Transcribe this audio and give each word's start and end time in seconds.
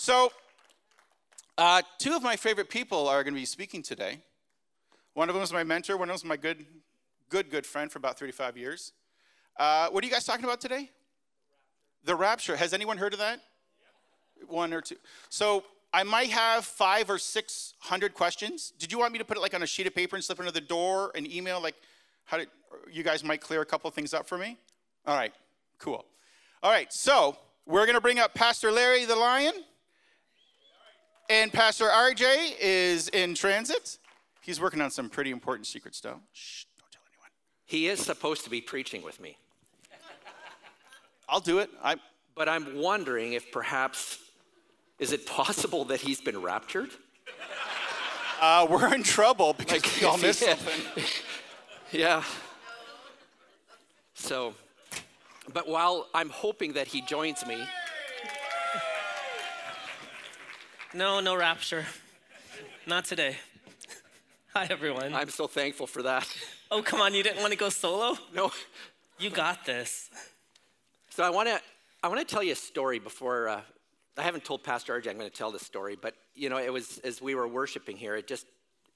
so 0.00 0.32
uh, 1.58 1.82
two 1.98 2.16
of 2.16 2.22
my 2.22 2.34
favorite 2.34 2.70
people 2.70 3.06
are 3.06 3.22
going 3.22 3.34
to 3.34 3.40
be 3.40 3.44
speaking 3.44 3.82
today. 3.82 4.20
One 5.12 5.28
of 5.28 5.34
them 5.34 5.44
is 5.44 5.52
my 5.52 5.62
mentor. 5.62 5.98
One 5.98 6.08
of 6.08 6.14
them 6.14 6.14
is 6.14 6.24
my 6.24 6.38
good, 6.38 6.64
good, 7.28 7.50
good 7.50 7.66
friend 7.66 7.92
for 7.92 7.98
about 7.98 8.18
35 8.18 8.56
years. 8.56 8.92
Uh, 9.58 9.88
what 9.90 10.02
are 10.02 10.06
you 10.06 10.12
guys 10.12 10.24
talking 10.24 10.46
about 10.46 10.58
today? 10.58 10.88
The 12.04 12.14
rapture. 12.14 12.56
Has 12.56 12.72
anyone 12.72 12.96
heard 12.96 13.12
of 13.12 13.18
that? 13.18 13.42
One 14.48 14.72
or 14.72 14.80
two. 14.80 14.96
So 15.28 15.64
I 15.92 16.02
might 16.02 16.30
have 16.30 16.64
five 16.64 17.10
or 17.10 17.18
six 17.18 17.74
hundred 17.78 18.14
questions. 18.14 18.72
Did 18.78 18.90
you 18.90 18.98
want 18.98 19.12
me 19.12 19.18
to 19.18 19.24
put 19.26 19.36
it 19.36 19.40
like 19.40 19.52
on 19.52 19.62
a 19.62 19.66
sheet 19.66 19.86
of 19.86 19.94
paper 19.94 20.16
and 20.16 20.24
slip 20.24 20.38
it 20.38 20.42
under 20.42 20.50
the 20.50 20.62
door, 20.62 21.12
and 21.14 21.30
email? 21.30 21.60
Like, 21.60 21.74
how 22.24 22.38
did 22.38 22.48
you 22.90 23.02
guys 23.02 23.22
might 23.22 23.42
clear 23.42 23.60
a 23.60 23.66
couple 23.66 23.88
of 23.88 23.92
things 23.92 24.14
up 24.14 24.26
for 24.26 24.38
me? 24.38 24.56
All 25.06 25.14
right, 25.14 25.34
cool. 25.78 26.06
All 26.62 26.70
right, 26.70 26.90
so 26.90 27.36
we're 27.66 27.84
going 27.84 27.96
to 27.96 28.00
bring 28.00 28.18
up 28.18 28.34
Pastor 28.34 28.72
Larry 28.72 29.04
the 29.04 29.14
Lion, 29.14 29.52
and 31.30 31.52
Pastor 31.52 31.86
RJ 31.86 32.56
is 32.60 33.08
in 33.08 33.34
transit. 33.34 33.98
He's 34.42 34.60
working 34.60 34.80
on 34.80 34.90
some 34.90 35.08
pretty 35.08 35.30
important 35.30 35.66
secret 35.66 35.94
stuff. 35.94 36.18
Shh, 36.32 36.64
don't 36.78 36.90
tell 36.90 37.02
anyone. 37.08 37.30
He 37.66 37.86
is 37.88 38.00
supposed 38.00 38.44
to 38.44 38.50
be 38.50 38.60
preaching 38.60 39.02
with 39.02 39.20
me. 39.20 39.38
I'll 41.28 41.40
do 41.40 41.60
it. 41.60 41.70
I. 41.82 41.96
But 42.34 42.48
I'm 42.48 42.76
wondering 42.76 43.34
if 43.34 43.52
perhaps, 43.52 44.18
is 44.98 45.12
it 45.12 45.26
possible 45.26 45.84
that 45.86 46.00
he's 46.00 46.20
been 46.20 46.42
raptured? 46.42 46.90
Uh, 48.42 48.66
we're 48.70 48.94
in 48.94 49.02
trouble 49.02 49.52
because 49.52 49.82
Like, 49.82 50.00
we 50.00 50.06
all 50.06 50.16
missed 50.16 50.40
something. 50.40 51.04
Yeah. 51.92 52.22
So, 54.14 54.54
but 55.52 55.68
while 55.68 56.06
I'm 56.14 56.30
hoping 56.30 56.72
that 56.72 56.86
he 56.86 57.02
joins 57.02 57.44
me, 57.44 57.62
No, 60.92 61.20
no 61.20 61.36
rapture. 61.36 61.86
Not 62.84 63.04
today. 63.04 63.36
Hi, 64.54 64.66
everyone. 64.70 65.14
I'm 65.14 65.28
so 65.28 65.46
thankful 65.46 65.86
for 65.86 66.02
that. 66.02 66.26
oh, 66.72 66.82
come 66.82 67.00
on, 67.00 67.14
you 67.14 67.22
didn't 67.22 67.38
want 67.38 67.52
to 67.52 67.58
go 67.58 67.68
solo? 67.68 68.18
No. 68.34 68.50
You 69.20 69.30
got 69.30 69.64
this. 69.64 70.10
So 71.10 71.22
I 71.22 71.30
want 71.30 71.48
to 71.48 71.60
I 72.02 72.08
want 72.08 72.18
to 72.18 72.26
tell 72.26 72.42
you 72.42 72.54
a 72.54 72.56
story 72.56 72.98
before 72.98 73.48
uh, 73.48 73.60
I 74.18 74.22
haven't 74.22 74.44
told 74.44 74.64
Pastor 74.64 75.00
RJ 75.00 75.10
I'm 75.10 75.16
going 75.16 75.30
to 75.30 75.36
tell 75.36 75.52
this 75.52 75.62
story, 75.62 75.96
but 76.00 76.14
you 76.34 76.48
know 76.48 76.58
it 76.58 76.72
was 76.72 76.98
as 77.04 77.22
we 77.22 77.36
were 77.36 77.46
worshiping 77.46 77.96
here, 77.96 78.16
it 78.16 78.26
just 78.26 78.46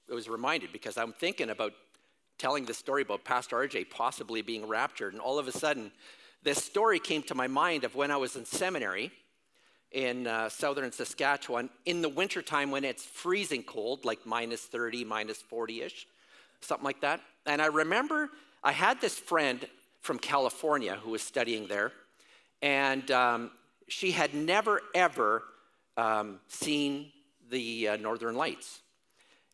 it 0.09 0.13
was 0.13 0.27
reminded 0.27 0.73
because 0.73 0.97
I'm 0.97 1.13
thinking 1.13 1.49
about 1.49 1.71
telling 2.37 2.65
the 2.65 2.73
story 2.73 3.03
about 3.03 3.23
Pastor 3.23 3.55
RJ 3.55 3.89
possibly 3.89 4.41
being 4.41 4.67
raptured, 4.67 5.13
and 5.13 5.21
all 5.21 5.39
of 5.39 5.47
a 5.47 5.51
sudden, 5.53 5.93
this 6.43 6.61
story 6.61 6.99
came 6.99 7.23
to 7.23 7.35
my 7.35 7.47
mind 7.47 7.85
of 7.85 7.95
when 7.95 8.11
I 8.11 8.17
was 8.17 8.35
in 8.35 8.43
seminary 8.43 9.13
in 9.95 10.27
uh, 10.27 10.49
southern 10.49 10.91
Saskatchewan 10.91 11.69
in 11.85 12.01
the 12.01 12.09
wintertime 12.09 12.69
when 12.69 12.83
it's 12.83 13.03
freezing 13.03 13.63
cold, 13.63 14.03
like 14.03 14.25
minus 14.25 14.61
30, 14.61 15.05
minus 15.05 15.37
40 15.37 15.81
ish, 15.81 16.05
something 16.59 16.83
like 16.83 16.99
that. 17.01 17.21
And 17.45 17.61
I 17.61 17.67
remember 17.67 18.29
I 18.61 18.73
had 18.73 18.99
this 18.99 19.17
friend 19.17 19.65
from 20.01 20.19
California 20.19 20.95
who 20.95 21.11
was 21.11 21.21
studying 21.21 21.67
there, 21.67 21.93
and 22.61 23.09
um, 23.09 23.51
she 23.87 24.11
had 24.11 24.33
never 24.33 24.81
ever 24.93 25.43
um, 25.95 26.39
seen 26.49 27.11
the 27.49 27.87
uh, 27.87 27.95
Northern 27.95 28.35
Lights. 28.35 28.81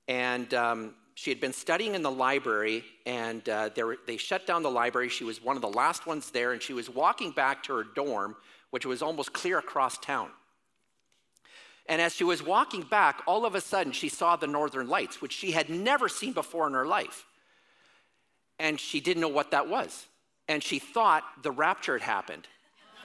And 0.07 0.51
um, 0.55 0.95
she 1.13 1.29
had 1.29 1.39
been 1.39 1.53
studying 1.53 1.93
in 1.93 2.01
the 2.01 2.11
library, 2.11 2.83
and 3.05 3.47
uh, 3.47 3.69
they, 4.07 4.17
shut 4.17 4.47
down 4.47 4.63
the 4.63 4.71
library. 4.71 5.09
She 5.09 5.23
was 5.23 5.43
one 5.43 5.55
of 5.55 5.61
the 5.61 5.69
last 5.69 6.07
ones 6.07 6.31
there, 6.31 6.51
and 6.53 6.61
she 6.61 6.73
was 6.73 6.89
walking 6.89 7.29
back 7.29 7.61
to 7.63 7.75
her 7.75 7.83
dorm, 7.83 8.35
which 8.71 8.85
was 8.85 9.01
almost 9.01 9.31
clear 9.31 9.59
across 9.59 9.97
town. 9.97 10.29
And 11.87 12.01
as 12.01 12.15
she 12.15 12.23
was 12.23 12.41
walking 12.41 12.83
back, 12.83 13.21
all 13.27 13.45
of 13.45 13.53
a 13.53 13.61
sudden 13.61 13.91
she 13.91 14.09
saw 14.09 14.35
the 14.35 14.47
northern 14.47 14.87
lights, 14.87 15.21
which 15.21 15.33
she 15.33 15.51
had 15.51 15.69
never 15.69 16.07
seen 16.09 16.33
before 16.33 16.67
in 16.67 16.73
her 16.73 16.85
life. 16.85 17.25
And 18.59 18.79
she 18.79 18.99
didn't 18.99 19.21
know 19.21 19.27
what 19.27 19.51
that 19.51 19.67
was. 19.67 20.07
And 20.47 20.63
she 20.63 20.79
thought 20.79 21.23
the 21.43 21.51
rapture 21.51 21.97
had 21.97 22.01
happened. 22.01 22.47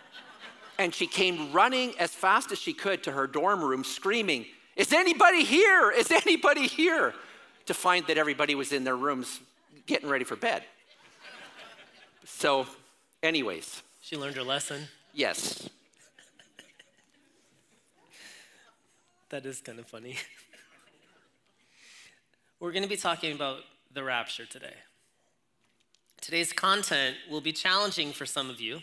and 0.78 0.94
she 0.94 1.06
came 1.06 1.52
running 1.52 1.94
as 1.98 2.12
fast 2.12 2.52
as 2.52 2.58
she 2.58 2.72
could 2.72 3.02
to 3.04 3.12
her 3.12 3.26
dorm 3.26 3.62
room, 3.62 3.82
screaming, 3.82 4.46
Is 4.76 4.92
anybody 4.92 5.42
here? 5.42 5.90
Is 5.90 6.10
anybody 6.10 6.66
here? 6.66 7.14
To 7.66 7.74
find 7.74 8.06
that 8.06 8.18
everybody 8.18 8.54
was 8.54 8.72
in 8.72 8.84
their 8.84 8.96
rooms 8.96 9.40
getting 9.86 10.08
ready 10.08 10.24
for 10.24 10.36
bed. 10.36 10.62
So, 12.24 12.66
anyways, 13.22 13.82
She 14.02 14.16
learned 14.16 14.36
her 14.36 14.44
lesson. 14.44 14.86
Yes, 15.16 15.68
That 19.30 19.44
is 19.44 19.60
kind 19.60 19.78
of 19.78 19.86
funny. 19.86 20.16
We're 22.60 22.70
going 22.70 22.84
to 22.84 22.88
be 22.88 22.96
talking 22.96 23.32
about 23.32 23.58
the 23.92 24.04
rapture 24.04 24.46
today. 24.46 24.74
Today's 26.20 26.52
content 26.52 27.16
will 27.30 27.40
be 27.40 27.52
challenging 27.52 28.12
for 28.12 28.24
some 28.24 28.48
of 28.48 28.60
you 28.60 28.80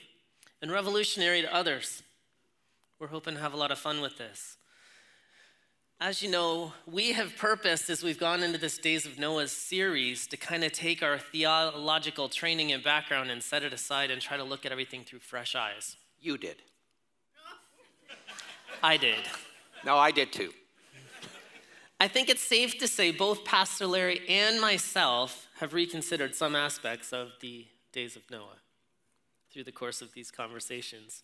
and 0.62 0.70
revolutionary 0.72 1.42
to 1.42 1.54
others. 1.54 2.04
We're 3.00 3.08
hoping 3.08 3.36
to 3.36 3.42
have 3.42 3.54
a 3.54 3.58
lot 3.58 3.72
of 3.72 3.80
fun 3.80 4.02
with 4.02 4.18
this. 4.18 4.58
As 6.00 6.22
you 6.22 6.30
know, 6.30 6.74
we 6.86 7.14
have 7.14 7.38
purposed 7.38 7.90
as 7.90 8.04
we've 8.04 8.20
gone 8.20 8.44
into 8.44 8.58
this 8.58 8.78
Days 8.78 9.06
of 9.06 9.18
Noah 9.18 9.48
series 9.48 10.28
to 10.28 10.38
kind 10.38 10.66
of 10.66 10.74
take 10.74 11.02
our 11.02 11.18
theological 11.18 12.28
training 12.28 12.74
and 12.74 12.84
background 12.84 13.32
and 13.32 13.42
set 13.42 13.64
it 13.64 13.72
aside 13.72 14.12
and 14.12 14.22
try 14.22 14.36
to 14.36 14.44
look 14.44 14.66
at 14.66 14.74
everything 14.74 15.04
through 15.04 15.20
fresh 15.20 15.56
eyes. 15.56 15.96
You 16.24 16.38
did. 16.38 16.56
I 18.84 18.98
did. 18.98 19.20
No, 19.86 19.98
I 19.98 20.12
did 20.12 20.32
too. 20.32 20.52
I 22.00 22.08
think 22.08 22.30
it's 22.30 22.42
safe 22.42 22.78
to 22.80 22.88
say 22.88 23.12
both 23.12 23.46
Pastor 23.46 23.86
Larry 23.86 24.22
and 24.28 24.60
myself 24.60 25.48
have 25.60 25.74
reconsidered 25.74 26.36
some 26.36 26.56
aspects 26.56 27.14
of 27.14 27.32
the 27.42 27.66
days 27.92 28.16
of 28.16 28.24
Noah 28.32 28.60
through 29.52 29.64
the 29.66 29.72
course 29.72 30.02
of 30.02 30.14
these 30.14 30.32
conversations. 30.32 31.24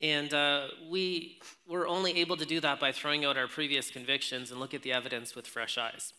And 0.00 0.34
uh, 0.34 0.68
we 0.90 1.38
were 1.66 1.86
only 1.86 2.18
able 2.18 2.36
to 2.36 2.44
do 2.44 2.60
that 2.60 2.80
by 2.80 2.92
throwing 2.92 3.24
out 3.24 3.38
our 3.38 3.48
previous 3.48 3.90
convictions 3.90 4.50
and 4.50 4.60
look 4.60 4.74
at 4.74 4.82
the 4.82 4.92
evidence 4.92 5.34
with 5.34 5.46
fresh 5.46 5.78
eyes. 5.78 6.12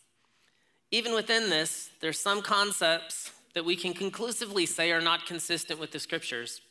Even 0.90 1.14
within 1.14 1.50
this, 1.50 1.90
there's 2.00 2.20
some 2.20 2.42
concepts 2.42 3.32
that 3.54 3.66
we 3.66 3.76
can 3.76 3.94
conclusively 3.94 4.66
say 4.66 4.92
are 4.92 5.02
not 5.02 5.26
consistent 5.26 5.80
with 5.80 5.92
the 5.92 6.00
scriptures, 6.00 6.62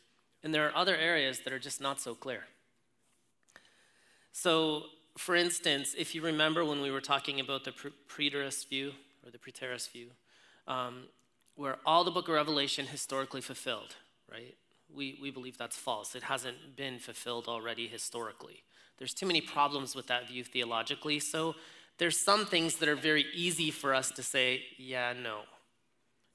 and 0.47 0.55
there 0.55 0.65
are 0.65 0.77
other 0.77 0.95
areas 0.95 1.41
that 1.41 1.53
are 1.53 1.59
just 1.59 1.81
not 1.81 2.01
so 2.01 2.15
clear. 2.15 2.45
So, 4.31 4.85
for 5.19 5.35
instance, 5.35 5.93
if 5.99 6.15
you 6.15 6.23
remember 6.23 6.65
when 6.65 6.81
we 6.81 6.93
were 6.93 7.01
talking 7.01 7.41
about 7.41 7.65
the 7.65 7.73
preterist 8.09 8.69
view 8.69 8.93
or 9.25 9.33
the 9.33 9.39
preterist 9.39 9.91
view, 9.91 10.11
um, 10.69 11.09
where 11.57 11.79
all 11.85 12.05
the 12.05 12.13
book 12.13 12.29
of 12.29 12.35
Revelation 12.35 12.87
historically 12.87 13.41
fulfilled, 13.41 13.97
right? 14.31 14.55
We, 14.95 15.19
we 15.21 15.33
believe 15.33 15.59
that's 15.59 15.77
false. 15.77 16.15
It 16.15 16.23
hasn't 16.23 16.77
been 16.77 17.01
fulfilled 17.01 17.49
already 17.49 17.89
historically. 17.89 18.63
There's 18.99 19.15
too 19.15 19.27
many 19.27 19.41
problems 19.41 19.97
with 19.97 20.07
that 20.07 20.29
view 20.29 20.45
theologically. 20.45 21.19
So 21.19 21.57
there's 21.99 22.21
some 22.21 22.47
things 22.47 22.77
that 22.77 22.89
are 22.89 22.95
very 22.95 23.27
easy 23.35 23.73
for 23.73 23.93
us 23.93 24.13
to 24.13 24.23
say, 24.23 24.63
yeah, 24.79 25.13
no, 25.13 25.41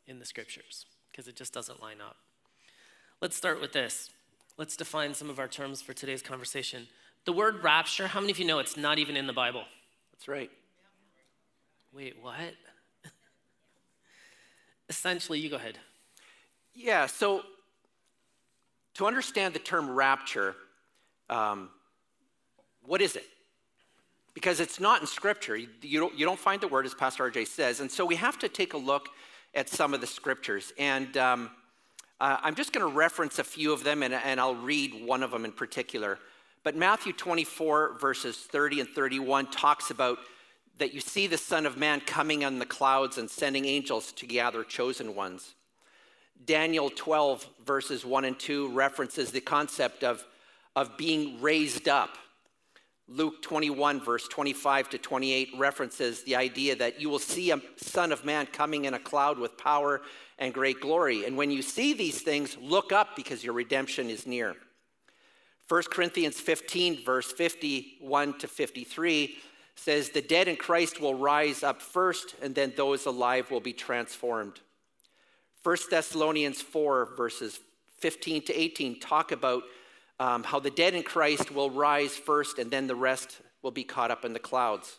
in 0.06 0.20
the 0.20 0.26
scriptures, 0.26 0.86
because 1.10 1.30
it 1.30 1.38
just 1.38 1.54
doesn't 1.54 1.82
line 1.82 2.02
up. 2.06 2.18
Let's 3.22 3.36
start 3.36 3.62
with 3.62 3.72
this. 3.72 4.10
Let's 4.58 4.76
define 4.76 5.14
some 5.14 5.30
of 5.30 5.38
our 5.38 5.48
terms 5.48 5.80
for 5.80 5.94
today's 5.94 6.24
conversation. 6.24 6.88
The 7.26 7.32
word 7.32 7.64
rapture, 7.64 8.08
how 8.08 8.20
many 8.20 8.32
of 8.32 8.40
you 8.40 8.46
know 8.46 8.58
it's 8.58 8.76
not 8.76 8.98
even 8.98 9.16
in 9.16 9.28
the 9.28 9.34
Bible? 9.34 9.64
That's 10.12 10.28
right. 10.28 10.50
Wait, 11.94 12.16
what? 12.20 12.56
Essentially, 14.90 15.38
you 15.38 15.52
go 15.52 15.58
ahead. 15.58 15.78
Yeah, 16.74 17.06
so 17.06 17.44
to 18.96 19.06
understand 19.06 19.54
the 19.54 19.60
term 19.60 19.92
rapture, 19.92 20.56
um, 21.30 21.70
what 22.84 23.04
is 23.04 23.16
it? 23.16 23.26
Because 24.34 24.60
it's 24.60 24.80
not 24.80 25.00
in 25.00 25.06
Scripture. 25.06 25.56
You, 25.56 25.68
you 25.84 26.00
don't, 26.00 26.18
you 26.18 26.26
don't 26.26 26.40
find 26.40 26.60
the 26.60 26.68
word, 26.68 26.88
as 26.88 26.96
Pastor 26.96 27.30
RJ 27.30 27.46
says. 27.46 27.82
And 27.82 27.92
so 27.92 28.04
we 28.04 28.16
have 28.16 28.40
to 28.40 28.50
take 28.50 28.74
a 28.74 28.78
look 28.78 29.10
at 29.54 29.70
some 29.70 29.94
of 29.94 30.02
the 30.02 30.08
Scriptures. 30.08 30.74
And 30.80 31.16
um, 31.18 31.52
uh, 32.22 32.38
I'm 32.44 32.54
just 32.54 32.72
going 32.72 32.88
to 32.88 32.96
reference 32.96 33.40
a 33.40 33.44
few 33.44 33.74
of 33.74 33.84
them, 33.84 34.04
and, 34.04 34.14
and 34.14 34.40
I'll 34.40 34.54
read 34.54 35.04
one 35.04 35.24
of 35.24 35.32
them 35.32 35.44
in 35.44 35.52
particular. 35.52 36.20
But 36.64 36.76
Matthew 36.76 37.14
24, 37.14 37.98
verses 38.00 38.38
30 38.38 38.82
and 38.82 38.90
31, 38.90 39.48
talks 39.48 39.90
about 39.90 40.20
that 40.78 40.94
you 40.94 41.02
see 41.02 41.26
the 41.26 41.38
Son 41.38 41.66
of 41.66 41.78
Man 41.78 42.00
coming 42.00 42.46
on 42.46 42.60
the 42.60 42.66
clouds 42.66 43.18
and 43.18 43.28
sending 43.28 43.66
angels 43.66 44.12
to 44.12 44.28
gather 44.28 44.64
chosen 44.64 45.16
ones. 45.16 45.56
Daniel 46.46 46.92
12, 46.96 47.48
verses 47.66 48.06
1 48.06 48.26
and 48.26 48.38
2, 48.38 48.70
references 48.70 49.32
the 49.32 49.42
concept 49.42 50.04
of, 50.04 50.24
of 50.76 50.96
being 50.98 51.42
raised 51.42 51.90
up. 51.90 52.20
Luke 53.08 53.42
21, 53.42 54.00
verse 54.00 54.28
25 54.28 54.92
to 54.92 54.98
28, 55.00 55.50
references 55.58 56.24
the 56.24 56.36
idea 56.36 56.76
that 56.76 57.02
you 57.02 57.10
will 57.10 57.20
see 57.20 57.50
a 57.50 57.60
Son 57.78 58.12
of 58.12 58.24
Man 58.24 58.46
coming 58.46 58.86
in 58.86 58.94
a 58.94 59.00
cloud 59.00 59.40
with 59.40 59.58
power 59.58 60.02
and 60.42 60.54
great 60.54 60.82
glory. 60.82 61.24
And 61.26 61.38
when 61.38 61.52
you 61.52 61.62
see 61.62 61.94
these 61.94 62.22
things, 62.22 62.58
look 62.60 62.92
up 62.92 63.16
because 63.16 63.44
your 63.44 63.54
redemption 63.54 64.10
is 64.10 64.26
near. 64.26 64.56
1 65.70 65.84
Corinthians 65.92 66.38
15, 66.38 67.06
verse 67.06 67.32
51 67.32 68.40
to 68.40 68.48
53, 68.48 69.38
says, 69.76 70.10
The 70.10 70.22
dead 70.22 70.48
in 70.48 70.58
Christ 70.58 71.00
will 71.00 71.14
rise 71.14 71.62
up 71.62 71.82
first, 71.82 72.36
and 72.42 72.56
then 72.56 72.74
those 72.76 73.06
alive 73.06 73.52
will 73.52 73.62
be 73.62 73.72
transformed. 73.72 74.60
1 75.64 75.78
Thessalonians 75.92 76.60
4, 76.60 77.14
verses 77.16 77.60
15 78.00 78.42
to 78.46 78.60
18, 78.60 79.00
talk 79.00 79.32
about 79.32 79.62
um, 80.20 80.44
how 80.44 80.60
the 80.60 80.72
dead 80.72 80.96
in 80.96 81.04
Christ 81.04 81.52
will 81.52 81.70
rise 81.70 82.18
first, 82.18 82.58
and 82.58 82.72
then 82.72 82.88
the 82.88 82.96
rest 82.96 83.40
will 83.62 83.72
be 83.72 83.84
caught 83.84 84.10
up 84.10 84.26
in 84.26 84.34
the 84.34 84.40
clouds. 84.40 84.98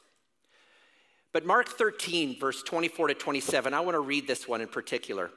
But 1.32 1.46
Mark 1.46 1.68
13, 1.68 2.38
verse 2.38 2.62
24 2.62 3.08
to 3.08 3.14
27, 3.14 3.72
I 3.72 3.80
want 3.80 3.94
to 3.94 4.00
read 4.00 4.26
this 4.26 4.46
one 4.46 4.60
in 4.60 4.68
particular. 4.68 5.30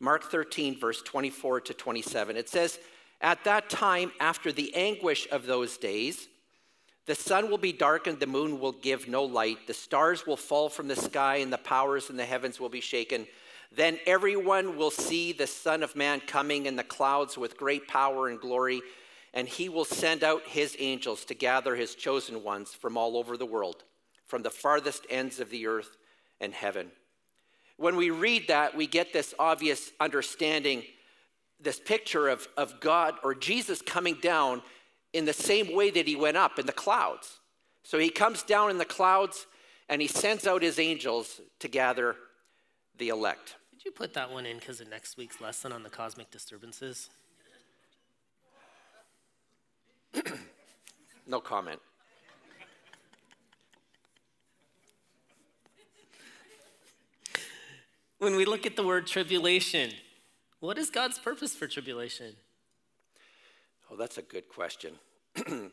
Mark 0.00 0.24
13, 0.24 0.80
verse 0.80 1.02
24 1.02 1.60
to 1.60 1.74
27. 1.74 2.36
It 2.36 2.48
says, 2.48 2.78
At 3.20 3.44
that 3.44 3.68
time, 3.68 4.10
after 4.20 4.50
the 4.50 4.74
anguish 4.74 5.28
of 5.30 5.46
those 5.46 5.76
days, 5.76 6.28
the 7.04 7.14
sun 7.14 7.50
will 7.50 7.58
be 7.58 7.72
darkened, 7.72 8.20
the 8.20 8.26
moon 8.26 8.58
will 8.58 8.72
give 8.72 9.06
no 9.06 9.24
light, 9.24 9.66
the 9.66 9.74
stars 9.74 10.26
will 10.26 10.36
fall 10.36 10.68
from 10.68 10.88
the 10.88 10.96
sky, 10.96 11.36
and 11.36 11.52
the 11.52 11.58
powers 11.58 12.08
in 12.10 12.16
the 12.16 12.24
heavens 12.24 12.58
will 12.58 12.68
be 12.68 12.80
shaken. 12.80 13.26
Then 13.70 13.98
everyone 14.06 14.76
will 14.78 14.90
see 14.90 15.32
the 15.32 15.46
Son 15.46 15.82
of 15.82 15.94
Man 15.94 16.20
coming 16.20 16.66
in 16.66 16.76
the 16.76 16.84
clouds 16.84 17.36
with 17.36 17.56
great 17.56 17.86
power 17.86 18.28
and 18.28 18.40
glory, 18.40 18.80
and 19.34 19.46
he 19.48 19.68
will 19.68 19.84
send 19.84 20.24
out 20.24 20.42
his 20.46 20.76
angels 20.78 21.24
to 21.26 21.34
gather 21.34 21.76
his 21.76 21.94
chosen 21.94 22.42
ones 22.42 22.72
from 22.72 22.96
all 22.96 23.16
over 23.16 23.36
the 23.36 23.46
world 23.46 23.84
from 24.32 24.42
the 24.42 24.48
farthest 24.48 25.06
ends 25.10 25.40
of 25.40 25.50
the 25.50 25.66
earth 25.66 25.98
and 26.40 26.54
heaven. 26.54 26.90
When 27.76 27.96
we 27.96 28.08
read 28.08 28.48
that, 28.48 28.74
we 28.74 28.86
get 28.86 29.12
this 29.12 29.34
obvious 29.38 29.90
understanding, 30.00 30.84
this 31.60 31.78
picture 31.78 32.28
of, 32.28 32.48
of 32.56 32.80
God 32.80 33.16
or 33.22 33.34
Jesus 33.34 33.82
coming 33.82 34.14
down 34.22 34.62
in 35.12 35.26
the 35.26 35.34
same 35.34 35.76
way 35.76 35.90
that 35.90 36.08
he 36.08 36.16
went 36.16 36.38
up 36.38 36.58
in 36.58 36.64
the 36.64 36.72
clouds. 36.72 37.40
So 37.82 37.98
he 37.98 38.08
comes 38.08 38.42
down 38.42 38.70
in 38.70 38.78
the 38.78 38.86
clouds 38.86 39.46
and 39.90 40.00
he 40.00 40.08
sends 40.08 40.46
out 40.46 40.62
his 40.62 40.78
angels 40.78 41.42
to 41.58 41.68
gather 41.68 42.16
the 42.96 43.10
elect. 43.10 43.56
Did 43.70 43.84
you 43.84 43.90
put 43.90 44.14
that 44.14 44.32
one 44.32 44.46
in 44.46 44.60
because 44.60 44.80
of 44.80 44.88
next 44.88 45.18
week's 45.18 45.42
lesson 45.42 45.72
on 45.72 45.82
the 45.82 45.90
cosmic 45.90 46.30
disturbances? 46.30 47.10
no 51.26 51.38
comment. 51.38 51.82
When 58.22 58.36
we 58.36 58.44
look 58.44 58.66
at 58.66 58.76
the 58.76 58.84
word 58.84 59.08
tribulation, 59.08 59.90
what 60.60 60.78
is 60.78 60.90
God's 60.90 61.18
purpose 61.18 61.56
for 61.56 61.66
tribulation? 61.66 62.36
Oh, 63.90 63.96
that's 63.96 64.16
a 64.16 64.22
good 64.22 64.48
question. 64.48 64.92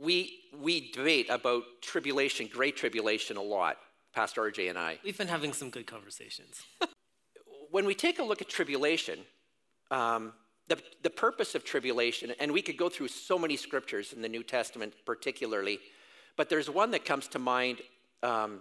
we, 0.00 0.38
we 0.56 0.92
debate 0.92 1.26
about 1.30 1.64
tribulation, 1.82 2.46
great 2.46 2.76
tribulation, 2.76 3.36
a 3.36 3.42
lot, 3.42 3.78
Pastor 4.14 4.42
RJ 4.42 4.70
and 4.70 4.78
I. 4.78 5.00
We've 5.02 5.18
been 5.18 5.26
having 5.26 5.52
some 5.52 5.68
good 5.68 5.84
conversations. 5.84 6.62
when 7.72 7.86
we 7.86 7.94
take 7.96 8.20
a 8.20 8.22
look 8.22 8.40
at 8.40 8.48
tribulation, 8.48 9.18
um, 9.90 10.32
the, 10.68 10.78
the 11.02 11.10
purpose 11.10 11.56
of 11.56 11.64
tribulation, 11.64 12.34
and 12.38 12.52
we 12.52 12.62
could 12.62 12.76
go 12.76 12.88
through 12.88 13.08
so 13.08 13.36
many 13.36 13.56
scriptures 13.56 14.12
in 14.12 14.22
the 14.22 14.28
New 14.28 14.44
Testament 14.44 14.94
particularly, 15.04 15.80
but 16.36 16.48
there's 16.48 16.70
one 16.70 16.92
that 16.92 17.04
comes 17.04 17.26
to 17.26 17.40
mind 17.40 17.78
um, 18.22 18.60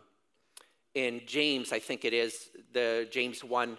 in 0.96 1.22
James, 1.26 1.72
I 1.72 1.80
think 1.80 2.06
it 2.06 2.14
is, 2.14 2.50
the 2.72 3.08
James 3.12 3.44
1, 3.44 3.78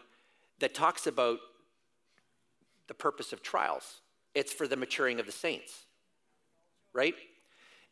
that 0.61 0.75
talks 0.75 1.07
about 1.07 1.39
the 2.89 2.95
purpose 2.95 3.33
of 3.33 3.43
trials. 3.43 4.01
It's 4.35 4.53
for 4.53 4.67
the 4.67 4.77
maturing 4.77 5.21
of 5.21 5.27
the 5.27 5.33
saints, 5.33 5.85
right? 6.93 7.15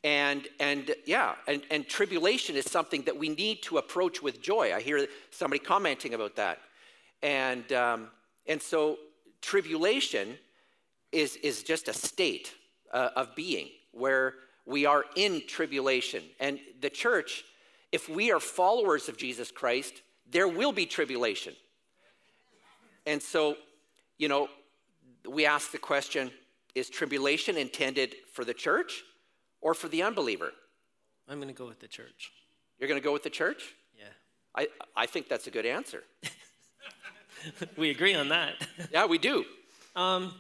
And, 0.05 0.49
and 0.59 0.95
yeah, 1.07 1.35
and, 1.47 1.63
and 1.71 1.89
tribulation 1.89 2.57
is 2.57 2.69
something 2.69 3.03
that 3.03 3.17
we 3.17 3.29
need 3.29 3.63
to 3.63 3.79
approach 3.79 4.21
with 4.21 4.43
joy. 4.43 4.75
I 4.75 4.81
hear 4.81 5.07
somebody 5.31 5.61
commenting 5.61 6.15
about 6.15 6.35
that. 6.37 6.59
And, 7.23 7.73
um, 7.73 8.09
and 8.47 8.61
so 8.61 8.99
tribulation 9.41 10.37
is, 11.13 11.37
is 11.37 11.63
just 11.63 11.87
a 11.87 11.93
state 11.93 12.53
uh, 12.93 13.11
of 13.15 13.37
being 13.37 13.69
where 13.93 14.35
we 14.67 14.87
are 14.87 15.05
in 15.15 15.43
tribulation. 15.47 16.25
And 16.41 16.59
the 16.81 16.91
church 16.91 17.45
if 17.93 18.09
we 18.09 18.33
are 18.33 18.41
followers 18.41 19.09
of 19.09 19.17
Jesus 19.17 19.51
Christ, 19.51 20.03
there 20.31 20.49
will 20.49 20.73
be 20.73 20.87
tribulation. 20.87 21.55
And 23.07 23.23
so, 23.23 23.57
you 24.19 24.29
know, 24.29 24.49
we 25.29 25.47
ask 25.47 25.71
the 25.71 25.79
question 25.79 26.31
is 26.75 26.89
tribulation 26.89 27.59
intended 27.59 28.15
for 28.33 28.45
the 28.45 28.55
church 28.55 29.05
or 29.61 29.75
for 29.75 29.89
the 29.89 30.03
unbeliever? 30.03 30.53
I'm 31.29 31.37
going 31.37 31.49
to 31.49 31.55
go 31.55 31.67
with 31.67 31.81
the 31.81 31.89
church. 31.89 32.33
You're 32.79 32.89
going 32.89 33.01
to 33.01 33.05
go 33.05 33.13
with 33.13 33.23
the 33.23 33.31
church? 33.31 33.75
Yeah. 33.99 34.07
I, 34.57 34.69
I 34.97 35.07
think 35.07 35.29
that's 35.29 35.47
a 35.47 35.51
good 35.51 35.67
answer. 35.67 36.03
we 37.77 37.91
agree 37.91 38.15
on 38.15 38.31
that. 38.31 38.55
yeah, 38.91 39.07
we 39.07 39.19
do. 39.19 39.45
Um, 39.95 40.35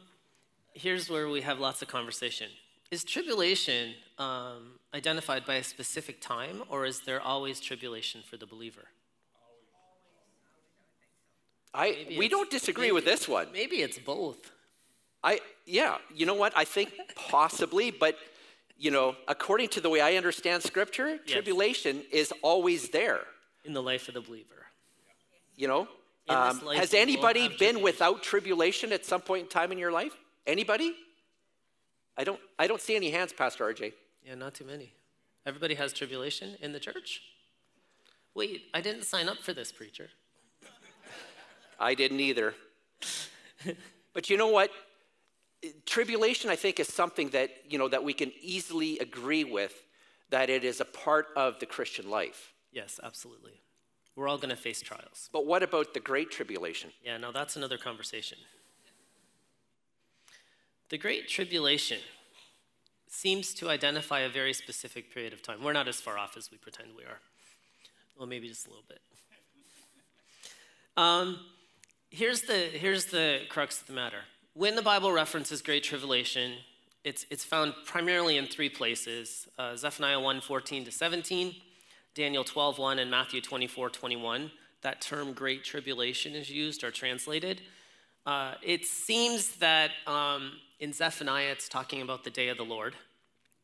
here's 0.72 1.10
where 1.10 1.28
we 1.28 1.42
have 1.42 1.58
lots 1.58 1.82
of 1.82 1.88
conversation. 1.88 2.48
Is 2.92 3.04
tribulation 3.04 3.94
um, 4.18 4.72
identified 4.92 5.46
by 5.46 5.54
a 5.54 5.64
specific 5.64 6.20
time, 6.20 6.62
or 6.68 6.84
is 6.84 7.00
there 7.00 7.22
always 7.22 7.58
tribulation 7.58 8.20
for 8.20 8.36
the 8.36 8.44
believer? 8.44 8.84
I 11.72 12.06
we 12.18 12.28
don't 12.28 12.50
disagree 12.50 12.88
maybe, 12.88 12.92
with 12.92 13.06
this 13.06 13.26
one. 13.26 13.46
Maybe 13.50 13.76
it's 13.76 13.98
both. 13.98 14.52
I 15.24 15.40
yeah, 15.64 15.96
you 16.14 16.26
know 16.26 16.34
what? 16.34 16.52
I 16.54 16.64
think 16.64 16.92
possibly, 17.16 17.90
but 17.90 18.18
you 18.76 18.90
know, 18.90 19.16
according 19.26 19.70
to 19.70 19.80
the 19.80 19.88
way 19.88 20.02
I 20.02 20.16
understand 20.16 20.62
scripture, 20.62 21.08
yes. 21.12 21.20
tribulation 21.24 22.02
is 22.12 22.30
always 22.42 22.90
there 22.90 23.20
in 23.64 23.72
the 23.72 23.82
life 23.82 24.08
of 24.08 24.14
the 24.14 24.20
believer. 24.20 24.66
You 25.56 25.68
know, 25.68 25.88
um, 26.28 26.60
has 26.74 26.92
anybody 26.92 27.48
been 27.58 27.80
without 27.80 28.22
tribulation 28.22 28.92
at 28.92 29.06
some 29.06 29.22
point 29.22 29.44
in 29.44 29.48
time 29.48 29.72
in 29.72 29.78
your 29.78 29.92
life? 29.92 30.12
Anybody? 30.46 30.94
I 32.16 32.24
don't, 32.24 32.40
I 32.58 32.66
don't 32.66 32.80
see 32.80 32.96
any 32.96 33.10
hands, 33.10 33.32
Pastor 33.32 33.64
RJ. 33.64 33.92
Yeah, 34.24 34.34
not 34.34 34.54
too 34.54 34.64
many. 34.64 34.92
Everybody 35.46 35.74
has 35.74 35.92
tribulation 35.92 36.56
in 36.60 36.72
the 36.72 36.80
church? 36.80 37.22
Wait, 38.34 38.64
I 38.72 38.80
didn't 38.80 39.04
sign 39.04 39.28
up 39.28 39.38
for 39.38 39.52
this, 39.52 39.72
preacher. 39.72 40.08
I 41.78 41.94
didn't 41.94 42.20
either. 42.20 42.54
but 44.14 44.30
you 44.30 44.36
know 44.36 44.48
what? 44.48 44.70
Tribulation, 45.86 46.48
I 46.50 46.56
think, 46.56 46.80
is 46.80 46.88
something 46.88 47.30
that, 47.30 47.50
you 47.68 47.78
know, 47.78 47.88
that 47.88 48.04
we 48.04 48.12
can 48.12 48.32
easily 48.40 48.98
agree 48.98 49.44
with 49.44 49.74
that 50.30 50.48
it 50.48 50.64
is 50.64 50.80
a 50.80 50.84
part 50.84 51.28
of 51.36 51.58
the 51.60 51.66
Christian 51.66 52.08
life. 52.08 52.52
Yes, 52.72 52.98
absolutely. 53.02 53.60
We're 54.16 54.28
all 54.28 54.38
going 54.38 54.50
to 54.50 54.56
face 54.56 54.80
trials. 54.80 55.28
But 55.32 55.46
what 55.46 55.62
about 55.62 55.94
the 55.94 56.00
great 56.00 56.30
tribulation? 56.30 56.90
Yeah, 57.04 57.16
now 57.18 57.32
that's 57.32 57.56
another 57.56 57.78
conversation. 57.78 58.38
The 60.92 60.98
Great 60.98 61.26
Tribulation 61.26 62.00
seems 63.08 63.54
to 63.54 63.70
identify 63.70 64.20
a 64.20 64.28
very 64.28 64.52
specific 64.52 65.10
period 65.10 65.32
of 65.32 65.42
time. 65.42 65.64
We're 65.64 65.72
not 65.72 65.88
as 65.88 66.02
far 66.02 66.18
off 66.18 66.36
as 66.36 66.50
we 66.50 66.58
pretend 66.58 66.90
we 66.94 67.04
are. 67.04 67.18
Well, 68.18 68.28
maybe 68.28 68.46
just 68.46 68.66
a 68.66 68.68
little 68.68 68.84
bit. 68.86 69.00
Um, 70.98 71.38
here's, 72.10 72.42
the, 72.42 72.52
here's 72.52 73.06
the 73.06 73.40
crux 73.48 73.80
of 73.80 73.86
the 73.86 73.94
matter. 73.94 74.18
When 74.52 74.76
the 74.76 74.82
Bible 74.82 75.12
references 75.12 75.62
Great 75.62 75.82
Tribulation, 75.82 76.56
it's, 77.04 77.24
it's 77.30 77.42
found 77.42 77.72
primarily 77.86 78.36
in 78.36 78.44
three 78.44 78.68
places 78.68 79.48
uh, 79.58 79.74
Zephaniah 79.76 80.20
1 80.20 80.42
14 80.42 80.84
to 80.84 80.92
17, 80.92 81.54
Daniel 82.14 82.44
12 82.44 82.76
1, 82.76 82.98
and 82.98 83.10
Matthew 83.10 83.40
24 83.40 83.88
21. 83.88 84.50
That 84.82 85.00
term 85.00 85.32
Great 85.32 85.64
Tribulation 85.64 86.34
is 86.34 86.50
used 86.50 86.84
or 86.84 86.90
translated. 86.90 87.62
Uh, 88.24 88.54
it 88.62 88.84
seems 88.84 89.56
that 89.56 89.90
um, 90.06 90.52
in 90.78 90.92
Zephaniah, 90.92 91.50
it's 91.50 91.68
talking 91.68 92.02
about 92.02 92.24
the 92.24 92.30
day 92.30 92.48
of 92.48 92.56
the 92.56 92.64
Lord. 92.64 92.94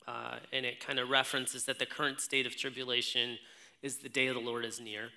Uh, 0.06 0.36
and 0.52 0.64
it 0.64 0.84
kind 0.84 0.98
of 0.98 1.10
references 1.10 1.64
that 1.66 1.78
the 1.78 1.86
current 1.86 2.20
state 2.20 2.46
of 2.46 2.56
tribulation 2.56 3.38
is 3.82 3.98
the 3.98 4.08
day 4.08 4.26
of 4.26 4.34
the 4.34 4.40
Lord 4.40 4.64
is 4.64 4.80
near. 4.80 5.10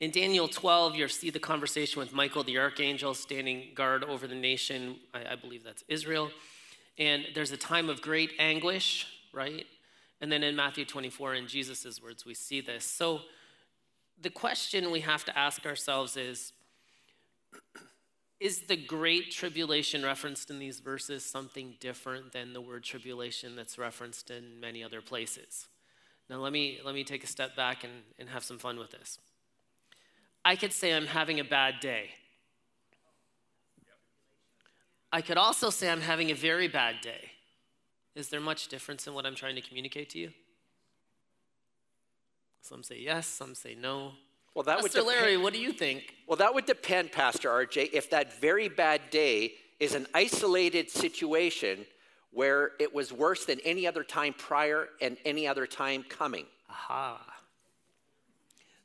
In 0.00 0.10
Daniel 0.12 0.46
12, 0.46 0.94
you'll 0.94 1.08
see 1.08 1.30
the 1.30 1.40
conversation 1.40 1.98
with 1.98 2.12
Michael 2.12 2.44
the 2.44 2.58
archangel 2.58 3.14
standing 3.14 3.68
guard 3.74 4.04
over 4.04 4.28
the 4.28 4.34
nation. 4.34 4.96
I, 5.12 5.32
I 5.32 5.34
believe 5.34 5.64
that's 5.64 5.82
Israel. 5.88 6.30
And 6.98 7.26
there's 7.34 7.50
a 7.52 7.56
time 7.56 7.88
of 7.88 8.00
great 8.00 8.32
anguish, 8.38 9.06
right? 9.32 9.66
And 10.20 10.30
then 10.30 10.42
in 10.42 10.54
Matthew 10.54 10.84
24, 10.84 11.34
in 11.34 11.48
Jesus' 11.48 12.00
words, 12.02 12.24
we 12.24 12.34
see 12.34 12.60
this. 12.60 12.84
So 12.84 13.22
the 14.20 14.30
question 14.30 14.90
we 14.90 15.00
have 15.00 15.24
to 15.24 15.36
ask 15.36 15.64
ourselves 15.64 16.16
is 16.16 16.52
Is 18.40 18.62
the 18.62 18.76
great 18.76 19.32
tribulation 19.32 20.04
referenced 20.04 20.48
in 20.48 20.60
these 20.60 20.78
verses 20.78 21.24
something 21.24 21.74
different 21.80 22.32
than 22.32 22.52
the 22.52 22.60
word 22.60 22.84
tribulation 22.84 23.56
that's 23.56 23.78
referenced 23.78 24.30
in 24.30 24.60
many 24.60 24.84
other 24.84 25.00
places? 25.00 25.66
Now, 26.30 26.36
let 26.36 26.52
me, 26.52 26.78
let 26.84 26.94
me 26.94 27.02
take 27.02 27.24
a 27.24 27.26
step 27.26 27.56
back 27.56 27.82
and, 27.82 27.92
and 28.18 28.28
have 28.28 28.44
some 28.44 28.58
fun 28.58 28.78
with 28.78 28.92
this. 28.92 29.18
I 30.44 30.54
could 30.54 30.72
say 30.72 30.94
I'm 30.94 31.06
having 31.06 31.40
a 31.40 31.44
bad 31.44 31.80
day. 31.80 32.10
I 35.12 35.20
could 35.20 35.38
also 35.38 35.70
say 35.70 35.90
I'm 35.90 36.02
having 36.02 36.30
a 36.30 36.34
very 36.34 36.68
bad 36.68 37.00
day. 37.00 37.32
Is 38.14 38.28
there 38.28 38.40
much 38.40 38.68
difference 38.68 39.06
in 39.06 39.14
what 39.14 39.26
I'm 39.26 39.34
trying 39.34 39.54
to 39.56 39.60
communicate 39.60 40.10
to 40.10 40.18
you? 40.18 40.30
Some 42.60 42.82
say 42.82 42.98
yes, 43.00 43.26
some 43.26 43.54
say 43.54 43.74
no. 43.74 44.12
Well, 44.54 44.64
that 44.64 44.80
Pastor 44.80 45.04
would 45.04 45.08
Larry, 45.08 45.36
what 45.36 45.52
do 45.52 45.60
you 45.60 45.72
think? 45.72 46.14
Well, 46.26 46.36
that 46.36 46.52
would 46.52 46.66
depend, 46.66 47.12
Pastor 47.12 47.48
RJ, 47.48 47.90
if 47.92 48.10
that 48.10 48.40
very 48.40 48.68
bad 48.68 49.10
day 49.10 49.54
is 49.78 49.94
an 49.94 50.06
isolated 50.14 50.90
situation 50.90 51.86
where 52.32 52.72
it 52.78 52.94
was 52.94 53.12
worse 53.12 53.44
than 53.44 53.60
any 53.64 53.86
other 53.86 54.02
time 54.02 54.34
prior 54.36 54.88
and 55.00 55.16
any 55.24 55.46
other 55.46 55.66
time 55.66 56.02
coming. 56.02 56.46
Aha. 56.68 57.20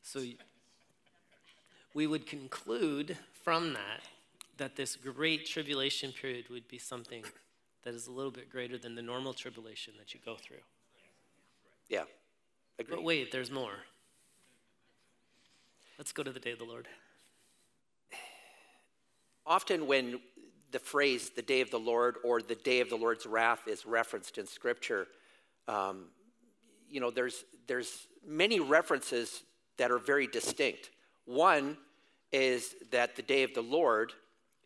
So 0.02 0.24
we 1.94 2.08
would 2.08 2.28
conclude 2.28 3.18
from 3.44 3.74
that 3.74 4.02
that 4.58 4.76
this 4.76 4.96
great 4.96 5.46
tribulation 5.46 6.12
period 6.12 6.50
would 6.50 6.68
be 6.68 6.78
something 6.78 7.24
that 7.84 7.94
is 7.94 8.08
a 8.08 8.12
little 8.12 8.32
bit 8.32 8.50
greater 8.50 8.78
than 8.78 8.96
the 8.96 9.02
normal 9.02 9.34
tribulation 9.34 9.94
that 9.98 10.14
you 10.14 10.20
go 10.24 10.36
through. 10.36 10.58
Yeah, 11.90 12.04
agree. 12.80 12.96
But 12.96 13.04
wait, 13.04 13.32
there's 13.32 13.52
more. 13.52 13.74
Let's 16.00 16.12
go 16.12 16.24
to 16.24 16.32
the 16.32 16.40
day 16.40 16.52
of 16.52 16.58
the 16.58 16.66
Lord. 16.66 16.88
Often, 19.46 19.86
when 19.86 20.20
the 20.72 20.80
phrase 20.80 21.30
the 21.30 21.44
day 21.44 21.62
of 21.62 21.70
the 21.70 21.80
Lord 21.80 22.16
or 22.24 22.42
the 22.42 22.56
day 22.56 22.80
of 22.80 22.90
the 22.90 22.96
Lord's 22.96 23.28
wrath 23.28 23.68
is 23.68 23.86
referenced 23.86 24.40
in 24.40 24.48
Scripture, 24.48 25.08
um, 25.68 26.06
you 26.90 27.00
know, 27.00 27.12
there's, 27.12 27.46
there's 27.68 28.08
many 28.26 28.60
references 28.60 29.44
that 29.78 29.92
are 29.92 30.00
very 30.00 30.26
distinct. 30.26 30.90
One 31.26 31.78
is 32.32 32.74
that 32.92 33.16
the 33.16 33.22
day 33.22 33.44
of 33.44 33.54
the 33.54 33.62
Lord 33.62 34.14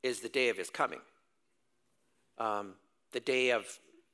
is 0.03 0.21
the 0.21 0.29
day 0.29 0.47
of 0.47 0.55
his 0.55 0.69
coming, 0.69 1.01
um, 2.37 2.75
the 3.11 3.19
day 3.19 3.51
of 3.51 3.65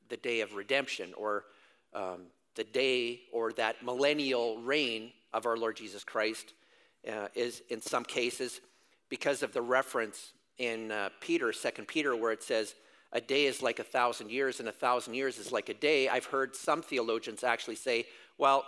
the 0.10 0.18
day 0.18 0.42
of 0.42 0.56
redemption, 0.56 1.14
or 1.16 1.46
um, 1.94 2.22
the 2.56 2.64
day 2.64 3.22
or 3.32 3.54
that 3.54 3.84
millennial 3.84 4.58
reign 4.58 5.12
of 5.32 5.46
our 5.46 5.58
Lord 5.58 5.78
Jesus 5.78 6.04
Christ 6.04 6.54
uh, 7.12 7.28
is 7.36 7.62
in 7.70 7.82
some 7.82 8.04
cases 8.04 8.62
because 9.10 9.44
of 9.44 9.54
the 9.54 9.62
reference 9.62 10.34
in 10.58 10.92
uh, 10.92 11.10
Peter, 11.20 11.52
Second 11.54 11.88
Peter, 11.88 12.16
where 12.16 12.32
it 12.32 12.44
says, 12.44 12.76
"A 13.12 13.22
day 13.22 13.46
is 13.46 13.62
like 13.62 13.80
a 13.80 13.84
thousand 13.84 14.32
years, 14.32 14.60
and 14.60 14.70
a 14.70 14.74
thousand 14.74 15.14
years 15.14 15.38
is 15.38 15.52
like 15.52 15.70
a 15.70 15.74
day." 15.74 16.10
I've 16.10 16.26
heard 16.26 16.56
some 16.56 16.82
theologians 16.82 17.44
actually 17.44 17.76
say, 17.76 18.06
"Well." 18.38 18.66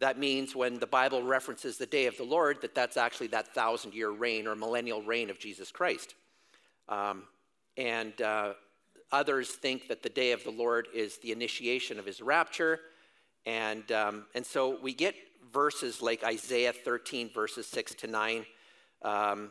That 0.00 0.18
means 0.18 0.56
when 0.56 0.80
the 0.80 0.88
Bible 0.88 1.22
references 1.22 1.78
the 1.78 1.86
day 1.86 2.06
of 2.06 2.16
the 2.16 2.24
Lord, 2.24 2.60
that 2.62 2.74
that's 2.74 2.96
actually 2.96 3.28
that 3.28 3.54
thousand 3.54 3.94
year 3.94 4.10
reign 4.10 4.48
or 4.48 4.56
millennial 4.56 5.00
reign 5.02 5.30
of 5.30 5.38
Jesus 5.38 5.70
Christ. 5.70 6.16
Um, 6.88 7.22
and 7.76 8.20
uh, 8.20 8.54
others 9.12 9.50
think 9.50 9.88
that 9.88 10.02
the 10.02 10.08
day 10.08 10.32
of 10.32 10.42
the 10.44 10.50
Lord 10.50 10.88
is 10.92 11.18
the 11.18 11.32
initiation 11.32 11.98
of 11.98 12.04
his 12.04 12.20
rapture. 12.20 12.80
And, 13.46 13.90
um, 13.92 14.26
and 14.34 14.44
so 14.44 14.78
we 14.82 14.92
get 14.92 15.14
verses 15.54 16.02
like 16.02 16.24
Isaiah 16.24 16.72
13, 16.72 17.30
verses 17.32 17.66
6 17.68 17.94
to 17.94 18.06
9, 18.08 18.44
um, 19.02 19.50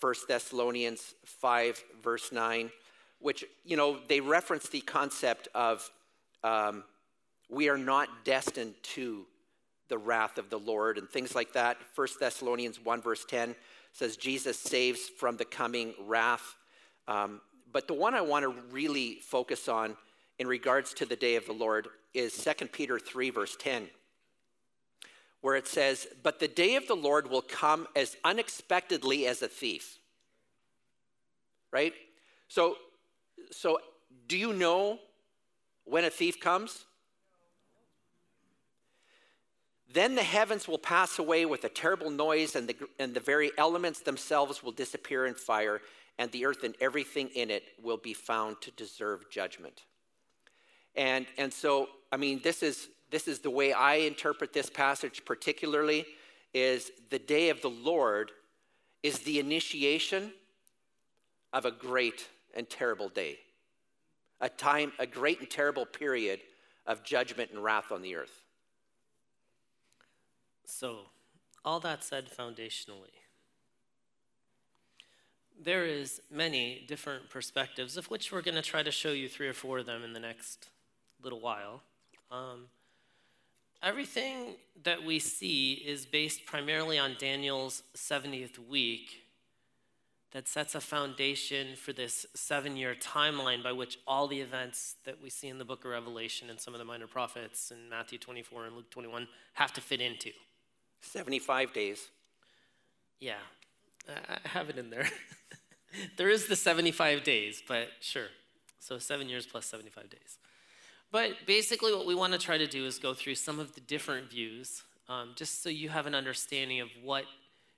1 0.00 0.14
Thessalonians 0.28 1.14
5, 1.24 1.82
verse 2.02 2.32
9, 2.32 2.70
which, 3.20 3.44
you 3.64 3.76
know, 3.76 3.98
they 4.08 4.20
reference 4.20 4.68
the 4.68 4.80
concept 4.80 5.48
of 5.54 5.88
um, 6.44 6.84
we 7.48 7.68
are 7.68 7.78
not 7.78 8.08
destined 8.24 8.74
to 8.82 9.24
the 9.88 9.96
wrath 9.96 10.36
of 10.36 10.50
the 10.50 10.58
Lord 10.58 10.98
and 10.98 11.08
things 11.08 11.34
like 11.34 11.52
that. 11.52 11.78
1 11.94 12.08
Thessalonians 12.18 12.84
1, 12.84 13.00
verse 13.00 13.24
10 13.24 13.54
says 13.92 14.16
Jesus 14.16 14.58
saves 14.58 15.08
from 15.08 15.36
the 15.36 15.44
coming 15.44 15.94
wrath. 16.04 16.56
Um, 17.08 17.40
but 17.72 17.86
the 17.86 17.94
one 17.94 18.14
I 18.14 18.20
want 18.20 18.42
to 18.42 18.54
really 18.70 19.20
focus 19.22 19.68
on 19.68 19.96
in 20.38 20.46
regards 20.46 20.92
to 20.94 21.06
the 21.06 21.16
day 21.16 21.36
of 21.36 21.46
the 21.46 21.52
Lord 21.52 21.88
is 22.12 22.36
2 22.36 22.66
Peter 22.66 22.98
3, 22.98 23.30
verse 23.30 23.56
10, 23.58 23.88
where 25.46 25.54
it 25.54 25.68
says, 25.68 26.08
But 26.24 26.40
the 26.40 26.48
day 26.48 26.74
of 26.74 26.88
the 26.88 26.96
Lord 26.96 27.30
will 27.30 27.40
come 27.40 27.86
as 27.94 28.16
unexpectedly 28.24 29.28
as 29.28 29.42
a 29.42 29.46
thief. 29.46 30.00
Right? 31.70 31.92
So, 32.48 32.74
so 33.52 33.78
do 34.26 34.36
you 34.36 34.52
know 34.52 34.98
when 35.84 36.04
a 36.04 36.10
thief 36.10 36.40
comes? 36.40 36.84
Then 39.92 40.16
the 40.16 40.24
heavens 40.24 40.66
will 40.66 40.78
pass 40.78 41.20
away 41.20 41.46
with 41.46 41.62
a 41.62 41.68
terrible 41.68 42.10
noise, 42.10 42.56
and 42.56 42.68
the, 42.68 42.76
and 42.98 43.14
the 43.14 43.20
very 43.20 43.52
elements 43.56 44.00
themselves 44.00 44.64
will 44.64 44.72
disappear 44.72 45.26
in 45.26 45.34
fire, 45.34 45.80
and 46.18 46.28
the 46.32 46.44
earth 46.44 46.64
and 46.64 46.74
everything 46.80 47.28
in 47.36 47.52
it 47.52 47.62
will 47.80 47.98
be 47.98 48.14
found 48.14 48.60
to 48.62 48.72
deserve 48.72 49.30
judgment. 49.30 49.82
And, 50.96 51.24
and 51.38 51.52
so, 51.52 51.88
I 52.10 52.16
mean, 52.16 52.40
this 52.42 52.64
is, 52.64 52.88
this 53.10 53.28
is 53.28 53.40
the 53.40 53.50
way 53.50 53.72
I 53.72 53.96
interpret 53.96 54.52
this 54.52 54.70
passage 54.70 55.24
particularly, 55.24 56.06
is 56.54 56.90
the 57.10 57.18
day 57.18 57.50
of 57.50 57.60
the 57.60 57.70
Lord 57.70 58.32
is 59.02 59.20
the 59.20 59.38
initiation 59.38 60.32
of 61.52 61.64
a 61.64 61.70
great 61.70 62.28
and 62.54 62.68
terrible 62.68 63.08
day. 63.08 63.38
A 64.40 64.48
time, 64.48 64.92
a 64.98 65.06
great 65.06 65.40
and 65.40 65.48
terrible 65.48 65.86
period 65.86 66.40
of 66.86 67.02
judgment 67.02 67.50
and 67.50 67.62
wrath 67.62 67.92
on 67.92 68.02
the 68.02 68.16
earth. 68.16 68.42
So, 70.64 71.00
all 71.64 71.80
that 71.80 72.04
said 72.04 72.28
foundationally, 72.30 73.14
there 75.62 75.86
is 75.86 76.20
many 76.30 76.84
different 76.86 77.30
perspectives, 77.30 77.96
of 77.96 78.10
which 78.10 78.30
we're 78.30 78.42
going 78.42 78.56
to 78.56 78.62
try 78.62 78.82
to 78.82 78.90
show 78.90 79.12
you 79.12 79.28
three 79.28 79.48
or 79.48 79.52
four 79.54 79.78
of 79.78 79.86
them 79.86 80.02
in 80.04 80.12
the 80.12 80.20
next 80.20 80.68
little 81.22 81.40
while. 81.40 81.82
Um, 82.30 82.66
everything 83.82 84.56
that 84.84 85.04
we 85.04 85.18
see 85.18 85.74
is 85.74 86.06
based 86.06 86.46
primarily 86.46 86.98
on 86.98 87.16
Daniel's 87.18 87.82
70th 87.94 88.58
week 88.68 89.22
that 90.32 90.48
sets 90.48 90.74
a 90.74 90.80
foundation 90.80 91.76
for 91.76 91.92
this 91.92 92.26
seven 92.34 92.76
year 92.76 92.94
timeline 92.94 93.62
by 93.62 93.72
which 93.72 93.98
all 94.06 94.28
the 94.28 94.40
events 94.40 94.96
that 95.04 95.22
we 95.22 95.30
see 95.30 95.48
in 95.48 95.58
the 95.58 95.64
book 95.64 95.84
of 95.84 95.90
Revelation 95.90 96.50
and 96.50 96.60
some 96.60 96.74
of 96.74 96.78
the 96.78 96.84
minor 96.84 97.06
prophets 97.06 97.70
in 97.70 97.88
Matthew 97.88 98.18
24 98.18 98.66
and 98.66 98.76
Luke 98.76 98.90
21 98.90 99.28
have 99.54 99.72
to 99.72 99.80
fit 99.80 100.00
into. 100.00 100.30
75 101.00 101.72
days. 101.72 102.08
Yeah, 103.18 103.34
I 104.08 104.48
have 104.48 104.68
it 104.68 104.76
in 104.76 104.90
there. 104.90 105.08
there 106.16 106.28
is 106.28 106.48
the 106.48 106.56
75 106.56 107.24
days, 107.24 107.62
but 107.66 107.88
sure. 108.00 108.28
So 108.78 108.98
seven 108.98 109.28
years 109.28 109.46
plus 109.46 109.66
75 109.66 110.10
days. 110.10 110.38
But 111.16 111.46
basically, 111.46 111.94
what 111.94 112.04
we 112.04 112.14
want 112.14 112.34
to 112.34 112.38
try 112.38 112.58
to 112.58 112.66
do 112.66 112.84
is 112.84 112.98
go 112.98 113.14
through 113.14 113.36
some 113.36 113.58
of 113.58 113.74
the 113.74 113.80
different 113.80 114.28
views, 114.28 114.82
um, 115.08 115.30
just 115.34 115.62
so 115.62 115.70
you 115.70 115.88
have 115.88 116.04
an 116.04 116.14
understanding 116.14 116.80
of 116.80 116.90
what 117.02 117.24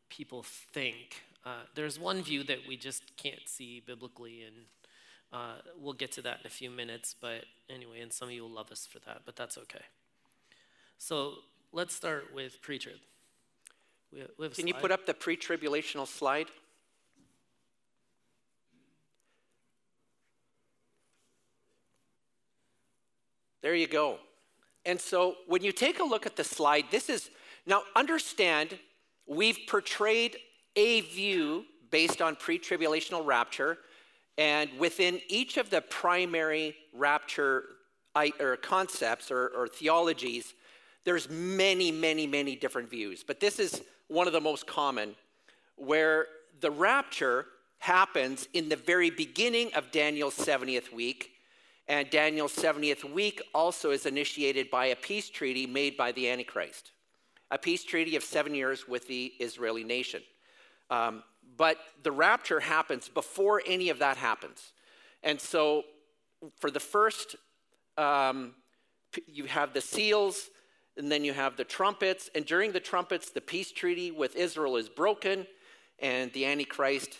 people 0.08 0.42
think. 0.42 1.22
Uh, 1.46 1.60
there's 1.76 2.00
one 2.00 2.20
view 2.20 2.42
that 2.42 2.58
we 2.66 2.76
just 2.76 3.16
can't 3.16 3.46
see 3.46 3.80
biblically, 3.86 4.42
and 4.42 4.56
uh, 5.32 5.60
we'll 5.80 5.92
get 5.92 6.10
to 6.10 6.22
that 6.22 6.40
in 6.40 6.46
a 6.46 6.50
few 6.50 6.68
minutes. 6.68 7.14
But 7.14 7.44
anyway, 7.70 8.00
and 8.00 8.12
some 8.12 8.26
of 8.26 8.34
you 8.34 8.42
will 8.42 8.50
love 8.50 8.72
us 8.72 8.86
for 8.86 8.98
that, 9.06 9.20
but 9.24 9.36
that's 9.36 9.56
okay. 9.56 9.84
So 10.98 11.34
let's 11.72 11.94
start 11.94 12.34
with 12.34 12.60
pre 12.60 12.80
trib. 12.80 12.96
We, 14.12 14.18
we 14.36 14.46
have 14.46 14.52
a 14.52 14.56
Can 14.56 14.66
you 14.66 14.74
put 14.74 14.90
up 14.90 15.06
the 15.06 15.14
pre 15.14 15.36
tribulational 15.36 16.08
slide? 16.08 16.48
There 23.62 23.74
you 23.74 23.86
go. 23.86 24.18
And 24.84 25.00
so 25.00 25.36
when 25.46 25.62
you 25.62 25.72
take 25.72 25.98
a 26.00 26.04
look 26.04 26.26
at 26.26 26.36
the 26.36 26.44
slide, 26.44 26.86
this 26.90 27.08
is 27.08 27.30
now 27.66 27.82
understand 27.94 28.78
we've 29.26 29.58
portrayed 29.68 30.36
a 30.76 31.02
view 31.02 31.64
based 31.90 32.22
on 32.22 32.36
pre 32.36 32.58
tribulational 32.58 33.24
rapture. 33.24 33.78
And 34.36 34.70
within 34.78 35.20
each 35.28 35.56
of 35.56 35.68
the 35.68 35.80
primary 35.80 36.76
rapture 36.94 37.64
or 38.40 38.56
concepts 38.56 39.30
or, 39.30 39.48
or 39.48 39.68
theologies, 39.68 40.54
there's 41.04 41.28
many, 41.28 41.90
many, 41.90 42.26
many 42.26 42.56
different 42.56 42.90
views. 42.90 43.24
But 43.26 43.40
this 43.40 43.58
is 43.58 43.82
one 44.08 44.26
of 44.26 44.32
the 44.32 44.40
most 44.40 44.66
common, 44.66 45.14
where 45.76 46.26
the 46.60 46.70
rapture 46.70 47.46
happens 47.78 48.48
in 48.52 48.68
the 48.68 48.76
very 48.76 49.10
beginning 49.10 49.72
of 49.74 49.90
Daniel's 49.90 50.34
70th 50.34 50.92
week. 50.92 51.32
And 51.88 52.10
Daniel's 52.10 52.54
70th 52.54 53.10
week 53.10 53.40
also 53.54 53.90
is 53.90 54.04
initiated 54.04 54.70
by 54.70 54.86
a 54.86 54.96
peace 54.96 55.30
treaty 55.30 55.66
made 55.66 55.96
by 55.96 56.12
the 56.12 56.28
Antichrist, 56.28 56.92
a 57.50 57.56
peace 57.56 57.82
treaty 57.82 58.14
of 58.14 58.22
seven 58.22 58.54
years 58.54 58.86
with 58.86 59.08
the 59.08 59.32
Israeli 59.40 59.84
nation. 59.84 60.22
Um, 60.90 61.22
but 61.56 61.78
the 62.02 62.12
rapture 62.12 62.60
happens 62.60 63.08
before 63.08 63.62
any 63.66 63.88
of 63.88 64.00
that 64.00 64.18
happens. 64.18 64.72
And 65.22 65.40
so, 65.40 65.84
for 66.60 66.70
the 66.70 66.80
first, 66.80 67.36
um, 67.96 68.54
you 69.26 69.44
have 69.44 69.72
the 69.72 69.80
seals, 69.80 70.50
and 70.96 71.10
then 71.10 71.24
you 71.24 71.32
have 71.32 71.56
the 71.56 71.64
trumpets. 71.64 72.28
And 72.34 72.44
during 72.44 72.72
the 72.72 72.80
trumpets, 72.80 73.30
the 73.30 73.40
peace 73.40 73.72
treaty 73.72 74.10
with 74.10 74.36
Israel 74.36 74.76
is 74.76 74.88
broken, 74.88 75.46
and 75.98 76.32
the 76.32 76.44
Antichrist 76.44 77.18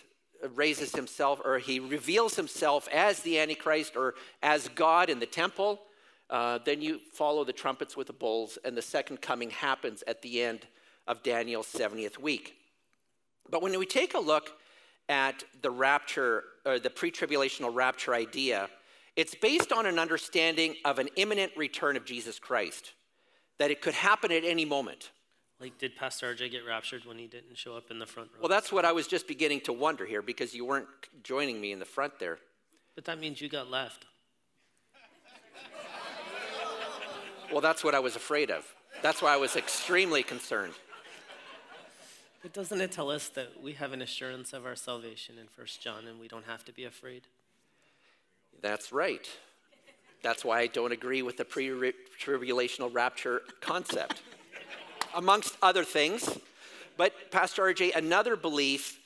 raises 0.55 0.93
himself, 0.93 1.41
or 1.43 1.57
he 1.59 1.79
reveals 1.79 2.35
himself 2.35 2.87
as 2.89 3.19
the 3.21 3.39
Antichrist 3.39 3.95
or 3.95 4.15
as 4.41 4.67
God 4.69 5.09
in 5.09 5.19
the 5.19 5.25
temple. 5.25 5.81
Uh, 6.29 6.59
then 6.63 6.81
you 6.81 6.99
follow 7.13 7.43
the 7.43 7.53
trumpets 7.53 7.97
with 7.97 8.07
the 8.07 8.13
bowls, 8.13 8.57
and 8.63 8.77
the 8.77 8.81
second 8.81 9.21
coming 9.21 9.49
happens 9.49 10.03
at 10.07 10.21
the 10.21 10.41
end 10.41 10.67
of 11.07 11.23
Daniel's 11.23 11.67
70th 11.67 12.19
week. 12.19 12.55
But 13.49 13.61
when 13.61 13.77
we 13.77 13.85
take 13.85 14.13
a 14.13 14.19
look 14.19 14.51
at 15.07 15.43
the 15.61 15.71
rapture, 15.71 16.43
or 16.65 16.79
the 16.79 16.89
pre 16.89 17.11
tribulational 17.11 17.73
rapture 17.73 18.13
idea, 18.13 18.69
it's 19.15 19.33
based 19.33 19.71
on 19.71 19.87
an 19.87 19.97
understanding 19.97 20.75
of 20.85 20.99
an 20.99 21.09
imminent 21.15 21.51
return 21.57 21.97
of 21.97 22.05
Jesus 22.05 22.37
Christ, 22.37 22.93
that 23.57 23.71
it 23.71 23.81
could 23.81 23.95
happen 23.95 24.31
at 24.31 24.43
any 24.43 24.65
moment. 24.65 25.09
Like, 25.59 25.77
did 25.77 25.95
Pastor 25.95 26.33
RJ 26.33 26.51
get 26.51 26.65
raptured 26.65 27.03
when 27.03 27.17
he 27.17 27.27
didn't 27.27 27.57
show 27.57 27.75
up 27.75 27.91
in 27.91 27.99
the 27.99 28.05
front 28.05 28.29
row? 28.33 28.39
Well, 28.43 28.49
that's 28.49 28.71
what 28.71 28.85
I 28.85 28.93
was 28.93 29.07
just 29.07 29.27
beginning 29.27 29.59
to 29.61 29.73
wonder 29.73 30.05
here 30.05 30.21
because 30.21 30.53
you 30.53 30.63
weren't 30.63 30.87
joining 31.21 31.59
me 31.59 31.73
in 31.73 31.79
the 31.79 31.85
front 31.85 32.17
there. 32.17 32.39
But 32.95 33.03
that 33.05 33.19
means 33.19 33.41
you 33.41 33.49
got 33.49 33.69
left. 33.69 34.05
Well, 37.51 37.61
that's 37.61 37.83
what 37.83 37.95
I 37.95 37.99
was 37.99 38.15
afraid 38.15 38.51
of. 38.51 38.63
That's 39.01 39.21
why 39.21 39.33
I 39.33 39.37
was 39.37 39.55
extremely 39.55 40.23
concerned. 40.23 40.73
But 42.41 42.53
doesn't 42.53 42.79
it 42.79 42.91
tell 42.91 43.09
us 43.09 43.27
that 43.29 43.61
we 43.61 43.73
have 43.73 43.91
an 43.91 44.01
assurance 44.01 44.53
of 44.53 44.65
our 44.65 44.75
salvation 44.75 45.35
in 45.37 45.47
1 45.55 45.67
John 45.81 46.07
and 46.07 46.19
we 46.19 46.29
don't 46.29 46.45
have 46.45 46.63
to 46.65 46.71
be 46.71 46.85
afraid? 46.85 47.23
That's 48.61 48.93
right. 48.93 49.27
That's 50.21 50.45
why 50.45 50.59
I 50.59 50.67
don't 50.67 50.91
agree 50.91 51.21
with 51.21 51.37
the 51.37 51.45
pre 51.45 51.69
tribulational 52.21 52.93
rapture 52.93 53.41
concept 53.59 54.21
amongst 55.15 55.57
other 55.61 55.83
things. 55.83 56.37
But 56.97 57.31
Pastor 57.31 57.63
RJ, 57.63 57.95
another 57.95 58.35
belief 58.35 58.99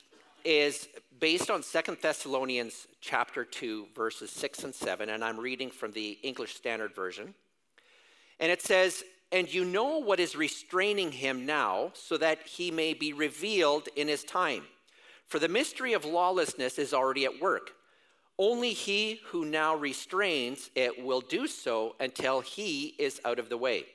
is 0.44 0.88
based 1.20 1.50
on 1.50 1.62
Second 1.62 1.98
Thessalonians 2.02 2.86
chapter 3.00 3.44
2 3.44 3.88
verses 3.94 4.30
6 4.30 4.64
and 4.64 4.74
7 4.74 5.08
and 5.08 5.24
I'm 5.24 5.38
reading 5.38 5.70
from 5.70 5.92
the 5.92 6.18
English 6.22 6.54
Standard 6.54 6.94
Version. 6.94 7.34
And 8.40 8.50
it 8.50 8.60
says, 8.60 9.04
"And 9.30 9.52
you 9.52 9.64
know 9.64 9.98
what 9.98 10.20
is 10.20 10.36
restraining 10.36 11.12
him 11.12 11.46
now 11.46 11.92
so 11.94 12.16
that 12.16 12.46
he 12.46 12.70
may 12.70 12.94
be 12.94 13.12
revealed 13.12 13.88
in 13.96 14.08
his 14.08 14.24
time. 14.24 14.66
For 15.26 15.38
the 15.38 15.48
mystery 15.48 15.92
of 15.92 16.04
lawlessness 16.04 16.78
is 16.78 16.92
already 16.92 17.24
at 17.24 17.40
work. 17.40 17.74
Only 18.38 18.72
he 18.72 19.20
who 19.26 19.44
now 19.44 19.76
restrains 19.76 20.70
it 20.74 21.02
will 21.02 21.20
do 21.20 21.46
so 21.46 21.94
until 22.00 22.40
he 22.40 22.94
is 22.98 23.20
out 23.24 23.38
of 23.38 23.48
the 23.48 23.56
way." 23.56 23.93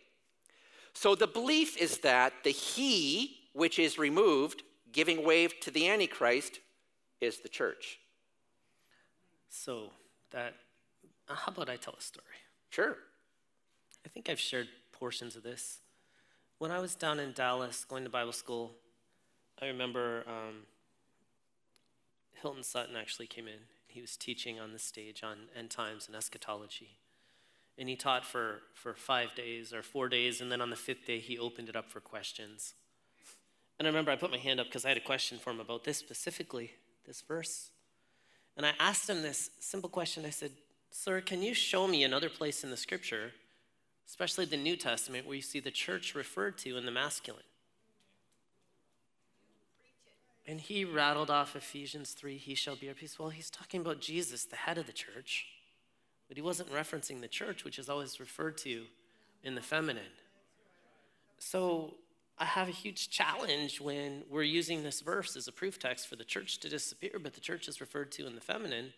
So 0.94 1.16
the 1.16 1.28
belief 1.28 1.78
is 1.78 2.00
that 2.00 2.34
the 2.44 2.52
he 2.52 3.38
which 3.54 3.80
is 3.80 3.98
removed, 3.98 4.64
giving 4.92 5.26
way 5.26 5.48
to 5.48 5.72
the 5.72 5.90
Antichrist, 5.90 6.60
is 7.20 7.40
the 7.40 7.50
church. 7.50 8.00
So 9.50 9.92
that, 10.32 10.54
uh, 11.28 11.36
how 11.36 11.52
about 11.52 11.70
I 11.70 11.76
tell 11.76 11.96
a 11.98 12.02
story? 12.02 12.26
Sure. 12.70 12.98
I 14.06 14.10
think 14.10 14.30
I've 14.30 14.40
shared 14.40 14.68
portions 14.92 15.36
of 15.36 15.44
this. 15.44 15.80
When 16.60 16.72
I 16.72 16.80
was 16.80 16.96
down 16.96 17.20
in 17.20 17.34
Dallas 17.34 17.86
going 17.86 18.04
to 18.04 18.10
Bible 18.10 18.32
school, 18.32 18.72
I 19.62 19.68
remember 19.68 20.24
um, 20.28 20.64
Hilton 22.42 22.64
Sutton 22.64 22.96
actually 22.96 23.28
came 23.28 23.48
in. 23.48 23.60
He 23.88 24.02
was 24.02 24.16
teaching 24.16 24.60
on 24.60 24.72
the 24.72 24.80
stage 24.80 25.24
on 25.24 25.50
end 25.58 25.70
times 25.70 26.08
and 26.08 26.16
eschatology. 26.16 26.98
And 27.80 27.88
he 27.88 27.96
taught 27.96 28.26
for, 28.26 28.60
for 28.74 28.94
five 28.94 29.34
days 29.36 29.74
or 29.74 29.82
four 29.82 30.10
days, 30.10 30.42
and 30.42 30.52
then 30.52 30.60
on 30.60 30.70
the 30.70 30.76
fifth 30.76 31.08
day, 31.08 31.20
he 31.20 31.40
opened 31.40 31.70
it 31.70 31.78
up 31.78 31.90
for 31.90 32.02
questions. 32.02 32.74
And 33.80 33.88
I 33.88 33.90
remember 33.90 34.12
I 34.12 34.18
put 34.18 34.32
my 34.32 34.38
hand 34.38 34.60
up 34.60 34.66
because 34.68 34.84
I 34.84 34.90
had 34.90 34.98
a 34.98 35.02
question 35.02 35.40
for 35.40 35.52
him 35.52 35.62
about 35.62 35.86
this 35.86 35.98
specifically, 35.98 36.72
this 37.08 37.22
verse. 37.22 37.72
And 38.58 38.66
I 38.66 38.74
asked 38.78 39.10
him 39.10 39.22
this 39.22 39.52
simple 39.62 39.90
question. 39.90 40.26
I 40.26 40.32
said, 40.32 40.52
Sir, 40.92 41.22
can 41.22 41.42
you 41.42 41.54
show 41.54 41.88
me 41.88 42.04
another 42.04 42.28
place 42.28 42.66
in 42.66 42.70
the 42.70 42.78
scripture, 42.78 43.32
especially 44.06 44.44
the 44.44 44.58
New 44.58 44.76
Testament, 44.76 45.26
where 45.26 45.36
you 45.36 45.42
see 45.42 45.62
the 45.62 45.72
church 45.72 46.14
referred 46.14 46.58
to 46.60 46.76
in 46.76 46.86
the 46.86 46.92
masculine? 46.92 47.44
And 50.46 50.60
he 50.60 50.84
rattled 50.84 51.30
off 51.30 51.56
Ephesians 51.56 52.12
3, 52.12 52.36
he 52.38 52.56
shall 52.56 52.76
be 52.76 52.90
our 52.90 52.96
peace. 52.96 53.18
Well, 53.18 53.30
he's 53.30 53.52
talking 53.52 53.80
about 53.82 54.02
Jesus, 54.02 54.44
the 54.44 54.56
head 54.56 54.78
of 54.78 54.88
the 54.88 54.92
church. 54.92 55.46
But 56.30 56.38
he 56.38 56.42
wasn't 56.42 56.72
referencing 56.72 57.20
the 57.20 57.28
church, 57.28 57.66
which 57.66 57.78
is 57.78 57.90
always 57.90 58.20
referred 58.20 58.58
to 58.60 58.86
in 59.44 59.56
the 59.56 59.62
feminine. 59.62 60.14
So 61.40 61.96
I 62.38 62.46
have 62.46 62.70
a 62.70 62.72
huge 62.72 63.10
challenge 63.10 63.82
when 63.82 64.24
we're 64.30 64.44
using 64.44 64.84
this 64.84 65.02
verse 65.02 65.36
as 65.36 65.48
a 65.48 65.52
proof 65.52 65.78
text 65.80 66.08
for 66.08 66.16
the 66.16 66.24
church 66.24 66.60
to 66.60 66.70
disappear, 66.70 67.20
but 67.22 67.34
the 67.34 67.42
church 67.42 67.68
is 67.68 67.82
referred 67.82 68.12
to 68.14 68.28
in 68.28 68.36
the 68.36 68.42
feminine. 68.42 68.94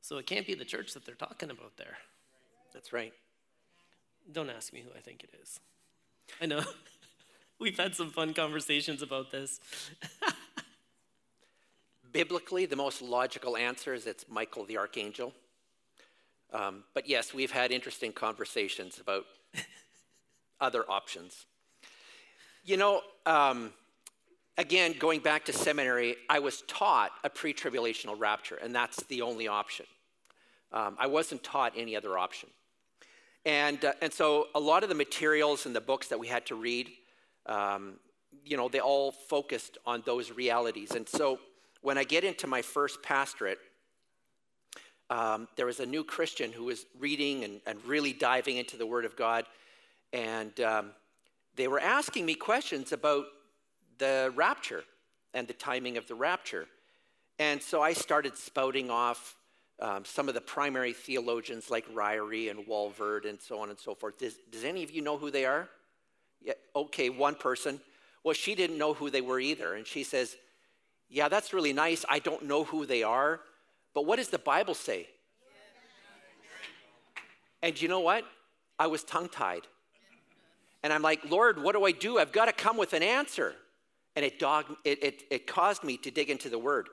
So 0.00 0.16
it 0.16 0.26
can't 0.26 0.46
be 0.46 0.54
the 0.54 0.64
church 0.64 0.94
that 0.94 1.04
they're 1.04 1.14
talking 1.14 1.50
about 1.50 1.76
there. 1.76 1.98
That's 2.72 2.92
right. 2.92 3.12
Don't 4.30 4.50
ask 4.50 4.72
me 4.72 4.80
who 4.80 4.90
I 4.96 5.00
think 5.00 5.24
it 5.24 5.30
is. 5.42 5.60
I 6.40 6.46
know. 6.46 6.62
We've 7.58 7.76
had 7.76 7.94
some 7.94 8.10
fun 8.10 8.34
conversations 8.34 9.02
about 9.02 9.30
this. 9.30 9.60
Biblically, 12.12 12.66
the 12.66 12.76
most 12.76 13.02
logical 13.02 13.56
answer 13.56 13.92
is 13.92 14.06
it's 14.06 14.24
Michael 14.30 14.64
the 14.64 14.78
archangel. 14.78 15.34
Um, 16.52 16.84
but 16.94 17.08
yes, 17.08 17.34
we've 17.34 17.50
had 17.50 17.70
interesting 17.70 18.12
conversations 18.12 18.98
about 18.98 19.24
other 20.60 20.84
options. 20.88 21.46
You 22.64 22.76
know, 22.76 23.02
um, 23.26 23.72
again, 24.56 24.94
going 24.98 25.20
back 25.20 25.44
to 25.46 25.52
seminary, 25.52 26.16
I 26.28 26.38
was 26.38 26.62
taught 26.62 27.12
a 27.24 27.30
pre 27.30 27.54
tribulational 27.54 28.18
rapture, 28.18 28.56
and 28.56 28.74
that's 28.74 29.02
the 29.04 29.22
only 29.22 29.48
option. 29.48 29.86
Um, 30.72 30.96
I 30.98 31.06
wasn't 31.06 31.42
taught 31.42 31.72
any 31.76 31.96
other 31.96 32.18
option. 32.18 32.50
And, 33.44 33.82
uh, 33.84 33.92
and 34.02 34.12
so 34.12 34.48
a 34.54 34.60
lot 34.60 34.82
of 34.82 34.88
the 34.88 34.94
materials 34.94 35.64
and 35.64 35.74
the 35.74 35.80
books 35.80 36.08
that 36.08 36.18
we 36.18 36.26
had 36.26 36.44
to 36.46 36.54
read, 36.54 36.90
um, 37.46 37.94
you 38.44 38.56
know, 38.56 38.68
they 38.68 38.80
all 38.80 39.12
focused 39.12 39.78
on 39.86 40.02
those 40.04 40.30
realities. 40.30 40.90
And 40.90 41.08
so 41.08 41.38
when 41.80 41.96
I 41.96 42.04
get 42.04 42.24
into 42.24 42.46
my 42.46 42.60
first 42.60 43.02
pastorate, 43.02 43.58
um, 45.10 45.48
there 45.56 45.66
was 45.66 45.80
a 45.80 45.86
new 45.86 46.04
Christian 46.04 46.52
who 46.52 46.64
was 46.64 46.84
reading 46.98 47.44
and, 47.44 47.60
and 47.66 47.82
really 47.84 48.12
diving 48.12 48.56
into 48.56 48.76
the 48.76 48.86
Word 48.86 49.04
of 49.04 49.16
God. 49.16 49.46
And 50.12 50.58
um, 50.60 50.90
they 51.56 51.68
were 51.68 51.80
asking 51.80 52.26
me 52.26 52.34
questions 52.34 52.92
about 52.92 53.26
the 53.98 54.32
rapture 54.34 54.84
and 55.34 55.48
the 55.48 55.54
timing 55.54 55.96
of 55.96 56.06
the 56.06 56.14
rapture. 56.14 56.66
And 57.38 57.62
so 57.62 57.80
I 57.80 57.92
started 57.92 58.36
spouting 58.36 58.90
off 58.90 59.36
um, 59.80 60.04
some 60.04 60.28
of 60.28 60.34
the 60.34 60.40
primary 60.40 60.92
theologians 60.92 61.70
like 61.70 61.88
Ryrie 61.94 62.50
and 62.50 62.66
Walvoord 62.66 63.28
and 63.28 63.40
so 63.40 63.60
on 63.60 63.70
and 63.70 63.78
so 63.78 63.94
forth. 63.94 64.18
Does, 64.18 64.34
does 64.50 64.64
any 64.64 64.82
of 64.82 64.90
you 64.90 65.02
know 65.02 65.16
who 65.16 65.30
they 65.30 65.44
are? 65.44 65.68
Yeah, 66.42 66.54
okay, 66.74 67.10
one 67.10 67.34
person. 67.34 67.80
Well, 68.24 68.34
she 68.34 68.54
didn't 68.54 68.78
know 68.78 68.94
who 68.94 69.10
they 69.10 69.20
were 69.20 69.40
either. 69.40 69.74
And 69.74 69.86
she 69.86 70.02
says, 70.02 70.36
Yeah, 71.08 71.28
that's 71.28 71.52
really 71.52 71.72
nice. 71.72 72.04
I 72.08 72.18
don't 72.18 72.44
know 72.44 72.64
who 72.64 72.86
they 72.86 73.02
are. 73.02 73.40
But 73.98 74.06
what 74.06 74.18
does 74.18 74.28
the 74.28 74.38
Bible 74.38 74.74
say? 74.74 75.08
And 77.60 77.82
you 77.82 77.88
know 77.88 77.98
what? 77.98 78.22
I 78.78 78.86
was 78.86 79.02
tongue 79.02 79.28
tied. 79.28 79.62
And 80.84 80.92
I'm 80.92 81.02
like, 81.02 81.28
Lord, 81.28 81.60
what 81.60 81.74
do 81.74 81.84
I 81.84 81.90
do? 81.90 82.20
I've 82.20 82.30
got 82.30 82.44
to 82.44 82.52
come 82.52 82.76
with 82.76 82.92
an 82.92 83.02
answer. 83.02 83.56
And 84.14 84.24
it, 84.24 84.40
it, 84.84 85.02
it, 85.02 85.22
it 85.32 85.46
caused 85.48 85.82
me 85.82 85.96
to 85.96 86.12
dig 86.12 86.30
into 86.30 86.48
the 86.48 86.60
word. 86.60 86.86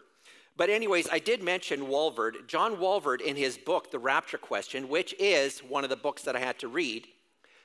But, 0.58 0.72
anyways, 0.72 1.08
I 1.12 1.20
did 1.20 1.44
mention 1.44 1.82
Walvoord. 1.82 2.48
John 2.48 2.78
Walvoord, 2.78 3.22
in 3.22 3.36
his 3.36 3.56
book, 3.56 3.92
The 3.92 4.00
Rapture 4.00 4.40
Question, 4.40 4.90
which 4.90 5.14
is 5.20 5.60
one 5.60 5.84
of 5.84 5.92
the 5.92 5.96
books 5.96 6.24
that 6.24 6.36
I 6.36 6.40
had 6.40 6.58
to 6.58 6.68
read, 6.68 7.06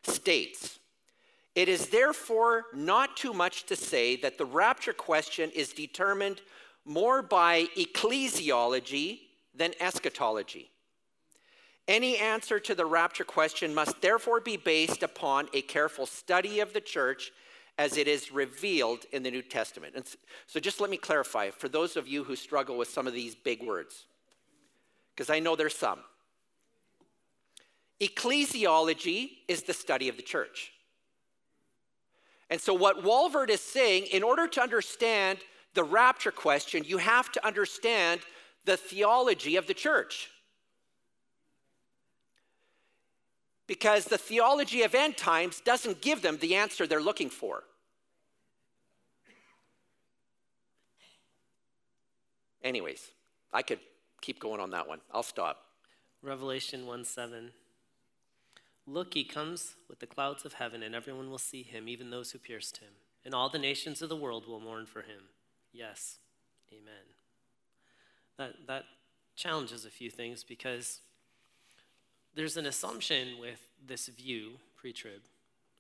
states 0.03 0.81
It 1.55 1.71
is 1.71 1.89
therefore 1.89 2.65
not 2.75 3.17
too 3.17 3.33
much 3.33 3.65
to 3.69 3.75
say 3.75 4.17
that 4.17 4.37
the 4.37 4.45
rapture 4.45 4.93
question 4.93 5.51
is 5.55 5.73
determined 5.73 6.43
more 6.85 7.23
by 7.23 7.67
ecclesiology 7.77 9.21
than 9.55 9.73
eschatology. 9.81 10.71
Any 11.89 12.17
answer 12.19 12.61
to 12.61 12.75
the 12.75 12.87
rapture 12.87 13.25
question 13.25 13.75
must 13.75 14.01
therefore 14.01 14.41
be 14.41 14.57
based 14.57 15.03
upon 15.03 15.49
a 15.53 15.63
careful 15.63 16.07
study 16.07 16.61
of 16.61 16.73
the 16.73 16.81
church 16.81 17.33
as 17.79 17.97
it 17.97 18.07
is 18.07 18.31
revealed 18.31 19.07
in 19.13 19.23
the 19.23 19.31
New 19.31 19.43
Testament. 19.43 19.95
And 19.97 20.05
so 20.47 20.61
just 20.61 20.81
let 20.81 20.91
me 20.91 20.97
clarify 20.97 21.51
for 21.51 21.69
those 21.69 21.97
of 21.97 22.07
you 22.07 22.25
who 22.25 22.37
struggle 22.37 22.77
with 22.77 22.89
some 22.89 23.07
of 23.07 23.13
these 23.13 23.35
big 23.35 23.63
words, 23.63 24.07
because 25.15 25.31
I 25.31 25.41
know 25.41 25.57
there's 25.57 25.77
some. 25.77 26.01
Ecclesiology 28.01 29.31
is 29.49 29.63
the 29.63 29.75
study 29.75 30.09
of 30.09 30.17
the 30.17 30.23
church. 30.23 30.73
And 32.51 32.61
so, 32.61 32.75
what 32.75 33.05
Walvoord 33.05 33.49
is 33.49 33.61
saying, 33.61 34.07
in 34.13 34.23
order 34.23 34.49
to 34.49 34.61
understand 34.61 35.39
the 35.75 35.85
rapture 35.85 36.33
question, 36.33 36.83
you 36.85 36.99
have 36.99 37.31
to 37.33 37.47
understand 37.47 38.21
the 38.65 38.77
theology 38.77 39.57
of 39.57 39.67
the 39.67 39.75
church. 39.75 40.31
Because 43.67 44.07
the 44.07 44.19
theology 44.19 44.83
of 44.83 44.95
end 44.95 45.17
times 45.17 45.61
doesn't 45.61 46.01
give 46.01 46.23
them 46.23 46.39
the 46.39 46.57
answer 46.57 46.87
they're 46.87 47.01
looking 47.01 47.31
for. 47.31 47.65
Anyways, 52.63 53.11
I 53.53 53.63
could 53.63 53.79
keep 54.21 54.39
going 54.39 54.61
on 54.61 54.71
that 54.71 54.89
one. 54.89 55.01
I'll 55.13 55.23
stop. 55.23 55.65
Revelation 56.23 56.87
1 56.87 57.05
7. 57.05 57.53
Look, 58.87 59.15
he 59.15 59.25
comes 59.25 59.77
with 59.89 60.01
the 60.01 60.07
clouds 60.07 60.45
of 60.45 60.55
heaven, 60.55 60.83
and 60.83 60.95
everyone 60.95 61.31
will 61.31 61.39
see 61.39 61.63
him, 61.63 61.89
even 61.89 62.11
those 62.11 62.33
who 62.33 62.39
pierced 62.39 62.79
him. 62.79 62.89
And 63.25 63.35
all 63.35 63.49
the 63.49 63.59
nations 63.59 64.03
of 64.03 64.09
the 64.09 64.17
world 64.17 64.49
will 64.49 64.61
mourn 64.61 64.87
for 64.87 65.03
him. 65.03 65.29
Yes, 65.73 66.19
amen. 66.73 67.15
That, 68.41 68.55
that 68.69 68.85
challenges 69.37 69.85
a 69.85 69.91
few 69.91 70.09
things 70.09 70.45
because 70.45 71.01
there's 72.35 72.57
an 72.57 72.65
assumption 72.65 73.39
with 73.39 73.61
this 73.87 74.07
view, 74.07 74.53
pre 74.77 74.95
trib, 74.95 75.21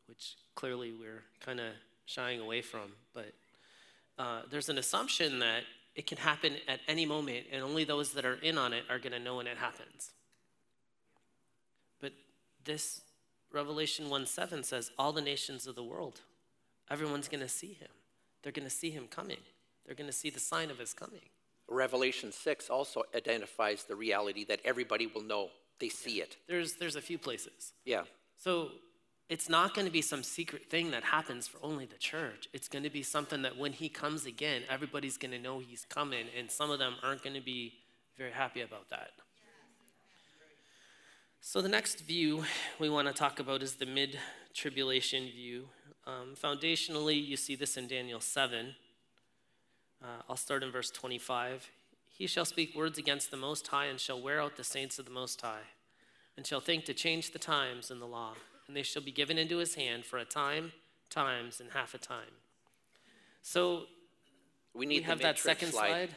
which 0.06 0.34
clearly 0.54 0.92
we're 0.92 1.22
kind 1.42 1.58
of 1.58 1.72
shying 2.04 2.38
away 2.38 2.60
from, 2.60 2.92
but 3.14 3.32
uh, 4.18 4.42
there's 4.50 4.68
an 4.68 4.76
assumption 4.76 5.38
that 5.38 5.62
it 5.94 6.06
can 6.06 6.18
happen 6.18 6.56
at 6.68 6.80
any 6.86 7.06
moment, 7.06 7.46
and 7.50 7.62
only 7.62 7.84
those 7.84 8.12
that 8.12 8.26
are 8.26 8.34
in 8.34 8.58
on 8.58 8.74
it 8.74 8.84
are 8.90 8.98
going 8.98 9.14
to 9.14 9.18
know 9.18 9.36
when 9.36 9.46
it 9.46 9.56
happens. 9.56 10.10
But 11.98 12.12
this 12.66 13.00
Revelation 13.50 14.10
1 14.10 14.26
7 14.26 14.64
says, 14.64 14.90
All 14.98 15.14
the 15.14 15.22
nations 15.22 15.66
of 15.66 15.76
the 15.76 15.82
world, 15.82 16.20
everyone's 16.90 17.28
going 17.28 17.40
to 17.40 17.48
see 17.48 17.72
him. 17.72 17.88
They're 18.42 18.52
going 18.52 18.68
to 18.68 18.74
see 18.74 18.90
him 18.90 19.06
coming, 19.10 19.40
they're 19.86 19.94
going 19.94 20.10
to 20.10 20.12
see 20.12 20.28
the 20.28 20.40
sign 20.40 20.70
of 20.70 20.78
his 20.78 20.92
coming. 20.92 21.30
Revelation 21.70 22.32
6 22.32 22.68
also 22.68 23.04
identifies 23.14 23.84
the 23.84 23.94
reality 23.94 24.44
that 24.44 24.60
everybody 24.64 25.06
will 25.06 25.22
know. 25.22 25.48
They 25.78 25.88
see 25.88 26.18
yeah. 26.18 26.24
it. 26.24 26.36
There's, 26.48 26.74
there's 26.74 26.96
a 26.96 27.00
few 27.00 27.16
places. 27.16 27.72
Yeah. 27.84 28.02
So 28.36 28.72
it's 29.30 29.48
not 29.48 29.74
going 29.74 29.86
to 29.86 29.92
be 29.92 30.02
some 30.02 30.24
secret 30.24 30.68
thing 30.68 30.90
that 30.90 31.04
happens 31.04 31.46
for 31.46 31.58
only 31.62 31.86
the 31.86 31.96
church. 31.96 32.48
It's 32.52 32.68
going 32.68 32.82
to 32.82 32.90
be 32.90 33.04
something 33.04 33.42
that 33.42 33.56
when 33.56 33.72
he 33.72 33.88
comes 33.88 34.26
again, 34.26 34.62
everybody's 34.68 35.16
going 35.16 35.30
to 35.30 35.38
know 35.38 35.60
he's 35.60 35.86
coming, 35.88 36.26
and 36.36 36.50
some 36.50 36.70
of 36.70 36.80
them 36.80 36.94
aren't 37.02 37.22
going 37.22 37.34
to 37.34 37.40
be 37.40 37.74
very 38.18 38.32
happy 38.32 38.60
about 38.60 38.90
that. 38.90 39.12
So, 41.40 41.62
the 41.62 41.68
next 41.68 42.00
view 42.00 42.44
we 42.78 42.90
want 42.90 43.08
to 43.08 43.14
talk 43.14 43.38
about 43.38 43.62
is 43.62 43.76
the 43.76 43.86
mid 43.86 44.18
tribulation 44.52 45.24
view. 45.30 45.68
Um, 46.06 46.34
foundationally, 46.34 47.24
you 47.24 47.36
see 47.36 47.54
this 47.54 47.76
in 47.76 47.86
Daniel 47.86 48.20
7. 48.20 48.74
Uh, 50.02 50.22
I'll 50.28 50.36
start 50.36 50.62
in 50.62 50.70
verse 50.70 50.90
25. 50.90 51.70
He 52.08 52.26
shall 52.26 52.44
speak 52.44 52.74
words 52.74 52.98
against 52.98 53.30
the 53.30 53.36
Most 53.36 53.66
High 53.68 53.86
and 53.86 53.98
shall 53.98 54.20
wear 54.20 54.40
out 54.40 54.56
the 54.56 54.64
saints 54.64 54.98
of 54.98 55.04
the 55.04 55.10
Most 55.10 55.40
High, 55.40 55.68
and 56.36 56.46
shall 56.46 56.60
think 56.60 56.84
to 56.86 56.94
change 56.94 57.32
the 57.32 57.38
times 57.38 57.90
and 57.90 58.00
the 58.00 58.06
law 58.06 58.34
and 58.70 58.76
they 58.76 58.84
shall 58.84 59.02
be 59.02 59.10
given 59.10 59.36
into 59.36 59.56
his 59.56 59.74
hand 59.74 60.04
for 60.04 60.16
a 60.16 60.24
time, 60.24 60.70
times, 61.08 61.58
and 61.58 61.70
half 61.72 61.92
a 61.92 61.98
time. 61.98 62.30
So 63.42 63.86
we 64.74 64.86
need 64.86 64.98
we 64.98 65.02
have 65.06 65.20
that 65.22 65.40
second 65.40 65.72
slide. 65.72 65.88
slide. 65.88 66.10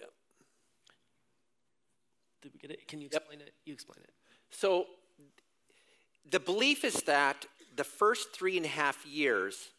Yep. 0.00 0.12
Did 2.42 2.52
we 2.52 2.58
get 2.60 2.70
it? 2.70 2.86
Can 2.86 3.00
you 3.00 3.06
explain 3.06 3.40
yep. 3.40 3.48
it? 3.48 3.54
You 3.64 3.72
explain 3.72 3.98
it. 4.04 4.10
So 4.50 4.86
the 6.30 6.38
belief 6.38 6.84
is 6.84 7.02
that 7.02 7.44
the 7.74 7.82
first 7.82 8.32
three 8.32 8.56
and 8.56 8.64
a 8.64 8.68
half 8.68 9.04
years 9.04 9.70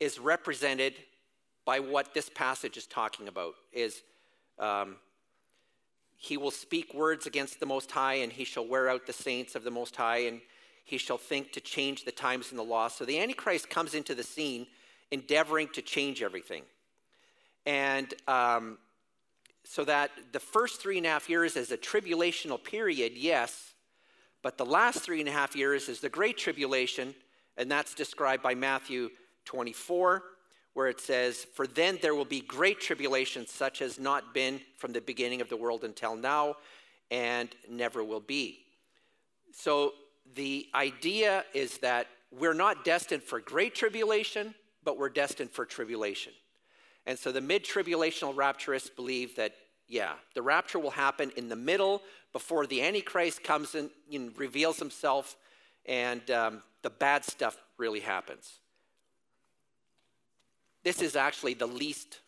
is 0.00 0.18
represented 0.18 0.94
by 1.68 1.80
what 1.80 2.14
this 2.14 2.30
passage 2.30 2.78
is 2.78 2.86
talking 2.86 3.28
about 3.28 3.52
is 3.74 4.00
um, 4.58 4.96
he 6.16 6.38
will 6.38 6.50
speak 6.50 6.94
words 6.94 7.26
against 7.26 7.60
the 7.60 7.66
Most 7.66 7.90
High, 7.90 8.14
and 8.14 8.32
he 8.32 8.44
shall 8.44 8.66
wear 8.66 8.88
out 8.88 9.06
the 9.06 9.12
saints 9.12 9.54
of 9.54 9.64
the 9.64 9.70
Most 9.70 9.94
High, 9.94 10.20
and 10.20 10.40
he 10.86 10.96
shall 10.96 11.18
think 11.18 11.52
to 11.52 11.60
change 11.60 12.06
the 12.06 12.10
times 12.10 12.48
and 12.48 12.58
the 12.58 12.62
law. 12.62 12.88
So 12.88 13.04
the 13.04 13.20
Antichrist 13.20 13.68
comes 13.68 13.92
into 13.92 14.14
the 14.14 14.22
scene 14.22 14.66
endeavoring 15.10 15.68
to 15.74 15.82
change 15.82 16.22
everything. 16.22 16.62
And 17.66 18.14
um, 18.26 18.78
so 19.62 19.84
that 19.84 20.10
the 20.32 20.40
first 20.40 20.80
three 20.80 20.96
and 20.96 21.06
a 21.06 21.10
half 21.10 21.28
years 21.28 21.54
is 21.54 21.70
a 21.70 21.76
tribulational 21.76 22.64
period, 22.64 23.12
yes, 23.14 23.74
but 24.42 24.56
the 24.56 24.64
last 24.64 25.00
three 25.00 25.20
and 25.20 25.28
a 25.28 25.32
half 25.32 25.54
years 25.54 25.90
is 25.90 26.00
the 26.00 26.08
great 26.08 26.38
tribulation, 26.38 27.14
and 27.58 27.70
that's 27.70 27.92
described 27.92 28.42
by 28.42 28.54
Matthew 28.54 29.10
24 29.44 30.22
where 30.74 30.88
it 30.88 31.00
says, 31.00 31.46
For 31.54 31.66
then 31.66 31.98
there 32.02 32.14
will 32.14 32.24
be 32.24 32.40
great 32.40 32.80
tribulation, 32.80 33.46
such 33.46 33.82
as 33.82 33.98
not 33.98 34.34
been 34.34 34.60
from 34.76 34.92
the 34.92 35.00
beginning 35.00 35.40
of 35.40 35.48
the 35.48 35.56
world 35.56 35.84
until 35.84 36.16
now, 36.16 36.56
and 37.10 37.48
never 37.68 38.04
will 38.04 38.20
be. 38.20 38.60
So 39.52 39.94
the 40.34 40.68
idea 40.74 41.44
is 41.54 41.78
that 41.78 42.06
we're 42.30 42.54
not 42.54 42.84
destined 42.84 43.22
for 43.22 43.40
great 43.40 43.74
tribulation, 43.74 44.54
but 44.84 44.98
we're 44.98 45.08
destined 45.08 45.50
for 45.50 45.64
tribulation. 45.64 46.32
And 47.06 47.18
so 47.18 47.32
the 47.32 47.40
mid 47.40 47.64
tribulational 47.64 48.34
rapturists 48.34 48.94
believe 48.94 49.36
that, 49.36 49.54
yeah, 49.86 50.12
the 50.34 50.42
rapture 50.42 50.78
will 50.78 50.90
happen 50.90 51.32
in 51.36 51.48
the 51.48 51.56
middle 51.56 52.02
before 52.32 52.66
the 52.66 52.82
Antichrist 52.82 53.42
comes 53.42 53.74
and 53.74 53.90
you 54.08 54.18
know, 54.18 54.30
reveals 54.36 54.78
himself, 54.78 55.36
and 55.86 56.30
um, 56.30 56.62
the 56.82 56.90
bad 56.90 57.24
stuff 57.24 57.56
really 57.78 58.00
happens. 58.00 58.58
This 60.88 61.02
is 61.02 61.16
actually 61.16 61.52
the 61.52 61.66
least 61.66 62.20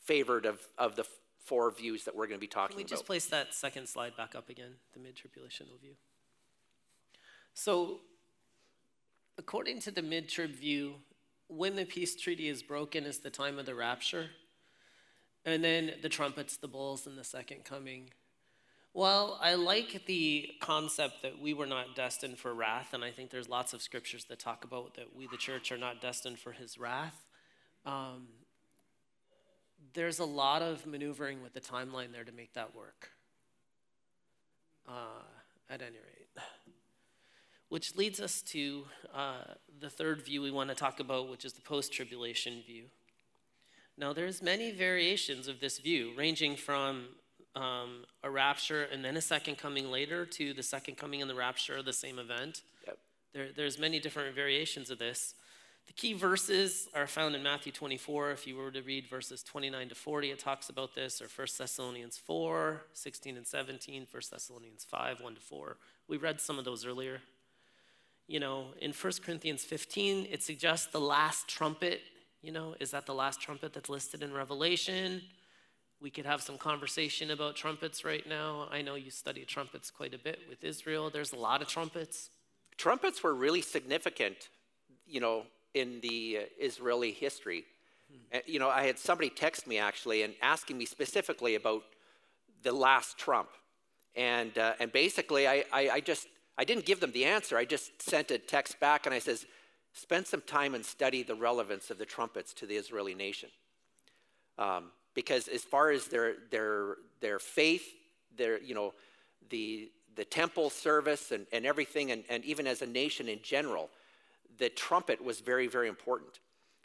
favored 0.00 0.44
of, 0.44 0.58
of 0.76 0.96
the 0.96 1.04
four 1.44 1.70
views 1.70 2.02
that 2.02 2.16
we're 2.16 2.26
going 2.26 2.36
to 2.36 2.40
be 2.40 2.48
talking 2.48 2.74
about. 2.74 2.78
Can 2.78 2.78
we 2.78 2.88
just 2.88 3.02
about. 3.02 3.06
place 3.06 3.26
that 3.26 3.54
second 3.54 3.88
slide 3.88 4.16
back 4.16 4.34
up 4.34 4.48
again, 4.48 4.72
the 4.92 4.98
mid 4.98 5.14
tribulational 5.14 5.80
view? 5.80 5.92
So, 7.54 8.00
according 9.38 9.78
to 9.82 9.92
the 9.92 10.02
mid 10.02 10.28
trib 10.28 10.50
view, 10.50 10.94
when 11.46 11.76
the 11.76 11.84
peace 11.84 12.16
treaty 12.16 12.48
is 12.48 12.60
broken 12.60 13.04
is 13.04 13.18
the 13.18 13.30
time 13.30 13.56
of 13.60 13.66
the 13.66 13.74
rapture. 13.76 14.30
And 15.44 15.62
then 15.62 15.92
the 16.02 16.08
trumpets, 16.08 16.56
the 16.56 16.66
bowls, 16.66 17.06
and 17.06 17.16
the 17.16 17.22
second 17.22 17.64
coming. 17.64 18.10
Well, 18.94 19.38
I 19.40 19.54
like 19.54 20.06
the 20.06 20.50
concept 20.60 21.22
that 21.22 21.40
we 21.40 21.54
were 21.54 21.66
not 21.66 21.94
destined 21.94 22.38
for 22.38 22.52
wrath, 22.52 22.94
and 22.94 23.04
I 23.04 23.12
think 23.12 23.30
there's 23.30 23.48
lots 23.48 23.72
of 23.72 23.80
scriptures 23.80 24.24
that 24.24 24.40
talk 24.40 24.64
about 24.64 24.94
that 24.94 25.14
we, 25.16 25.28
the 25.28 25.36
church, 25.36 25.70
are 25.70 25.78
not 25.78 26.00
destined 26.00 26.40
for 26.40 26.50
his 26.50 26.78
wrath. 26.78 27.26
Um, 27.84 28.28
there's 29.94 30.18
a 30.18 30.24
lot 30.24 30.62
of 30.62 30.86
maneuvering 30.86 31.42
with 31.42 31.52
the 31.52 31.60
timeline 31.60 32.12
there 32.12 32.24
to 32.24 32.32
make 32.32 32.54
that 32.54 32.74
work. 32.74 33.10
Uh, 34.88 35.22
at 35.70 35.80
any 35.80 35.96
rate. 35.96 36.44
Which 37.68 37.96
leads 37.96 38.20
us 38.20 38.42
to 38.42 38.84
uh, 39.14 39.54
the 39.80 39.88
third 39.88 40.22
view 40.22 40.42
we 40.42 40.50
want 40.50 40.68
to 40.68 40.76
talk 40.76 41.00
about, 41.00 41.30
which 41.30 41.44
is 41.44 41.54
the 41.54 41.62
post 41.62 41.92
tribulation 41.92 42.62
view. 42.66 42.84
Now, 43.96 44.12
there's 44.12 44.42
many 44.42 44.70
variations 44.72 45.48
of 45.48 45.60
this 45.60 45.78
view, 45.78 46.12
ranging 46.16 46.56
from 46.56 47.06
um, 47.54 48.04
a 48.22 48.30
rapture 48.30 48.82
and 48.84 49.04
then 49.04 49.16
a 49.16 49.22
second 49.22 49.56
coming 49.56 49.90
later 49.90 50.26
to 50.26 50.52
the 50.52 50.62
second 50.62 50.96
coming 50.96 51.22
and 51.22 51.30
the 51.30 51.34
rapture 51.34 51.76
of 51.76 51.84
the 51.84 51.92
same 51.92 52.18
event. 52.18 52.62
Yep. 52.86 52.98
There, 53.32 53.48
there's 53.56 53.78
many 53.78 54.00
different 54.00 54.34
variations 54.34 54.90
of 54.90 54.98
this. 54.98 55.34
The 55.86 55.92
key 55.92 56.12
verses 56.14 56.88
are 56.94 57.06
found 57.06 57.34
in 57.34 57.42
Matthew 57.42 57.72
24. 57.72 58.30
If 58.30 58.46
you 58.46 58.56
were 58.56 58.70
to 58.70 58.82
read 58.82 59.08
verses 59.08 59.42
29 59.42 59.90
to 59.90 59.94
40, 59.94 60.30
it 60.30 60.38
talks 60.38 60.68
about 60.68 60.94
this, 60.94 61.20
or 61.20 61.26
1 61.26 61.48
Thessalonians 61.58 62.16
4, 62.16 62.82
16 62.92 63.36
and 63.36 63.46
17, 63.46 64.06
1 64.10 64.22
Thessalonians 64.30 64.84
5, 64.84 65.20
1 65.20 65.34
to 65.34 65.40
4. 65.40 65.76
We 66.08 66.16
read 66.16 66.40
some 66.40 66.58
of 66.58 66.64
those 66.64 66.86
earlier. 66.86 67.20
You 68.26 68.40
know, 68.40 68.68
in 68.80 68.92
1 68.92 69.12
Corinthians 69.24 69.64
15, 69.64 70.28
it 70.30 70.42
suggests 70.42 70.86
the 70.86 71.00
last 71.00 71.48
trumpet. 71.48 72.00
You 72.40 72.52
know, 72.52 72.74
is 72.80 72.92
that 72.92 73.06
the 73.06 73.14
last 73.14 73.40
trumpet 73.40 73.72
that's 73.72 73.88
listed 73.88 74.22
in 74.22 74.32
Revelation? 74.32 75.22
We 76.00 76.10
could 76.10 76.26
have 76.26 76.42
some 76.42 76.58
conversation 76.58 77.30
about 77.30 77.54
trumpets 77.54 78.04
right 78.04 78.26
now. 78.26 78.66
I 78.70 78.82
know 78.82 78.94
you 78.94 79.10
study 79.10 79.44
trumpets 79.44 79.90
quite 79.90 80.14
a 80.14 80.18
bit 80.18 80.40
with 80.48 80.64
Israel. 80.64 81.10
There's 81.10 81.32
a 81.32 81.36
lot 81.36 81.62
of 81.62 81.68
trumpets. 81.68 82.30
Trumpets 82.76 83.22
were 83.22 83.34
really 83.34 83.62
significant, 83.62 84.48
you 85.06 85.20
know, 85.20 85.44
in 85.74 86.00
the 86.00 86.40
uh, 86.40 86.44
Israeli 86.58 87.12
history. 87.12 87.64
Hmm. 88.10 88.38
you 88.46 88.58
know, 88.58 88.68
I 88.68 88.84
had 88.84 88.98
somebody 88.98 89.30
text 89.30 89.66
me 89.66 89.78
actually 89.78 90.22
and 90.22 90.34
asking 90.42 90.78
me 90.78 90.84
specifically 90.84 91.54
about 91.54 91.82
the 92.62 92.72
last 92.72 93.18
Trump. 93.18 93.48
And, 94.14 94.56
uh, 94.58 94.74
and 94.78 94.92
basically, 94.92 95.48
I, 95.48 95.64
I, 95.72 95.88
I, 95.88 96.00
just, 96.00 96.26
I 96.58 96.64
didn't 96.64 96.84
give 96.84 97.00
them 97.00 97.12
the 97.12 97.24
answer. 97.24 97.56
I 97.56 97.64
just 97.64 98.02
sent 98.02 98.30
a 98.30 98.38
text 98.38 98.78
back 98.80 99.06
and 99.06 99.14
I 99.14 99.18
says, 99.18 99.46
spend 99.94 100.26
some 100.26 100.42
time 100.42 100.74
and 100.74 100.84
study 100.84 101.22
the 101.22 101.34
relevance 101.34 101.90
of 101.90 101.98
the 101.98 102.04
trumpets 102.04 102.52
to 102.54 102.66
the 102.66 102.76
Israeli 102.76 103.14
nation. 103.14 103.48
Um, 104.58 104.90
because 105.14 105.48
as 105.48 105.62
far 105.62 105.90
as 105.90 106.06
their, 106.06 106.34
their, 106.50 106.96
their 107.20 107.38
faith, 107.38 107.94
their, 108.36 108.60
you 108.60 108.74
know, 108.74 108.94
the, 109.50 109.90
the 110.16 110.24
temple 110.24 110.70
service 110.70 111.32
and, 111.32 111.46
and 111.52 111.66
everything, 111.66 112.10
and, 112.10 112.24
and 112.28 112.44
even 112.44 112.66
as 112.66 112.82
a 112.82 112.86
nation 112.86 113.28
in 113.28 113.40
general, 113.42 113.90
the 114.58 114.68
trumpet 114.68 115.22
was 115.22 115.40
very, 115.40 115.66
very 115.66 115.88
important. 115.88 116.40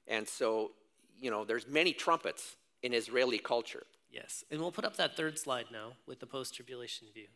And 0.08 0.28
so, 0.28 0.72
you 1.20 1.32
know, 1.32 1.46
there's 1.46 1.68
many 1.68 1.94
trumpets 1.94 2.56
in 2.84 2.94
Israeli 2.94 3.40
culture. 3.40 3.84
Yes. 4.12 4.44
And 4.50 4.62
we'll 4.62 4.72
put 4.72 4.86
up 4.86 4.96
that 4.98 5.18
third 5.18 5.38
slide 5.38 5.66
now 5.72 5.94
with 6.06 6.20
the 6.20 6.26
post 6.26 6.56
tribulation 6.56 7.08
view. 7.14 7.28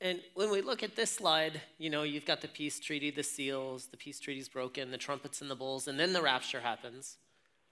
And 0.00 0.20
when 0.34 0.50
we 0.50 0.60
look 0.60 0.84
at 0.84 0.94
this 0.94 1.10
slide, 1.10 1.60
you 1.76 1.90
know, 1.90 2.04
you've 2.04 2.24
got 2.24 2.40
the 2.40 2.48
peace 2.48 2.78
treaty, 2.78 3.10
the 3.10 3.24
seals, 3.24 3.86
the 3.86 3.96
peace 3.96 4.20
treaty's 4.20 4.48
broken, 4.48 4.92
the 4.92 4.98
trumpets 4.98 5.40
and 5.40 5.50
the 5.50 5.56
bowls, 5.56 5.88
and 5.88 5.98
then 5.98 6.12
the 6.12 6.22
rapture 6.22 6.60
happens. 6.60 7.16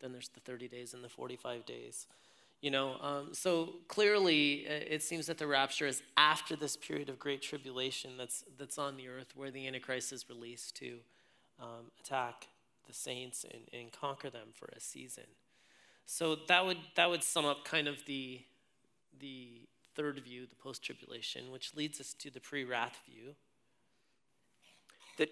Then 0.00 0.12
there's 0.12 0.28
the 0.28 0.40
30 0.40 0.66
days 0.66 0.92
and 0.92 1.04
the 1.04 1.08
45 1.08 1.64
days. 1.64 2.06
You 2.60 2.70
know, 2.70 2.96
um, 3.00 3.28
so 3.32 3.74
clearly 3.86 4.66
uh, 4.66 4.72
it 4.88 5.02
seems 5.02 5.26
that 5.26 5.38
the 5.38 5.46
rapture 5.46 5.86
is 5.86 6.02
after 6.16 6.56
this 6.56 6.76
period 6.76 7.08
of 7.08 7.18
great 7.18 7.42
tribulation 7.42 8.12
that's, 8.16 8.44
that's 8.58 8.78
on 8.78 8.96
the 8.96 9.08
earth 9.08 9.32
where 9.34 9.50
the 9.50 9.66
Antichrist 9.66 10.12
is 10.12 10.28
released 10.28 10.74
to 10.76 10.98
um, 11.60 11.90
attack 12.00 12.48
the 12.86 12.94
saints 12.94 13.44
and, 13.44 13.62
and 13.78 13.92
conquer 13.92 14.30
them 14.30 14.48
for 14.54 14.70
a 14.74 14.80
season. 14.80 15.24
So 16.06 16.36
that 16.48 16.64
would, 16.64 16.78
that 16.94 17.10
would 17.10 17.22
sum 17.22 17.44
up 17.44 17.64
kind 17.64 17.88
of 17.88 18.04
the, 18.06 18.40
the 19.20 19.60
third 19.94 20.20
view, 20.20 20.46
the 20.46 20.56
post 20.56 20.82
tribulation, 20.82 21.50
which 21.50 21.74
leads 21.74 22.00
us 22.00 22.14
to 22.14 22.30
the 22.30 22.40
pre 22.40 22.64
wrath 22.64 23.00
view. 23.06 23.34
That 25.18 25.30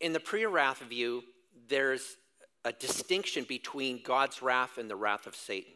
in 0.00 0.12
the 0.12 0.20
pre 0.20 0.46
wrath 0.46 0.78
view, 0.78 1.24
there's 1.68 2.16
a 2.64 2.72
distinction 2.72 3.44
between 3.48 4.00
God's 4.02 4.42
wrath 4.42 4.78
and 4.78 4.88
the 4.88 4.96
wrath 4.96 5.26
of 5.26 5.34
Satan 5.34 5.72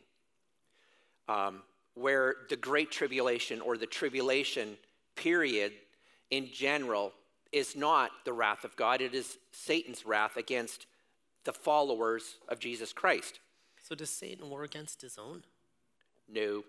um, 1.28 1.62
where 1.94 2.36
the 2.48 2.56
Great 2.56 2.90
Tribulation 2.90 3.60
or 3.60 3.76
the 3.76 3.86
tribulation 3.86 4.76
period 5.16 5.72
in 6.30 6.48
general 6.52 7.12
is 7.52 7.76
not 7.76 8.10
the 8.24 8.32
wrath 8.32 8.64
of 8.64 8.74
God, 8.74 9.00
it 9.00 9.14
is 9.14 9.38
Satan's 9.52 10.04
wrath 10.04 10.36
against 10.36 10.86
the 11.44 11.52
followers 11.52 12.38
of 12.48 12.58
Jesus 12.58 12.92
Christ. 12.92 13.38
So, 13.82 13.94
does 13.94 14.10
Satan 14.10 14.50
war 14.50 14.64
against 14.64 15.02
his 15.02 15.18
own? 15.18 15.44
No. 16.28 16.64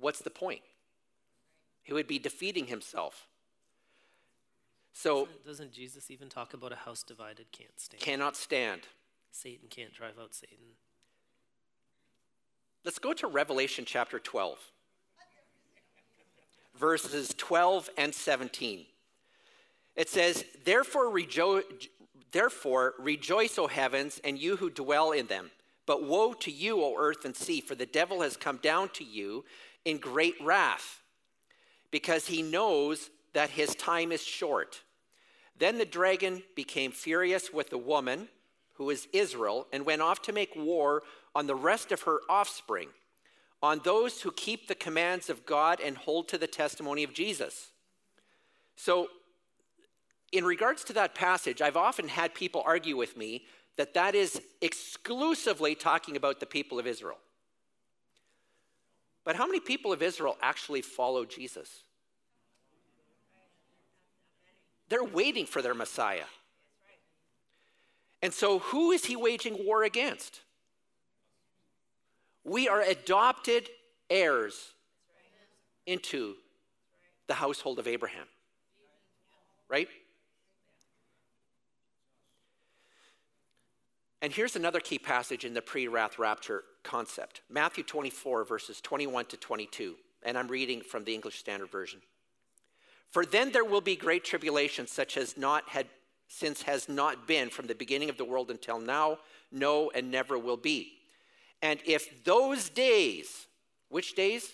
What's 0.00 0.20
the 0.20 0.30
point? 0.30 0.62
He 1.82 1.92
would 1.92 2.08
be 2.08 2.18
defeating 2.18 2.66
himself. 2.66 3.26
So, 4.92 5.26
doesn't, 5.26 5.46
doesn't 5.46 5.72
Jesus 5.72 6.10
even 6.10 6.28
talk 6.28 6.54
about 6.54 6.72
a 6.72 6.76
house 6.76 7.02
divided 7.02 7.46
can't 7.52 7.78
stand? 7.78 8.02
Cannot 8.02 8.36
stand. 8.36 8.82
Satan 9.30 9.68
can't 9.68 9.92
drive 9.94 10.18
out 10.20 10.34
Satan. 10.34 10.76
Let's 12.84 12.98
go 12.98 13.12
to 13.12 13.28
Revelation 13.28 13.84
chapter 13.86 14.18
12, 14.18 14.58
verses 16.74 17.32
12 17.38 17.88
and 17.96 18.12
17. 18.12 18.86
It 19.94 20.08
says, 20.08 20.44
Therefore, 20.64 21.06
rejo- 21.06 21.62
Therefore 22.32 22.94
rejoice, 22.98 23.56
O 23.56 23.68
heavens, 23.68 24.20
and 24.24 24.36
you 24.36 24.56
who 24.56 24.68
dwell 24.68 25.12
in 25.12 25.28
them. 25.28 25.52
But 25.86 26.02
woe 26.02 26.32
to 26.32 26.50
you, 26.50 26.82
O 26.82 26.96
earth 26.98 27.24
and 27.24 27.36
sea, 27.36 27.60
for 27.60 27.76
the 27.76 27.86
devil 27.86 28.22
has 28.22 28.36
come 28.36 28.56
down 28.56 28.88
to 28.94 29.04
you 29.04 29.44
in 29.84 29.98
great 29.98 30.34
wrath, 30.42 31.02
because 31.92 32.26
he 32.26 32.42
knows 32.42 33.10
that 33.32 33.50
his 33.50 33.76
time 33.76 34.10
is 34.10 34.24
short. 34.24 34.82
Then 35.56 35.78
the 35.78 35.84
dragon 35.84 36.42
became 36.56 36.90
furious 36.90 37.52
with 37.52 37.70
the 37.70 37.78
woman, 37.78 38.26
who 38.74 38.90
is 38.90 39.06
Israel, 39.12 39.68
and 39.72 39.86
went 39.86 40.02
off 40.02 40.20
to 40.22 40.32
make 40.32 40.56
war 40.56 41.04
on 41.34 41.46
the 41.46 41.54
rest 41.54 41.92
of 41.92 42.02
her 42.02 42.20
offspring, 42.28 42.88
on 43.62 43.80
those 43.84 44.20
who 44.20 44.32
keep 44.32 44.68
the 44.68 44.74
commands 44.74 45.30
of 45.30 45.46
God 45.46 45.80
and 45.80 45.96
hold 45.96 46.28
to 46.28 46.38
the 46.38 46.46
testimony 46.46 47.04
of 47.04 47.14
Jesus. 47.14 47.70
So, 48.76 49.08
in 50.32 50.44
regards 50.44 50.82
to 50.84 50.94
that 50.94 51.14
passage, 51.14 51.60
I've 51.60 51.76
often 51.76 52.08
had 52.08 52.34
people 52.34 52.62
argue 52.64 52.96
with 52.96 53.16
me 53.16 53.44
that 53.76 53.94
that 53.94 54.14
is 54.14 54.40
exclusively 54.60 55.74
talking 55.74 56.16
about 56.16 56.40
the 56.40 56.46
people 56.46 56.78
of 56.78 56.86
Israel. 56.86 57.18
But 59.24 59.36
how 59.36 59.46
many 59.46 59.60
people 59.60 59.92
of 59.92 60.02
Israel 60.02 60.36
actually 60.42 60.82
follow 60.82 61.24
Jesus? 61.24 61.84
They're 64.88 65.04
waiting 65.04 65.46
for 65.46 65.62
their 65.62 65.74
Messiah. 65.74 66.24
And 68.20 68.32
so, 68.32 68.58
who 68.58 68.92
is 68.92 69.04
he 69.04 69.16
waging 69.16 69.64
war 69.64 69.84
against? 69.84 70.40
We 72.44 72.68
are 72.68 72.80
adopted 72.80 73.68
heirs 74.10 74.72
into 75.86 76.34
the 77.28 77.34
household 77.34 77.78
of 77.78 77.86
Abraham. 77.86 78.26
Right? 79.68 79.88
And 84.20 84.32
here's 84.32 84.54
another 84.54 84.80
key 84.80 84.98
passage 84.98 85.44
in 85.44 85.54
the 85.54 85.62
pre 85.62 85.88
wrath 85.88 86.18
rapture 86.18 86.62
concept 86.84 87.42
Matthew 87.50 87.84
24, 87.84 88.44
verses 88.44 88.80
21 88.80 89.26
to 89.26 89.36
22. 89.36 89.96
And 90.24 90.38
I'm 90.38 90.48
reading 90.48 90.80
from 90.80 91.04
the 91.04 91.14
English 91.14 91.38
Standard 91.38 91.70
Version. 91.70 92.00
For 93.10 93.26
then 93.26 93.50
there 93.50 93.64
will 93.64 93.80
be 93.80 93.96
great 93.96 94.24
tribulation, 94.24 94.86
such 94.86 95.16
as 95.16 95.36
not 95.36 95.68
had 95.68 95.86
since 96.28 96.62
has 96.62 96.88
not 96.88 97.26
been 97.26 97.50
from 97.50 97.66
the 97.66 97.74
beginning 97.74 98.08
of 98.08 98.16
the 98.16 98.24
world 98.24 98.50
until 98.50 98.78
now, 98.78 99.18
no, 99.50 99.90
and 99.90 100.10
never 100.10 100.38
will 100.38 100.56
be. 100.56 100.94
And 101.62 101.80
if 101.86 102.24
those 102.24 102.68
days, 102.68 103.46
which 103.88 104.14
days? 104.14 104.50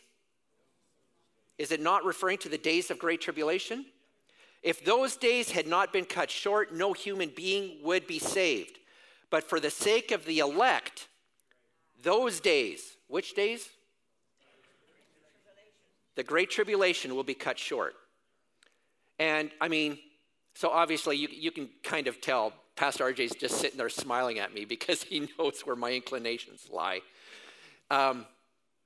Is 1.56 1.72
it 1.72 1.80
not 1.80 2.04
referring 2.04 2.38
to 2.38 2.48
the 2.48 2.58
days 2.58 2.90
of 2.90 2.98
great 2.98 3.20
tribulation? 3.20 3.86
If 4.62 4.84
those 4.84 5.16
days 5.16 5.50
had 5.50 5.66
not 5.66 5.92
been 5.92 6.04
cut 6.04 6.30
short, 6.30 6.74
no 6.74 6.92
human 6.92 7.32
being 7.34 7.78
would 7.82 8.06
be 8.06 8.18
saved. 8.18 8.78
But 9.30 9.44
for 9.44 9.58
the 9.58 9.70
sake 9.70 10.10
of 10.10 10.24
the 10.24 10.40
elect, 10.40 11.08
those 12.02 12.40
days, 12.40 12.96
which 13.08 13.34
days? 13.34 13.68
The 16.14 16.24
great 16.24 16.50
tribulation 16.50 17.14
will 17.14 17.24
be 17.24 17.34
cut 17.34 17.58
short. 17.58 17.94
And 19.18 19.50
I 19.60 19.68
mean, 19.68 19.98
so 20.54 20.70
obviously 20.70 21.16
you, 21.16 21.28
you 21.30 21.50
can 21.50 21.68
kind 21.82 22.06
of 22.06 22.20
tell 22.20 22.52
Pastor 22.78 23.12
RJ's 23.12 23.34
just 23.34 23.56
sitting 23.56 23.76
there 23.76 23.88
smiling 23.88 24.38
at 24.38 24.54
me 24.54 24.64
because 24.64 25.02
he 25.02 25.28
knows 25.38 25.62
where 25.62 25.74
my 25.74 25.92
inclinations 25.92 26.68
lie. 26.70 27.00
Um, 27.90 28.24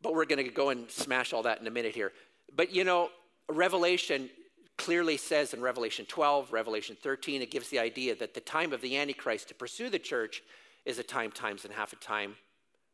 but 0.01 0.15
we're 0.15 0.25
going 0.25 0.43
to 0.43 0.51
go 0.51 0.71
and 0.71 0.91
smash 0.91 1.35
all 1.35 1.43
that 1.43 1.61
in 1.61 1.67
a 1.67 1.71
minute 1.71 1.95
here. 1.95 2.11
But 2.57 2.75
you 2.75 2.85
know, 2.85 3.11
Revelation 3.51 4.31
clearly 4.79 5.19
says 5.19 5.53
in 5.53 5.61
Revelation 5.61 6.07
12, 6.07 6.55
Revelation 6.55 6.97
13, 7.03 7.43
it 7.43 7.51
gives 7.51 7.69
the 7.69 7.79
idea 7.79 8.15
that 8.17 8.33
the 8.33 8.41
time 8.41 8.73
of 8.73 8.81
the 8.81 8.97
Antichrist 8.97 9.49
to 9.49 9.55
pursue 9.55 9.91
the 9.91 9.99
church 9.99 10.43
is 10.87 10.99
a 10.99 11.03
time, 11.03 11.31
times, 11.31 11.67
and 11.67 11.75
half 11.75 11.93
a 11.93 11.97
time 11.97 12.37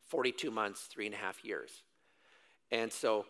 42 0.09 0.51
months, 0.51 0.81
three 0.81 1.05
and 1.05 1.15
a 1.15 1.17
half 1.17 1.45
years. 1.45 1.81
And 2.71 2.91
so, 2.91 3.25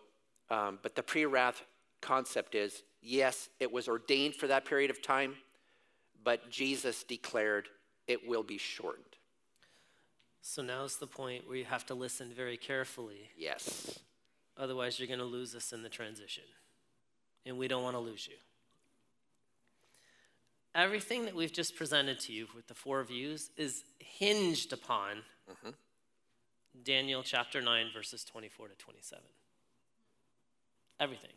um, 0.50 0.80
but 0.82 0.96
the 0.96 1.04
pre 1.04 1.24
wrath 1.24 1.62
concept 2.00 2.56
is 2.56 2.82
yes, 3.00 3.48
it 3.60 3.70
was 3.70 3.86
ordained 3.86 4.34
for 4.34 4.48
that 4.48 4.64
period 4.64 4.90
of 4.90 5.00
time 5.00 5.36
but 6.22 6.50
Jesus 6.50 7.02
declared 7.02 7.68
it 8.06 8.26
will 8.26 8.42
be 8.42 8.58
shortened. 8.58 9.04
So 10.42 10.62
now's 10.62 10.96
the 10.96 11.06
point 11.06 11.46
where 11.46 11.56
you 11.56 11.64
have 11.64 11.86
to 11.86 11.94
listen 11.94 12.32
very 12.34 12.56
carefully. 12.56 13.30
Yes. 13.36 13.98
Otherwise, 14.56 14.98
you're 14.98 15.06
going 15.06 15.18
to 15.18 15.24
lose 15.24 15.54
us 15.54 15.72
in 15.72 15.82
the 15.82 15.88
transition. 15.88 16.44
And 17.46 17.58
we 17.58 17.68
don't 17.68 17.82
want 17.82 17.96
to 17.96 18.00
lose 18.00 18.26
you. 18.26 18.36
Everything 20.74 21.24
that 21.24 21.34
we've 21.34 21.52
just 21.52 21.76
presented 21.76 22.20
to 22.20 22.32
you 22.32 22.46
with 22.54 22.68
the 22.68 22.74
four 22.74 23.02
views 23.02 23.50
is 23.56 23.82
hinged 23.98 24.72
upon 24.72 25.16
mm-hmm. 25.50 25.70
Daniel 26.84 27.22
chapter 27.22 27.60
9, 27.60 27.86
verses 27.92 28.24
24 28.24 28.68
to 28.68 28.74
27. 28.74 29.24
Everything. 31.00 31.30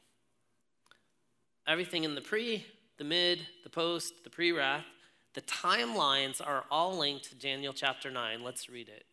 Everything 1.65 2.04
in 2.04 2.15
the 2.15 2.22
pre, 2.22 2.65
the 3.04 3.10
mid, 3.10 3.46
the 3.66 3.70
post, 3.70 4.24
the 4.24 4.30
pre 4.30 4.54
wrath, 4.54 4.86
the 5.34 5.42
timelines 5.42 6.39
are 6.39 6.63
all 6.72 6.98
linked 6.98 7.26
to 7.26 7.36
Daniel 7.36 7.74
chapter 7.74 8.10
9. 8.10 8.42
Let's 8.42 8.70
read 8.70 8.88
it. 8.88 9.04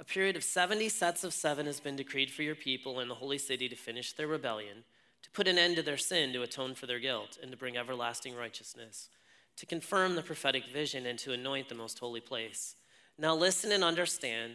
A 0.00 0.02
period 0.02 0.34
of 0.34 0.42
70 0.42 0.88
sets 0.88 1.22
of 1.22 1.32
seven 1.32 1.66
has 1.66 1.78
been 1.78 1.94
decreed 1.94 2.32
for 2.32 2.42
your 2.42 2.56
people 2.56 2.98
in 2.98 3.06
the 3.06 3.14
holy 3.14 3.38
city 3.38 3.68
to 3.68 3.76
finish 3.76 4.12
their 4.12 4.26
rebellion, 4.26 4.82
to 5.22 5.30
put 5.30 5.46
an 5.46 5.56
end 5.56 5.76
to 5.76 5.82
their 5.82 5.96
sin, 5.96 6.32
to 6.32 6.42
atone 6.42 6.74
for 6.74 6.86
their 6.86 6.98
guilt, 6.98 7.38
and 7.40 7.52
to 7.52 7.56
bring 7.56 7.76
everlasting 7.76 8.34
righteousness, 8.34 9.08
to 9.56 9.66
confirm 9.66 10.16
the 10.16 10.22
prophetic 10.22 10.64
vision, 10.66 11.06
and 11.06 11.20
to 11.20 11.32
anoint 11.32 11.68
the 11.68 11.76
most 11.76 12.00
holy 12.00 12.20
place. 12.20 12.74
Now 13.16 13.36
listen 13.36 13.70
and 13.70 13.84
understand. 13.84 14.54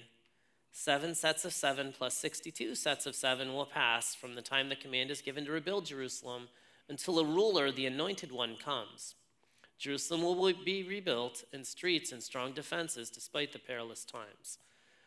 Seven 0.74 1.16
sets 1.16 1.46
of 1.46 1.54
seven 1.54 1.94
plus 1.98 2.16
62 2.16 2.76
sets 2.76 3.06
of 3.06 3.16
seven 3.16 3.54
will 3.54 3.66
pass 3.66 4.14
from 4.14 4.36
the 4.36 4.42
time 4.42 4.68
the 4.68 4.76
command 4.76 5.10
is 5.10 5.22
given 5.22 5.46
to 5.46 5.52
rebuild 5.54 5.86
Jerusalem 5.86 6.50
until 6.90 7.20
a 7.20 7.26
ruler, 7.26 7.72
the 7.72 7.86
anointed 7.86 8.32
one, 8.32 8.58
comes. 8.58 9.16
Jerusalem 9.78 10.24
will 10.24 10.54
be 10.66 10.84
rebuilt, 10.84 11.46
and 11.54 11.66
streets 11.66 12.12
and 12.12 12.22
strong 12.22 12.52
defenses 12.52 13.10
despite 13.10 13.54
the 13.54 13.60
perilous 13.60 14.04
times. 14.04 14.58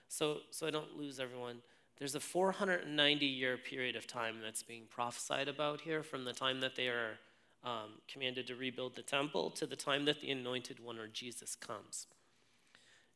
So, 0.09 0.39
so 0.51 0.67
I 0.67 0.71
don't 0.71 0.97
lose 0.97 1.21
everyone. 1.21 1.63
there's 1.99 2.15
a 2.15 2.21
490 2.21 3.27
year 3.27 3.57
period 3.57 3.97
of 3.97 4.07
time 4.07 4.37
that's 4.43 4.63
being 4.63 4.85
prophesied 4.89 5.49
about 5.49 5.83
here 5.83 6.03
from 6.03 6.25
the 6.25 6.33
time 6.33 6.61
that 6.61 6.75
they 6.75 6.89
are 6.89 7.19
um, 7.65 8.01
commanded 8.09 8.47
to 8.49 8.57
rebuild 8.57 8.97
the 8.97 9.03
temple 9.03 9.51
to 9.51 9.67
the 9.67 9.77
time 9.77 10.05
that 10.07 10.21
the 10.21 10.31
anointed 10.31 10.81
one 10.81 10.99
or 10.99 11.07
Jesus 11.07 11.55
comes. 11.55 12.07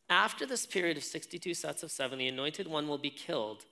After 0.09 0.47
this 0.47 0.67
period 0.67 0.97
of 0.97 1.05
62 1.05 1.55
sets 1.55 1.83
of 1.83 1.91
seven, 1.91 2.19
the 2.19 2.29
anointed 2.29 2.69
one 2.69 2.87
will 2.87 2.99
be 2.99 3.11
killed, 3.11 3.65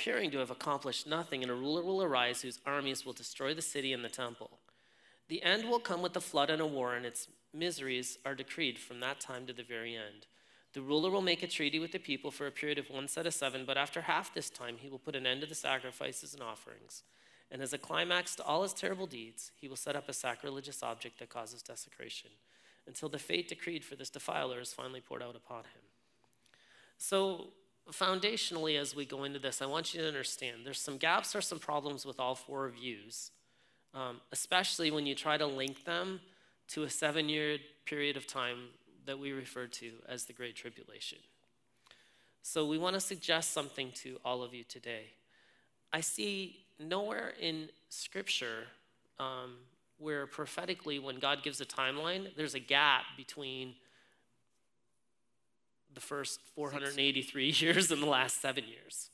appearing 0.00 0.30
to 0.30 0.38
have 0.38 0.50
accomplished 0.50 1.06
nothing, 1.06 1.42
and 1.42 1.52
a 1.52 1.54
ruler 1.54 1.82
will 1.82 2.02
arise 2.02 2.40
whose 2.40 2.58
armies 2.64 3.04
will 3.04 3.12
destroy 3.12 3.52
the 3.52 3.60
city 3.60 3.92
and 3.92 4.02
the 4.02 4.08
temple. 4.08 4.50
The 5.28 5.42
end 5.42 5.68
will 5.68 5.78
come 5.78 6.00
with 6.00 6.16
a 6.16 6.22
flood 6.22 6.48
and 6.48 6.62
a 6.62 6.66
war, 6.66 6.94
and 6.94 7.04
its 7.04 7.28
miseries 7.52 8.16
are 8.24 8.34
decreed 8.34 8.78
from 8.78 9.00
that 9.00 9.20
time 9.20 9.46
to 9.46 9.52
the 9.52 9.62
very 9.62 9.94
end. 9.94 10.26
The 10.72 10.80
ruler 10.80 11.10
will 11.10 11.20
make 11.20 11.42
a 11.42 11.46
treaty 11.46 11.78
with 11.78 11.92
the 11.92 11.98
people 11.98 12.30
for 12.30 12.46
a 12.46 12.50
period 12.50 12.78
of 12.78 12.88
one 12.88 13.08
set 13.08 13.26
of 13.26 13.34
seven, 13.34 13.64
but 13.66 13.76
after 13.76 14.00
half 14.00 14.32
this 14.32 14.48
time, 14.48 14.76
he 14.78 14.88
will 14.88 14.98
put 14.98 15.16
an 15.16 15.26
end 15.26 15.42
to 15.42 15.46
the 15.46 15.54
sacrifices 15.54 16.32
and 16.32 16.42
offerings. 16.42 17.02
And 17.50 17.60
as 17.60 17.74
a 17.74 17.78
climax 17.78 18.34
to 18.36 18.44
all 18.44 18.62
his 18.62 18.72
terrible 18.72 19.06
deeds, 19.06 19.52
he 19.60 19.68
will 19.68 19.76
set 19.76 19.96
up 19.96 20.08
a 20.08 20.14
sacrilegious 20.14 20.82
object 20.82 21.18
that 21.18 21.28
causes 21.28 21.60
desecration 21.60 22.30
until 22.86 23.10
the 23.10 23.18
fate 23.18 23.48
decreed 23.48 23.84
for 23.84 23.96
this 23.96 24.08
defiler 24.08 24.60
is 24.60 24.72
finally 24.72 25.02
poured 25.02 25.22
out 25.22 25.36
upon 25.36 25.64
him. 25.64 25.82
So, 26.96 27.48
foundationally, 27.92 28.78
as 28.78 28.94
we 28.94 29.04
go 29.04 29.24
into 29.24 29.38
this, 29.38 29.62
I 29.62 29.66
want 29.66 29.94
you 29.94 30.00
to 30.00 30.08
understand 30.08 30.58
there's 30.64 30.80
some 30.80 30.96
gaps 30.96 31.34
or 31.34 31.40
some 31.40 31.58
problems 31.58 32.04
with 32.04 32.18
all 32.18 32.34
four 32.34 32.68
views, 32.68 33.30
um, 33.94 34.20
especially 34.32 34.90
when 34.90 35.06
you 35.06 35.14
try 35.14 35.36
to 35.36 35.46
link 35.46 35.84
them 35.84 36.20
to 36.68 36.84
a 36.84 36.90
seven 36.90 37.28
year 37.28 37.58
period 37.86 38.16
of 38.16 38.26
time 38.26 38.58
that 39.06 39.18
we 39.18 39.32
refer 39.32 39.66
to 39.66 39.92
as 40.08 40.24
the 40.24 40.32
Great 40.32 40.56
Tribulation. 40.56 41.18
So, 42.42 42.66
we 42.66 42.78
want 42.78 42.94
to 42.94 43.00
suggest 43.00 43.52
something 43.52 43.92
to 43.96 44.18
all 44.24 44.42
of 44.42 44.54
you 44.54 44.64
today. 44.64 45.06
I 45.92 46.00
see 46.00 46.60
nowhere 46.78 47.34
in 47.40 47.68
Scripture 47.88 48.64
um, 49.18 49.56
where 49.98 50.26
prophetically, 50.26 50.98
when 50.98 51.18
God 51.18 51.42
gives 51.42 51.60
a 51.60 51.66
timeline, 51.66 52.34
there's 52.36 52.54
a 52.54 52.60
gap 52.60 53.02
between 53.16 53.74
the 55.94 56.00
first 56.00 56.40
483 56.54 57.50
years 57.56 57.90
and 57.90 58.02
the 58.02 58.06
last 58.06 58.40
seven 58.40 58.64
years. 58.66 59.10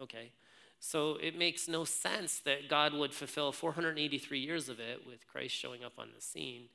Okay? 0.00 0.32
So 0.78 1.16
it 1.22 1.36
makes 1.36 1.68
no 1.68 1.84
sense 1.84 2.40
that 2.40 2.68
God 2.68 2.94
would 2.94 3.12
fulfill 3.12 3.52
483 3.52 4.38
years 4.38 4.68
of 4.68 4.80
it 4.80 5.06
with 5.06 5.26
Christ 5.26 5.54
showing 5.54 5.84
up 5.84 5.92
on 5.98 6.08
the 6.14 6.22
scene. 6.22 6.68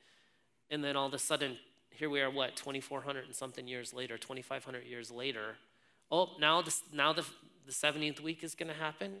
And 0.70 0.82
then 0.82 0.96
all 0.96 1.06
of 1.06 1.14
a 1.14 1.18
sudden, 1.18 1.58
here 1.90 2.08
we 2.08 2.20
are, 2.20 2.30
what, 2.30 2.56
2,400 2.56 3.24
and 3.24 3.34
something 3.34 3.66
years 3.66 3.92
later, 3.92 4.16
2,500 4.16 4.84
years 4.84 5.10
later. 5.10 5.56
Oh, 6.10 6.30
now, 6.38 6.62
this, 6.62 6.82
now 6.92 7.12
the, 7.12 7.24
the 7.66 7.72
17th 7.72 8.20
week 8.20 8.44
is 8.44 8.54
going 8.54 8.68
to 8.68 8.78
happen. 8.78 9.18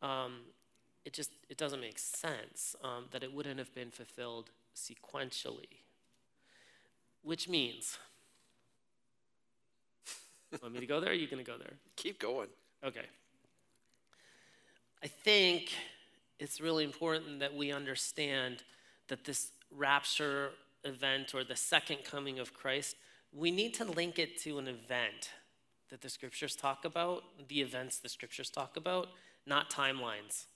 Um, 0.00 0.40
it 1.04 1.12
just 1.12 1.30
it 1.50 1.58
doesn't 1.58 1.80
make 1.80 1.98
sense 1.98 2.74
um, 2.82 3.04
that 3.12 3.22
it 3.22 3.32
wouldn't 3.32 3.58
have 3.58 3.74
been 3.74 3.90
fulfilled 3.90 4.50
sequentially. 4.74 5.82
Which 7.22 7.48
means, 7.48 7.98
want 10.62 10.74
me 10.74 10.80
to 10.80 10.86
go 10.86 11.00
there? 11.00 11.10
Or 11.10 11.12
are 11.12 11.16
you 11.16 11.26
going 11.26 11.44
to 11.44 11.50
go 11.50 11.58
there? 11.58 11.74
Keep 11.96 12.18
going. 12.18 12.48
Okay. 12.84 13.06
I 15.02 15.06
think 15.06 15.72
it's 16.38 16.60
really 16.60 16.84
important 16.84 17.40
that 17.40 17.54
we 17.54 17.72
understand 17.72 18.62
that 19.08 19.24
this 19.24 19.52
rapture 19.70 20.50
event 20.84 21.34
or 21.34 21.44
the 21.44 21.56
second 21.56 21.98
coming 22.04 22.38
of 22.38 22.54
Christ, 22.54 22.96
we 23.32 23.50
need 23.50 23.74
to 23.74 23.84
link 23.84 24.18
it 24.18 24.40
to 24.42 24.58
an 24.58 24.68
event 24.68 25.30
that 25.90 26.00
the 26.00 26.08
scriptures 26.08 26.56
talk 26.56 26.84
about, 26.84 27.22
the 27.48 27.60
events 27.60 27.98
the 27.98 28.08
scriptures 28.08 28.50
talk 28.50 28.76
about, 28.76 29.08
not 29.46 29.70
timelines. 29.70 30.46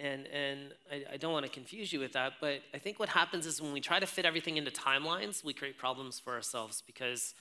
And, 0.00 0.26
and 0.28 0.74
I, 0.92 1.14
I 1.14 1.16
don't 1.16 1.32
want 1.32 1.44
to 1.44 1.50
confuse 1.50 1.92
you 1.92 1.98
with 1.98 2.12
that, 2.12 2.34
but 2.40 2.60
I 2.72 2.78
think 2.78 3.00
what 3.00 3.08
happens 3.08 3.46
is 3.46 3.60
when 3.60 3.72
we 3.72 3.80
try 3.80 3.98
to 3.98 4.06
fit 4.06 4.24
everything 4.24 4.56
into 4.56 4.70
timelines, 4.70 5.42
we 5.42 5.52
create 5.52 5.76
problems 5.76 6.20
for 6.20 6.34
ourselves 6.34 6.82
because 6.86 7.34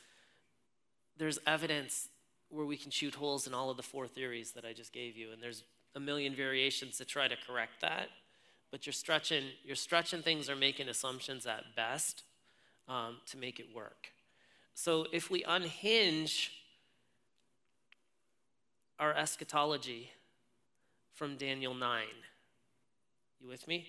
there's 1.17 1.39
evidence 1.45 2.10
where 2.49 2.65
we 2.65 2.77
can 2.77 2.91
shoot 2.91 3.15
holes 3.15 3.47
in 3.47 3.53
all 3.53 3.69
of 3.69 3.77
the 3.77 3.84
four 3.84 4.08
theories 4.08 4.51
that 4.51 4.65
I 4.65 4.73
just 4.73 4.93
gave 4.93 5.17
you, 5.17 5.32
and 5.32 5.41
there's 5.41 5.63
a 5.95 5.99
million 5.99 6.36
variations 6.36 6.97
to 6.97 7.06
try 7.06 7.27
to 7.27 7.36
correct 7.47 7.82
that. 7.82 8.10
But 8.71 8.86
you're 8.86 8.93
stretching, 8.93 9.45
you're 9.63 9.75
stretching 9.75 10.21
things 10.21 10.49
or 10.49 10.56
making 10.56 10.89
assumptions 10.89 11.45
at 11.45 11.75
best 11.75 12.23
um, 12.88 13.17
to 13.27 13.38
make 13.38 13.60
it 13.60 13.67
work. 13.73 14.08
So 14.73 15.08
if 15.12 15.30
we 15.32 15.43
unhinge 15.43 16.51
our 18.99 19.13
eschatology 19.13 20.12
from 21.13 21.38
Daniel 21.38 21.73
9, 21.73 22.03
you 23.41 23.47
with 23.47 23.67
me? 23.67 23.88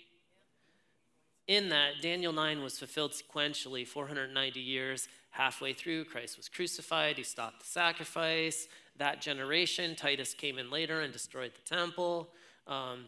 In 1.46 1.70
that, 1.70 2.02
Daniel 2.02 2.32
9 2.32 2.62
was 2.62 2.78
fulfilled 2.78 3.12
sequentially 3.12 3.86
490 3.86 4.60
years. 4.60 5.08
Halfway 5.30 5.72
through, 5.72 6.04
Christ 6.06 6.36
was 6.36 6.48
crucified. 6.48 7.16
He 7.16 7.22
stopped 7.22 7.60
the 7.60 7.66
sacrifice. 7.66 8.68
That 8.96 9.20
generation, 9.20 9.94
Titus 9.94 10.34
came 10.34 10.58
in 10.58 10.70
later 10.70 11.00
and 11.00 11.12
destroyed 11.12 11.52
the 11.54 11.76
temple. 11.76 12.28
Um, 12.66 13.06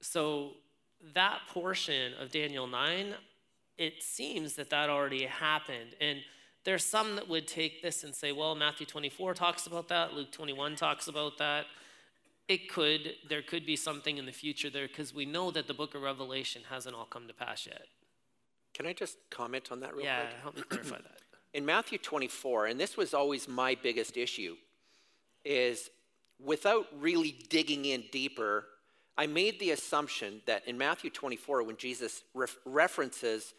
so, 0.00 0.52
that 1.14 1.40
portion 1.48 2.12
of 2.20 2.30
Daniel 2.30 2.66
9, 2.66 3.14
it 3.76 4.02
seems 4.02 4.54
that 4.54 4.70
that 4.70 4.90
already 4.90 5.24
happened. 5.24 5.94
And 6.00 6.18
there's 6.64 6.84
some 6.84 7.16
that 7.16 7.28
would 7.28 7.46
take 7.46 7.82
this 7.82 8.04
and 8.04 8.14
say, 8.14 8.32
well, 8.32 8.54
Matthew 8.54 8.86
24 8.86 9.34
talks 9.34 9.66
about 9.66 9.88
that, 9.88 10.14
Luke 10.14 10.32
21 10.32 10.76
talks 10.76 11.06
about 11.06 11.38
that 11.38 11.66
it 12.48 12.70
could, 12.70 13.14
there 13.28 13.42
could 13.42 13.66
be 13.66 13.76
something 13.76 14.16
in 14.16 14.24
the 14.24 14.32
future 14.32 14.70
there 14.70 14.88
because 14.88 15.14
we 15.14 15.26
know 15.26 15.50
that 15.50 15.66
the 15.66 15.74
book 15.74 15.94
of 15.94 16.02
Revelation 16.02 16.62
hasn't 16.70 16.94
all 16.94 17.04
come 17.04 17.28
to 17.28 17.34
pass 17.34 17.66
yet. 17.66 17.86
Can 18.72 18.86
I 18.86 18.94
just 18.94 19.18
comment 19.30 19.70
on 19.70 19.80
that 19.80 19.94
real 19.94 20.06
yeah, 20.06 20.22
quick? 20.22 20.42
help 20.42 20.56
me 20.56 20.62
clarify 20.62 20.96
that. 20.96 21.20
In 21.54 21.64
Matthew 21.64 21.98
24, 21.98 22.66
and 22.66 22.80
this 22.80 22.96
was 22.96 23.14
always 23.14 23.48
my 23.48 23.74
biggest 23.74 24.16
issue, 24.16 24.56
is 25.44 25.90
without 26.42 26.86
really 26.98 27.36
digging 27.48 27.86
in 27.86 28.04
deeper, 28.12 28.66
I 29.16 29.26
made 29.26 29.58
the 29.58 29.70
assumption 29.70 30.42
that 30.46 30.66
in 30.68 30.78
Matthew 30.78 31.10
24, 31.10 31.62
when 31.62 31.76
Jesus 31.76 32.22
ref- 32.34 32.56
references 32.64 33.54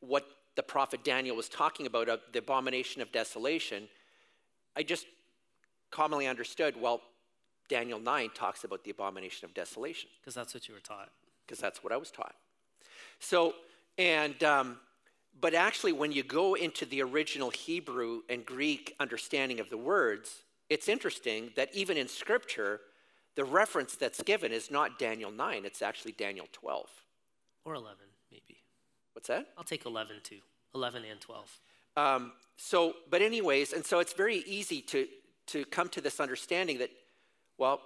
what 0.00 0.26
the 0.56 0.62
prophet 0.62 1.04
Daniel 1.04 1.36
was 1.36 1.48
talking 1.48 1.86
about, 1.86 2.08
of 2.08 2.20
the 2.32 2.38
abomination 2.38 3.02
of 3.02 3.10
desolation, 3.12 3.88
I 4.76 4.82
just 4.82 5.06
commonly 5.90 6.26
understood, 6.26 6.80
well, 6.80 7.02
Daniel 7.68 7.98
9 7.98 8.30
talks 8.34 8.64
about 8.64 8.84
the 8.84 8.90
abomination 8.90 9.44
of 9.44 9.54
desolation. 9.54 10.08
Because 10.20 10.34
that's 10.34 10.54
what 10.54 10.68
you 10.68 10.74
were 10.74 10.80
taught. 10.80 11.10
Because 11.46 11.58
that's 11.58 11.82
what 11.82 11.92
I 11.92 11.96
was 11.96 12.10
taught. 12.10 12.34
So, 13.18 13.54
and, 13.98 14.42
um, 14.44 14.78
but 15.40 15.54
actually, 15.54 15.92
when 15.92 16.12
you 16.12 16.22
go 16.22 16.54
into 16.54 16.86
the 16.86 17.02
original 17.02 17.50
Hebrew 17.50 18.22
and 18.28 18.44
Greek 18.46 18.94
understanding 19.00 19.60
of 19.60 19.70
the 19.70 19.76
words, 19.76 20.42
it's 20.70 20.88
interesting 20.88 21.50
that 21.56 21.74
even 21.74 21.96
in 21.96 22.08
Scripture, 22.08 22.80
the 23.34 23.44
reference 23.44 23.96
that's 23.96 24.22
given 24.22 24.52
is 24.52 24.70
not 24.70 24.98
Daniel 24.98 25.30
9, 25.30 25.64
it's 25.64 25.82
actually 25.82 26.12
Daniel 26.12 26.46
12. 26.52 26.88
Or 27.64 27.74
11, 27.74 27.96
maybe. 28.30 28.58
What's 29.12 29.28
that? 29.28 29.48
I'll 29.58 29.64
take 29.64 29.86
11 29.86 30.16
too. 30.22 30.38
11 30.74 31.02
and 31.10 31.20
12. 31.20 31.60
Um, 31.96 32.32
so, 32.56 32.94
but 33.10 33.22
anyways, 33.22 33.72
and 33.72 33.84
so 33.84 34.00
it's 34.00 34.12
very 34.12 34.38
easy 34.46 34.80
to, 34.82 35.06
to 35.48 35.64
come 35.66 35.88
to 35.90 36.00
this 36.00 36.20
understanding 36.20 36.78
that 36.78 36.90
well, 37.58 37.80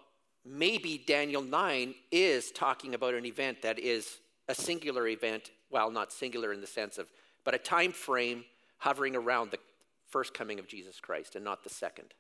maybe 0.44 1.02
Daniel 1.06 1.42
9 1.42 1.94
is 2.10 2.50
talking 2.52 2.94
about 2.94 3.14
an 3.14 3.26
event 3.26 3.62
that 3.62 3.78
is 3.78 4.18
a 4.48 4.54
singular 4.54 5.08
event, 5.08 5.50
well, 5.70 5.90
not 5.90 6.12
singular 6.12 6.52
in 6.52 6.60
the 6.60 6.66
sense 6.66 6.96
of, 6.96 7.08
but 7.48 7.54
a 7.54 7.58
time 7.58 7.92
frame 7.92 8.44
hovering 8.76 9.16
around 9.16 9.50
the 9.50 9.58
first 10.06 10.34
coming 10.34 10.58
of 10.58 10.68
Jesus 10.68 11.00
Christ 11.00 11.34
and 11.34 11.42
not 11.42 11.64
the 11.64 11.70
second. 11.70 12.12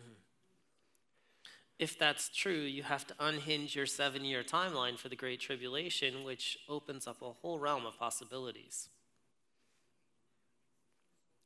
Mm-hmm. 0.00 0.12
If 1.80 1.98
that's 1.98 2.28
true, 2.28 2.60
you 2.60 2.84
have 2.84 3.04
to 3.08 3.14
unhinge 3.18 3.74
your 3.74 3.86
seven 3.86 4.24
year 4.24 4.44
timeline 4.44 4.96
for 4.96 5.08
the 5.08 5.16
Great 5.16 5.40
Tribulation, 5.40 6.22
which 6.22 6.56
opens 6.68 7.08
up 7.08 7.20
a 7.20 7.32
whole 7.32 7.58
realm 7.58 7.84
of 7.84 7.98
possibilities. 7.98 8.88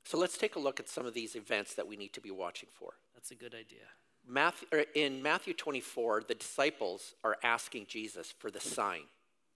So 0.04 0.18
let's 0.18 0.36
take 0.36 0.56
a 0.56 0.60
look 0.60 0.78
at 0.78 0.90
some 0.90 1.06
of 1.06 1.14
these 1.14 1.34
events 1.34 1.72
that 1.76 1.88
we 1.88 1.96
need 1.96 2.12
to 2.12 2.20
be 2.20 2.30
watching 2.30 2.68
for. 2.70 2.92
That's 3.14 3.30
a 3.30 3.36
good 3.36 3.54
idea. 3.54 3.88
Matthew, 4.28 4.68
er, 4.74 4.84
in 4.94 5.22
Matthew 5.22 5.54
24, 5.54 6.24
the 6.28 6.34
disciples 6.34 7.14
are 7.24 7.38
asking 7.42 7.86
Jesus 7.86 8.34
for 8.38 8.50
the 8.50 8.60
sign. 8.60 9.04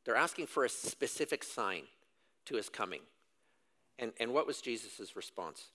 They're 0.06 0.16
asking 0.16 0.46
for 0.46 0.64
a 0.64 0.70
specific 0.70 1.44
sign 1.44 1.82
to 2.46 2.56
his 2.56 2.70
coming. 2.70 3.00
And, 3.98 4.12
and 4.18 4.32
what 4.32 4.46
was 4.46 4.60
Jesus' 4.60 5.14
response? 5.14 5.66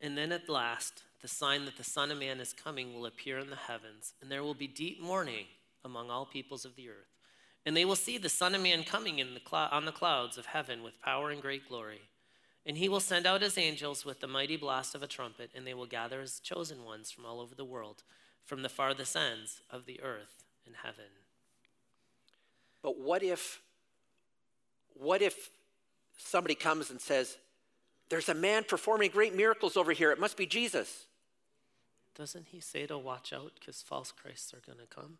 And 0.00 0.16
then 0.16 0.32
at 0.32 0.48
last, 0.48 1.02
the 1.22 1.28
sign 1.28 1.66
that 1.66 1.76
the 1.76 1.84
Son 1.84 2.10
of 2.10 2.18
Man 2.18 2.40
is 2.40 2.52
coming 2.52 2.94
will 2.94 3.06
appear 3.06 3.38
in 3.38 3.50
the 3.50 3.56
heavens, 3.56 4.14
and 4.20 4.30
there 4.30 4.42
will 4.42 4.54
be 4.54 4.66
deep 4.66 5.00
mourning 5.00 5.46
among 5.84 6.10
all 6.10 6.26
peoples 6.26 6.64
of 6.64 6.76
the 6.76 6.88
earth. 6.88 7.10
And 7.66 7.76
they 7.76 7.84
will 7.84 7.96
see 7.96 8.16
the 8.16 8.30
Son 8.30 8.54
of 8.54 8.62
Man 8.62 8.84
coming 8.84 9.18
in 9.18 9.34
the 9.34 9.40
on 9.52 9.84
the 9.84 9.92
clouds 9.92 10.38
of 10.38 10.46
heaven 10.46 10.82
with 10.82 11.00
power 11.02 11.30
and 11.30 11.42
great 11.42 11.68
glory. 11.68 12.00
And 12.64 12.78
he 12.78 12.88
will 12.88 13.00
send 13.00 13.26
out 13.26 13.42
his 13.42 13.58
angels 13.58 14.04
with 14.04 14.20
the 14.20 14.26
mighty 14.26 14.56
blast 14.56 14.94
of 14.94 15.02
a 15.02 15.06
trumpet, 15.06 15.50
and 15.54 15.66
they 15.66 15.74
will 15.74 15.86
gather 15.86 16.20
his 16.20 16.40
chosen 16.40 16.84
ones 16.84 17.10
from 17.10 17.26
all 17.26 17.40
over 17.40 17.54
the 17.54 17.64
world, 17.64 18.02
from 18.44 18.62
the 18.62 18.68
farthest 18.68 19.16
ends 19.16 19.60
of 19.70 19.86
the 19.86 20.00
earth 20.02 20.44
and 20.66 20.76
heaven. 20.82 21.04
But 22.82 22.98
what 22.98 23.22
if, 23.22 23.60
what 24.94 25.22
if 25.22 25.50
somebody 26.16 26.54
comes 26.54 26.90
and 26.90 27.00
says, 27.00 27.36
There's 28.08 28.28
a 28.28 28.34
man 28.34 28.64
performing 28.64 29.10
great 29.10 29.34
miracles 29.34 29.76
over 29.76 29.92
here. 29.92 30.10
It 30.10 30.20
must 30.20 30.36
be 30.36 30.46
Jesus. 30.46 31.06
Doesn't 32.14 32.48
he 32.48 32.60
say 32.60 32.86
to 32.86 32.98
watch 32.98 33.32
out 33.32 33.52
because 33.58 33.82
false 33.82 34.12
Christs 34.12 34.52
are 34.52 34.60
going 34.66 34.78
to 34.78 34.94
come? 34.94 35.18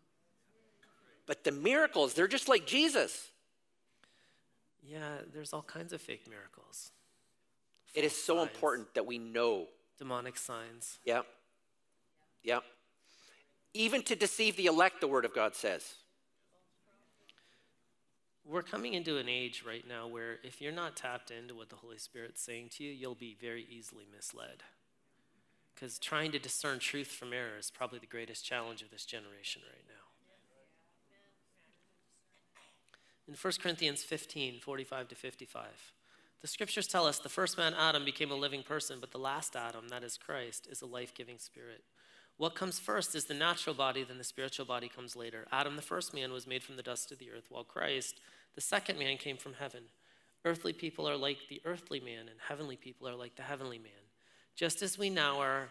But 1.25 1.43
the 1.43 1.51
miracles, 1.51 2.13
they're 2.13 2.27
just 2.27 2.49
like 2.49 2.65
Jesus. 2.65 3.29
Yeah, 4.83 5.17
there's 5.33 5.53
all 5.53 5.61
kinds 5.61 5.93
of 5.93 6.01
fake 6.01 6.27
miracles. 6.29 6.91
It 7.93 8.03
is 8.03 8.15
so 8.15 8.37
signs, 8.37 8.49
important 8.49 8.93
that 8.95 9.05
we 9.05 9.17
know. 9.17 9.67
Demonic 9.97 10.37
signs. 10.37 10.99
Yep. 11.05 11.25
Yep. 12.43 12.63
Even 13.73 14.01
to 14.03 14.15
deceive 14.15 14.57
the 14.57 14.65
elect, 14.65 15.01
the 15.01 15.07
Word 15.07 15.25
of 15.25 15.33
God 15.33 15.55
says. 15.55 15.93
We're 18.45 18.63
coming 18.63 18.93
into 18.93 19.17
an 19.17 19.29
age 19.29 19.63
right 19.65 19.85
now 19.87 20.07
where 20.07 20.37
if 20.43 20.61
you're 20.61 20.71
not 20.71 20.95
tapped 20.95 21.31
into 21.31 21.55
what 21.55 21.69
the 21.69 21.75
Holy 21.75 21.97
Spirit's 21.97 22.41
saying 22.41 22.69
to 22.71 22.83
you, 22.83 22.91
you'll 22.91 23.15
be 23.15 23.37
very 23.39 23.67
easily 23.69 24.05
misled. 24.13 24.63
Because 25.73 25.99
trying 25.99 26.31
to 26.31 26.39
discern 26.39 26.79
truth 26.79 27.07
from 27.07 27.33
error 27.33 27.57
is 27.59 27.71
probably 27.71 27.99
the 27.99 28.07
greatest 28.07 28.45
challenge 28.45 28.81
of 28.81 28.91
this 28.91 29.05
generation 29.05 29.61
right 29.67 29.85
now. 29.87 30.01
In 33.27 33.35
1 33.39 33.53
Corinthians 33.61 34.03
15 34.03 34.59
45 34.59 35.07
to 35.09 35.15
55, 35.15 35.65
the 36.41 36.47
scriptures 36.47 36.87
tell 36.87 37.05
us 37.05 37.19
the 37.19 37.29
first 37.29 37.57
man, 37.57 37.73
Adam, 37.77 38.03
became 38.03 38.31
a 38.31 38.35
living 38.35 38.63
person, 38.63 38.97
but 38.99 39.11
the 39.11 39.19
last 39.19 39.55
Adam, 39.55 39.87
that 39.89 40.03
is 40.03 40.17
Christ, 40.17 40.67
is 40.69 40.81
a 40.81 40.87
life 40.87 41.13
giving 41.13 41.37
spirit. 41.37 41.83
What 42.37 42.55
comes 42.55 42.79
first 42.79 43.13
is 43.13 43.25
the 43.25 43.33
natural 43.33 43.75
body, 43.75 44.03
then 44.03 44.17
the 44.17 44.23
spiritual 44.23 44.65
body 44.65 44.89
comes 44.89 45.15
later. 45.15 45.47
Adam, 45.51 45.75
the 45.75 45.81
first 45.81 46.13
man, 46.13 46.31
was 46.31 46.47
made 46.47 46.63
from 46.63 46.75
the 46.75 46.83
dust 46.83 47.11
of 47.11 47.19
the 47.19 47.29
earth, 47.31 47.45
while 47.49 47.63
Christ, 47.63 48.19
the 48.55 48.61
second 48.61 48.97
man, 48.97 49.17
came 49.17 49.37
from 49.37 49.53
heaven. 49.53 49.83
Earthly 50.43 50.73
people 50.73 51.07
are 51.07 51.17
like 51.17 51.37
the 51.49 51.61
earthly 51.65 51.99
man, 51.99 52.21
and 52.21 52.39
heavenly 52.47 52.75
people 52.75 53.07
are 53.07 53.15
like 53.15 53.35
the 53.35 53.43
heavenly 53.43 53.77
man. 53.77 53.91
Just 54.55 54.81
as 54.81 54.97
we 54.97 55.09
now 55.09 55.39
are, 55.39 55.69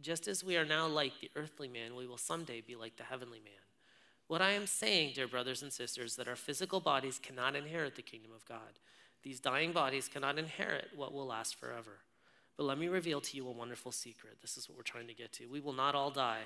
just 0.00 0.28
as 0.28 0.44
we 0.44 0.56
are 0.56 0.64
now 0.64 0.86
like 0.86 1.12
the 1.20 1.30
earthly 1.36 1.68
man, 1.68 1.96
we 1.96 2.06
will 2.06 2.18
someday 2.18 2.60
be 2.60 2.76
like 2.76 2.96
the 2.96 3.02
heavenly 3.04 3.40
man. 3.40 3.52
What 4.26 4.42
I 4.42 4.50
am 4.50 4.66
saying, 4.66 5.12
dear 5.14 5.26
brothers 5.26 5.62
and 5.62 5.72
sisters, 5.72 6.16
that 6.16 6.28
our 6.28 6.36
physical 6.36 6.80
bodies 6.80 7.18
cannot 7.18 7.56
inherit 7.56 7.96
the 7.96 8.02
kingdom 8.02 8.30
of 8.36 8.44
God. 8.44 8.78
These 9.22 9.40
dying 9.40 9.72
bodies 9.72 10.06
cannot 10.06 10.38
inherit 10.38 10.90
what 10.94 11.14
will 11.14 11.26
last 11.26 11.56
forever. 11.56 12.00
But 12.58 12.64
let 12.64 12.76
me 12.76 12.88
reveal 12.88 13.20
to 13.20 13.36
you 13.36 13.46
a 13.46 13.52
wonderful 13.52 13.92
secret. 13.92 14.38
This 14.42 14.56
is 14.56 14.68
what 14.68 14.76
we're 14.76 14.82
trying 14.82 15.06
to 15.06 15.14
get 15.14 15.32
to. 15.34 15.46
We 15.46 15.60
will 15.60 15.72
not 15.72 15.94
all 15.94 16.10
die, 16.10 16.42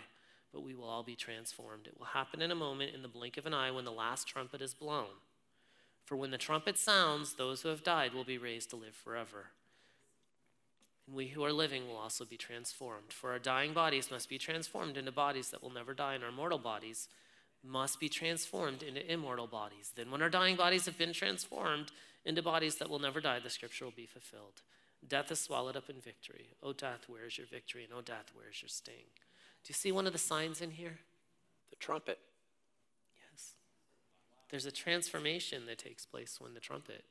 but 0.52 0.62
we 0.62 0.74
will 0.74 0.84
all 0.84 1.02
be 1.02 1.16
transformed. 1.16 1.86
It 1.86 1.98
will 1.98 2.06
happen 2.06 2.42
in 2.42 2.50
a 2.50 2.54
moment, 2.54 2.94
in 2.94 3.00
the 3.00 3.08
blink 3.08 3.38
of 3.38 3.46
an 3.46 3.54
eye, 3.54 3.70
when 3.70 3.86
the 3.86 3.90
last 3.90 4.28
trumpet 4.28 4.60
is 4.60 4.74
blown. 4.74 5.06
For 6.04 6.14
when 6.14 6.30
the 6.30 6.36
trumpet 6.36 6.76
sounds, 6.76 7.32
those 7.32 7.62
who 7.62 7.70
have 7.70 7.82
died 7.82 8.12
will 8.12 8.24
be 8.24 8.36
raised 8.36 8.68
to 8.70 8.76
live 8.76 8.94
forever. 8.94 9.46
And 11.06 11.16
we 11.16 11.28
who 11.28 11.42
are 11.44 11.52
living 11.52 11.88
will 11.88 11.96
also 11.96 12.26
be 12.26 12.36
transformed. 12.36 13.10
For 13.10 13.30
our 13.30 13.38
dying 13.38 13.72
bodies 13.72 14.10
must 14.10 14.28
be 14.28 14.36
transformed 14.36 14.98
into 14.98 15.12
bodies 15.12 15.48
that 15.48 15.62
will 15.62 15.72
never 15.72 15.94
die, 15.94 16.12
and 16.12 16.24
our 16.24 16.30
mortal 16.30 16.58
bodies 16.58 17.08
must 17.64 17.98
be 17.98 18.10
transformed 18.10 18.82
into 18.82 19.10
immortal 19.10 19.46
bodies. 19.46 19.92
Then, 19.96 20.10
when 20.10 20.20
our 20.20 20.28
dying 20.28 20.56
bodies 20.56 20.84
have 20.84 20.98
been 20.98 21.14
transformed 21.14 21.90
into 22.26 22.42
bodies 22.42 22.74
that 22.76 22.90
will 22.90 22.98
never 22.98 23.22
die, 23.22 23.38
the 23.38 23.48
scripture 23.48 23.86
will 23.86 23.92
be 23.92 24.04
fulfilled. 24.04 24.60
Death 25.08 25.32
is 25.32 25.40
swallowed 25.40 25.76
up 25.76 25.90
in 25.90 26.00
victory. 26.00 26.54
O 26.62 26.72
death, 26.72 27.04
where 27.08 27.26
is 27.26 27.36
your 27.36 27.46
victory? 27.46 27.84
And 27.84 27.92
O 27.92 28.00
death, 28.00 28.30
where 28.34 28.48
is 28.48 28.62
your 28.62 28.68
sting? 28.68 29.04
Do 29.64 29.68
you 29.68 29.74
see 29.74 29.92
one 29.92 30.06
of 30.06 30.12
the 30.12 30.18
signs 30.18 30.60
in 30.60 30.70
here? 30.70 30.98
The 31.70 31.76
trumpet. 31.76 32.18
Yes. 33.30 33.54
There's 34.50 34.66
a 34.66 34.72
transformation 34.72 35.66
that 35.66 35.78
takes 35.78 36.06
place 36.06 36.38
when 36.40 36.54
the 36.54 36.60
trumpet, 36.60 37.04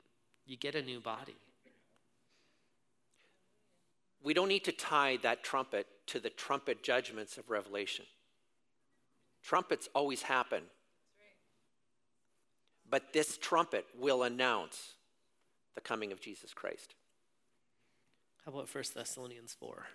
you 0.45 0.57
get 0.57 0.75
a 0.75 0.81
new 0.81 0.99
body. 0.99 1.35
We 4.23 4.33
don't 4.33 4.49
need 4.49 4.65
to 4.65 4.71
tie 4.71 5.17
that 5.23 5.43
trumpet 5.43 5.87
to 6.07 6.19
the 6.19 6.29
trumpet 6.29 6.83
judgments 6.83 7.37
of 7.37 7.49
Revelation. 7.49 8.05
Trumpets 9.41 9.89
always 9.95 10.21
happen. 10.21 10.63
But 12.89 13.13
this 13.13 13.37
trumpet 13.37 13.85
will 13.97 14.23
announce 14.23 14.93
the 15.75 15.81
coming 15.81 16.11
of 16.11 16.21
Jesus 16.21 16.53
Christ. 16.53 16.93
How 18.45 18.51
about 18.51 18.73
1 18.73 18.83
Thessalonians 18.95 19.55
4? 19.59 19.85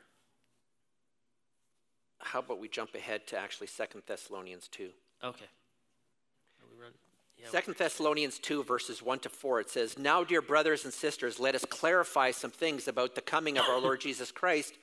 How 2.18 2.38
about 2.40 2.61
we 2.61 2.68
jump 2.68 2.94
ahead 2.94 3.26
to 3.28 3.38
actually 3.38 3.66
Second 3.66 4.03
Thessalonians 4.07 4.68
2? 4.68 4.90
Okay. 5.24 5.44
Are 5.44 6.66
we 6.70 6.82
run? 6.82 6.92
Yeah. 7.38 7.49
Second 7.49 7.76
Thessalonians 7.76 8.38
2, 8.38 8.64
verses 8.64 9.03
1 9.03 9.18
to 9.20 9.28
4, 9.28 9.61
it 9.61 9.70
says, 9.70 9.99
Now, 9.99 10.24
dear 10.24 10.40
brothers 10.40 10.84
and 10.84 10.94
sisters, 10.94 11.38
let 11.38 11.55
us 11.55 11.64
clarify 11.64 12.30
some 12.30 12.51
things 12.51 12.88
about 12.88 13.14
the 13.14 13.20
coming 13.20 13.59
of 13.59 13.64
our 13.68 13.80
Lord 13.80 14.01
Jesus 14.03 14.30
Christ 14.30 14.74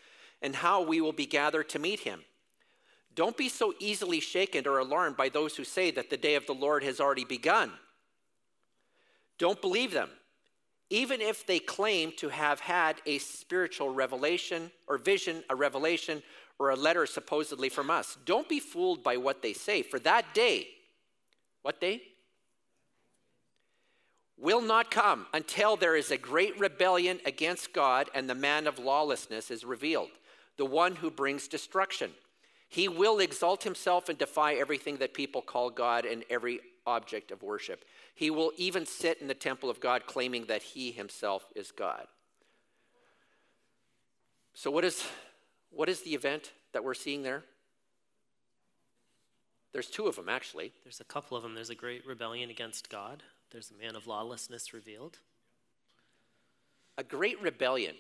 and 0.42 0.56
how 0.56 0.82
we 0.84 1.02
will 1.02 1.14
be 1.14 1.26
gathered 1.26 1.70
to 1.70 1.80
meet 1.80 2.02
him. 2.02 2.22
Don't 3.16 3.38
be 3.38 3.50
so 3.50 3.74
easily 3.80 4.20
shaken 4.20 4.68
or 4.68 4.80
alarmed 4.80 5.16
by 5.16 5.30
those 5.30 5.56
who 5.56 5.64
say 5.64 5.92
that 5.92 6.10
the 6.10 6.18
day 6.18 6.36
of 6.36 6.46
the 6.46 6.54
Lord 6.54 6.84
has 6.84 7.00
already 7.00 7.26
begun. 7.26 7.72
Don't 9.38 9.62
believe 9.62 9.92
them, 9.92 10.10
even 10.94 11.22
if 11.22 11.44
they 11.48 11.58
claim 11.58 12.12
to 12.16 12.30
have 12.30 12.60
had 12.60 13.02
a 13.08 13.18
spiritual 13.18 13.92
revelation 13.92 14.70
or 14.88 15.00
vision, 15.00 15.44
a 15.50 15.56
revelation, 15.56 16.22
or 16.60 16.70
a 16.70 16.76
letter 16.76 17.08
supposedly 17.08 17.68
from 17.68 17.90
us. 17.90 18.16
Don't 18.26 18.48
be 18.48 18.60
fooled 18.60 19.02
by 19.04 19.18
what 19.18 19.42
they 19.42 19.54
say, 19.54 19.82
for 19.82 19.98
that 20.02 20.36
day, 20.36 20.68
what 21.64 21.82
day? 21.82 22.04
Will 24.38 24.62
not 24.62 24.92
come 24.92 25.26
until 25.34 25.76
there 25.76 25.96
is 25.96 26.12
a 26.12 26.18
great 26.18 26.60
rebellion 26.60 27.20
against 27.26 27.74
God 27.74 28.12
and 28.14 28.30
the 28.30 28.36
man 28.36 28.68
of 28.68 28.78
lawlessness 28.78 29.50
is 29.50 29.66
revealed, 29.66 30.12
the 30.58 30.66
one 30.66 30.98
who 30.98 31.10
brings 31.10 31.48
destruction. 31.48 32.12
He 32.70 32.88
will 32.88 33.20
exalt 33.20 33.64
himself 33.64 34.10
and 34.10 34.18
defy 34.20 34.54
everything 34.54 34.98
that 34.98 35.16
people 35.16 35.42
call 35.42 35.72
God 35.72 36.06
and 36.06 36.24
every 36.30 36.60
object 36.86 37.32
of 37.32 37.42
worship. 37.42 37.84
He 38.14 38.30
will 38.30 38.52
even 38.58 38.86
sit 38.86 39.20
in 39.20 39.28
the 39.28 39.34
temple 39.34 39.70
of 39.70 39.80
God 39.80 40.06
claiming 40.06 40.46
that 40.46 40.62
he 40.62 40.92
himself 40.92 41.46
is 41.56 41.72
God. 41.72 42.08
So, 44.54 44.70
what 44.70 44.86
is, 44.86 45.04
what 45.72 45.90
is 45.90 46.02
the 46.02 46.14
event 46.14 46.52
that 46.74 46.84
we're 46.84 46.94
seeing 46.94 47.24
there? 47.24 47.44
There's 49.72 49.90
two 49.90 50.06
of 50.06 50.16
them, 50.16 50.30
actually. 50.30 50.72
There's 50.84 51.00
a 51.00 51.06
couple 51.06 51.36
of 51.36 51.42
them. 51.42 51.56
There's 51.56 51.72
a 51.72 51.76
great 51.76 52.06
rebellion 52.06 52.52
against 52.52 52.90
God, 52.90 53.24
there's 53.52 53.72
a 53.72 53.84
man 53.84 53.96
of 53.96 54.08
lawlessness 54.08 54.74
revealed. 54.74 55.20
A 56.98 57.04
great 57.04 57.42
rebellion. 57.42 57.96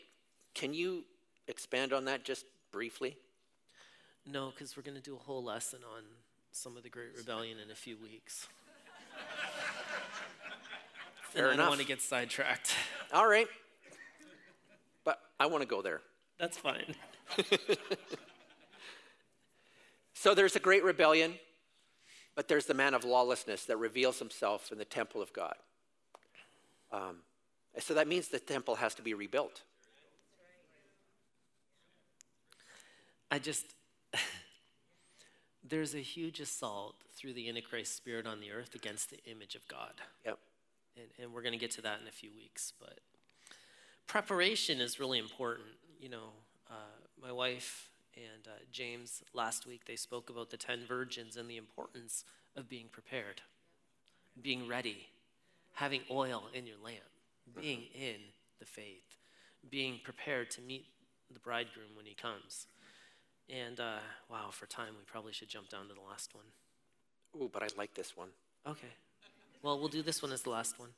Can 0.53 0.73
you 0.73 1.03
expand 1.47 1.93
on 1.93 2.05
that 2.05 2.23
just 2.23 2.45
briefly? 2.71 3.17
No, 4.25 4.51
because 4.51 4.77
we're 4.77 4.83
going 4.83 4.97
to 4.97 5.01
do 5.01 5.15
a 5.15 5.19
whole 5.19 5.43
lesson 5.43 5.79
on 5.95 6.03
some 6.51 6.77
of 6.77 6.83
the 6.83 6.89
Great 6.89 7.17
Rebellion 7.17 7.57
in 7.59 7.71
a 7.71 7.75
few 7.75 7.97
weeks. 7.97 8.47
Fair 11.33 11.49
and 11.49 11.59
I 11.59 11.63
don't 11.63 11.69
want 11.69 11.81
to 11.81 11.87
get 11.87 12.01
sidetracked. 12.01 12.75
All 13.13 13.27
right. 13.27 13.47
But 15.03 15.19
I 15.39 15.47
want 15.47 15.61
to 15.61 15.67
go 15.67 15.81
there. 15.81 16.01
That's 16.39 16.57
fine. 16.57 16.95
So 20.23 20.33
there's 20.33 20.55
a 20.55 20.59
great 20.61 20.85
rebellion, 20.85 21.33
but 22.33 22.47
there's 22.47 22.65
the 22.65 22.73
man 22.73 22.93
of 22.93 23.03
lawlessness 23.03 23.65
that 23.65 23.75
reveals 23.75 24.19
himself 24.19 24.71
in 24.71 24.77
the 24.77 24.85
temple 24.85 25.21
of 25.21 25.33
God. 25.33 25.55
Um, 26.93 27.17
so 27.79 27.93
that 27.95 28.07
means 28.07 28.29
the 28.29 28.39
temple 28.39 28.75
has 28.75 28.95
to 28.95 29.01
be 29.01 29.13
rebuilt. 29.13 29.63
I 33.29 33.37
just, 33.37 33.65
there's 35.69 35.93
a 35.93 35.99
huge 35.99 36.39
assault 36.39 36.95
through 37.17 37.33
the 37.33 37.49
Antichrist 37.49 37.93
spirit 37.93 38.25
on 38.25 38.39
the 38.39 38.51
earth 38.51 38.75
against 38.75 39.09
the 39.09 39.19
image 39.29 39.55
of 39.55 39.67
God. 39.67 39.91
Yep. 40.25 40.39
And, 40.95 41.07
and 41.19 41.33
we're 41.33 41.41
going 41.41 41.53
to 41.53 41.59
get 41.59 41.71
to 41.71 41.81
that 41.81 41.99
in 42.01 42.07
a 42.07 42.11
few 42.11 42.29
weeks. 42.35 42.73
But 42.79 42.99
preparation 44.07 44.79
is 44.79 44.99
really 44.99 45.19
important. 45.19 45.67
You 45.99 46.09
know, 46.09 46.29
uh, 46.69 46.97
my 47.21 47.31
wife 47.31 47.89
and 48.15 48.47
uh, 48.47 48.59
James 48.71 49.23
last 49.33 49.65
week, 49.65 49.85
they 49.85 49.95
spoke 49.95 50.29
about 50.29 50.49
the 50.49 50.57
10 50.57 50.85
virgins 50.87 51.37
and 51.37 51.49
the 51.49 51.57
importance 51.57 52.25
of 52.55 52.69
being 52.69 52.87
prepared, 52.91 53.41
being 54.41 54.67
ready, 54.67 55.07
having 55.73 56.01
oil 56.11 56.43
in 56.53 56.67
your 56.67 56.77
lamp, 56.83 56.99
being 57.59 57.85
in 57.93 58.17
the 58.59 58.65
faith, 58.65 59.17
being 59.69 59.99
prepared 60.03 60.51
to 60.51 60.61
meet 60.61 60.85
the 61.31 61.39
bridegroom 61.39 61.95
when 61.95 62.05
he 62.05 62.13
comes. 62.13 62.67
And 63.49 63.79
uh, 63.79 63.97
wow, 64.29 64.49
for 64.51 64.65
time, 64.67 64.93
we 64.97 65.03
probably 65.05 65.33
should 65.33 65.49
jump 65.49 65.69
down 65.69 65.87
to 65.87 65.93
the 65.93 66.07
last 66.07 66.33
one. 66.33 66.45
Ooh, 67.41 67.49
but 67.51 67.63
I 67.63 67.67
like 67.77 67.93
this 67.93 68.15
one. 68.15 68.29
Okay. 68.67 68.93
Well, 69.63 69.79
we'll 69.79 69.87
do 69.87 70.03
this 70.03 70.21
one 70.21 70.33
as 70.33 70.41
the 70.41 70.49
last 70.49 70.77
one. 70.77 70.89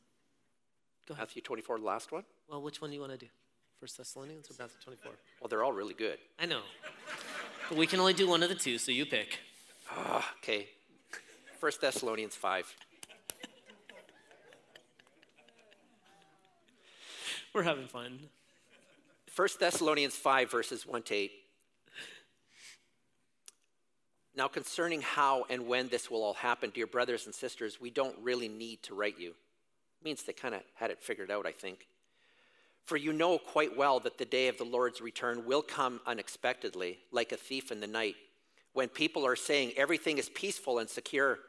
Go 1.07 1.13
ahead. 1.13 1.27
Matthew 1.27 1.43
24, 1.43 1.77
last 1.77 2.11
one. 2.11 2.23
Well, 2.49 2.63
which 2.63 2.81
one 2.81 2.89
do 2.89 2.95
you 2.95 2.99
want 2.99 3.13
to 3.13 3.17
do? 3.17 3.27
First 3.79 3.97
Thessalonians 3.97 4.49
or 4.49 4.55
Matthew 4.59 4.77
24? 4.83 5.11
Well, 5.39 5.47
they're 5.47 5.63
all 5.63 5.71
really 5.71 5.93
good. 5.93 6.17
I 6.39 6.47
know. 6.47 6.61
But 7.69 7.77
we 7.77 7.85
can 7.85 7.99
only 7.99 8.13
do 8.13 8.27
one 8.27 8.41
of 8.41 8.49
the 8.49 8.55
two, 8.55 8.79
so 8.79 8.91
you 8.91 9.05
pick. 9.05 9.39
Ah, 9.91 10.33
okay. 10.39 10.67
First 11.59 11.79
Thessalonians 11.79 12.35
5. 12.35 12.75
We're 17.53 17.63
having 17.63 17.87
fun. 17.87 18.19
First 19.29 19.59
Thessalonians 19.59 20.15
5, 20.15 20.49
verses 20.49 20.87
1 20.87 21.03
to 21.03 21.13
8. 21.13 21.31
Now, 24.37 24.47
concerning 24.49 25.01
how 25.01 25.45
and 25.49 25.65
when 25.65 25.87
this 25.87 26.11
will 26.11 26.21
all 26.21 26.33
happen, 26.33 26.69
dear 26.73 26.87
brothers 26.87 27.25
and 27.25 27.33
sisters, 27.33 27.79
we 27.79 27.89
don't 27.89 28.17
really 28.21 28.49
need 28.49 28.83
to 28.83 28.93
write 28.93 29.17
you. 29.17 29.29
It 29.29 30.03
means 30.03 30.23
they 30.23 30.33
kind 30.33 30.53
of 30.53 30.61
had 30.75 30.91
it 30.91 31.01
figured 31.01 31.31
out, 31.31 31.45
I 31.47 31.53
think. 31.53 31.87
For 32.83 32.97
you 32.97 33.13
know 33.13 33.37
quite 33.37 33.75
well 33.75 33.99
that 34.01 34.17
the 34.17 34.25
day 34.25 34.47
of 34.47 34.57
the 34.57 34.65
Lord's 34.65 35.01
return 35.01 35.45
will 35.45 35.61
come 35.61 36.01
unexpectedly, 36.05 36.99
like 37.11 37.31
a 37.31 37.37
thief 37.37 37.71
in 37.71 37.79
the 37.79 37.87
night. 37.87 38.15
When 38.73 38.89
people 38.89 39.25
are 39.25 39.37
saying 39.37 39.71
everything 39.77 40.17
is 40.17 40.29
peaceful 40.29 40.79
and 40.79 40.89
secure, 40.89 41.39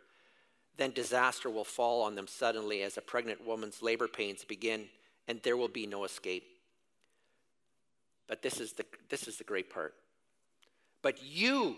then 0.77 0.93
disaster 0.93 1.51
will 1.51 1.65
fall 1.65 2.03
on 2.03 2.15
them 2.15 2.29
suddenly 2.29 2.83
as 2.83 2.97
a 2.97 3.03
pregnant 3.03 3.45
woman's 3.45 3.83
labor 3.83 4.07
pains 4.07 4.45
begin, 4.45 4.87
and 5.27 5.43
there 5.43 5.57
will 5.57 5.69
be 5.69 5.87
no 5.87 6.05
escape. 6.05 6.45
But 8.29 8.43
this 8.43 8.61
is 8.61 8.75
the, 8.75 8.85
this 9.09 9.27
is 9.27 9.39
the 9.39 9.45
great 9.45 9.71
part. 9.71 9.95
But 11.03 11.23
you, 11.23 11.77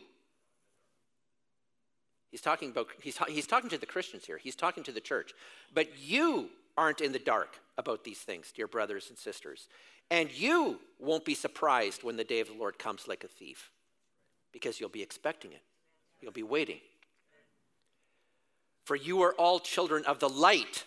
he's 2.30 2.40
talking 2.40 2.70
about, 2.70 2.88
he's, 3.00 3.18
he's 3.28 3.46
talking 3.46 3.70
to 3.70 3.78
the 3.78 3.86
Christians 3.86 4.24
here, 4.24 4.38
he's 4.38 4.56
talking 4.56 4.82
to 4.84 4.92
the 4.92 5.00
church. 5.00 5.32
But 5.74 5.88
you 5.98 6.50
aren't 6.76 7.00
in 7.00 7.12
the 7.12 7.18
dark 7.18 7.58
about 7.76 8.04
these 8.04 8.18
things, 8.18 8.52
dear 8.54 8.68
brothers 8.68 9.08
and 9.08 9.18
sisters. 9.18 9.68
And 10.10 10.30
you 10.30 10.80
won't 10.98 11.24
be 11.24 11.34
surprised 11.34 12.02
when 12.02 12.16
the 12.16 12.24
day 12.24 12.40
of 12.40 12.48
the 12.48 12.54
Lord 12.54 12.78
comes 12.78 13.08
like 13.08 13.24
a 13.24 13.28
thief, 13.28 13.70
because 14.52 14.80
you'll 14.80 14.88
be 14.88 15.02
expecting 15.02 15.52
it, 15.52 15.62
you'll 16.20 16.32
be 16.32 16.42
waiting. 16.42 16.80
For 18.84 18.96
you 18.96 19.20
are 19.22 19.34
all 19.34 19.60
children 19.60 20.04
of 20.06 20.18
the 20.18 20.30
light 20.30 20.84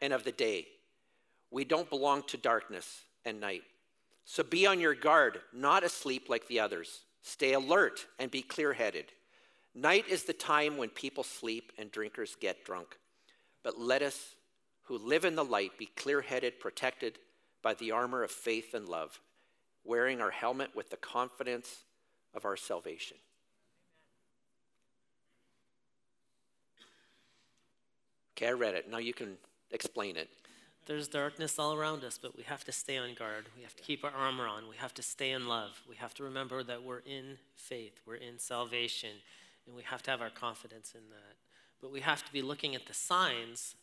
and 0.00 0.12
of 0.14 0.24
the 0.24 0.32
day. 0.32 0.66
We 1.50 1.64
don't 1.64 1.90
belong 1.90 2.22
to 2.28 2.38
darkness 2.38 3.02
and 3.24 3.38
night. 3.38 3.62
So 4.24 4.42
be 4.42 4.66
on 4.66 4.80
your 4.80 4.94
guard, 4.94 5.40
not 5.52 5.84
asleep 5.84 6.28
like 6.30 6.48
the 6.48 6.60
others. 6.60 7.00
Stay 7.20 7.52
alert 7.52 8.06
and 8.18 8.30
be 8.30 8.40
clear 8.40 8.72
headed. 8.72 9.12
Night 9.74 10.04
is 10.08 10.24
the 10.24 10.32
time 10.32 10.76
when 10.76 10.88
people 10.88 11.24
sleep 11.24 11.72
and 11.78 11.90
drinkers 11.90 12.36
get 12.38 12.64
drunk. 12.64 12.96
But 13.62 13.80
let 13.80 14.02
us 14.02 14.34
who 14.84 14.98
live 14.98 15.24
in 15.24 15.34
the 15.34 15.44
light 15.44 15.78
be 15.78 15.86
clear 15.86 16.20
headed, 16.20 16.60
protected 16.60 17.18
by 17.62 17.74
the 17.74 17.90
armor 17.90 18.22
of 18.22 18.30
faith 18.30 18.74
and 18.74 18.88
love, 18.88 19.18
wearing 19.84 20.20
our 20.20 20.30
helmet 20.30 20.70
with 20.76 20.90
the 20.90 20.96
confidence 20.96 21.84
of 22.34 22.44
our 22.44 22.56
salvation. 22.56 23.16
Okay, 28.36 28.48
I 28.48 28.52
read 28.52 28.74
it. 28.74 28.90
Now 28.90 28.98
you 28.98 29.14
can 29.14 29.36
explain 29.70 30.16
it. 30.16 30.28
There's 30.86 31.08
darkness 31.08 31.58
all 31.58 31.72
around 31.72 32.04
us, 32.04 32.18
but 32.20 32.36
we 32.36 32.42
have 32.42 32.62
to 32.64 32.72
stay 32.72 32.98
on 32.98 33.14
guard. 33.14 33.46
We 33.56 33.62
have 33.62 33.74
to 33.76 33.82
keep 33.82 34.04
our 34.04 34.10
armor 34.10 34.46
on. 34.46 34.68
We 34.68 34.76
have 34.76 34.92
to 34.94 35.02
stay 35.02 35.30
in 35.30 35.48
love. 35.48 35.80
We 35.88 35.96
have 35.96 36.12
to 36.14 36.24
remember 36.24 36.62
that 36.62 36.82
we're 36.82 36.98
in 36.98 37.38
faith, 37.56 38.00
we're 38.06 38.16
in 38.16 38.38
salvation, 38.38 39.10
and 39.66 39.74
we 39.74 39.82
have 39.82 40.02
to 40.04 40.10
have 40.10 40.20
our 40.20 40.30
confidence 40.30 40.92
in 40.94 41.08
that. 41.10 41.36
But 41.80 41.92
we 41.92 42.00
have 42.00 42.24
to 42.24 42.32
be 42.32 42.42
looking 42.42 42.74
at 42.74 42.86
the 42.86 42.94
signs, 42.94 43.74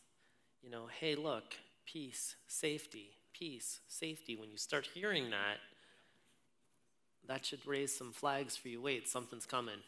you 0.62 0.70
know, 0.70 0.86
hey, 1.00 1.14
look, 1.14 1.54
peace, 1.86 2.36
safety, 2.46 3.10
peace, 3.32 3.80
safety. 3.88 4.36
When 4.36 4.50
you 4.50 4.56
start 4.56 4.88
hearing 4.94 5.30
that, 5.30 5.58
that 7.28 7.44
should 7.44 7.64
raise 7.66 7.96
some 7.96 8.12
flags 8.12 8.56
for 8.56 8.68
you. 8.68 8.80
Wait, 8.80 9.08
something's 9.08 9.46
coming. 9.46 9.78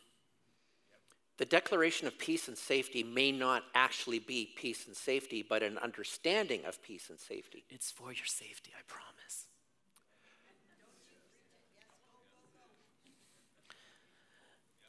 The 1.36 1.45
declaration 1.45 2.07
of 2.07 2.16
peace 2.16 2.47
and 2.47 2.57
safety 2.57 3.03
may 3.03 3.32
not 3.32 3.64
actually 3.74 4.20
be 4.20 4.53
peace 4.57 4.86
and 4.86 4.95
safety, 4.95 5.45
but 5.47 5.64
an 5.64 5.78
understanding 5.78 6.64
of 6.64 6.80
peace 6.82 7.11
and 7.11 7.18
safety. 7.18 7.64
It's 7.70 7.90
for 7.90 8.12
your 8.12 8.26
safety, 8.26 8.70
I 8.76 8.82
promise. 8.86 9.47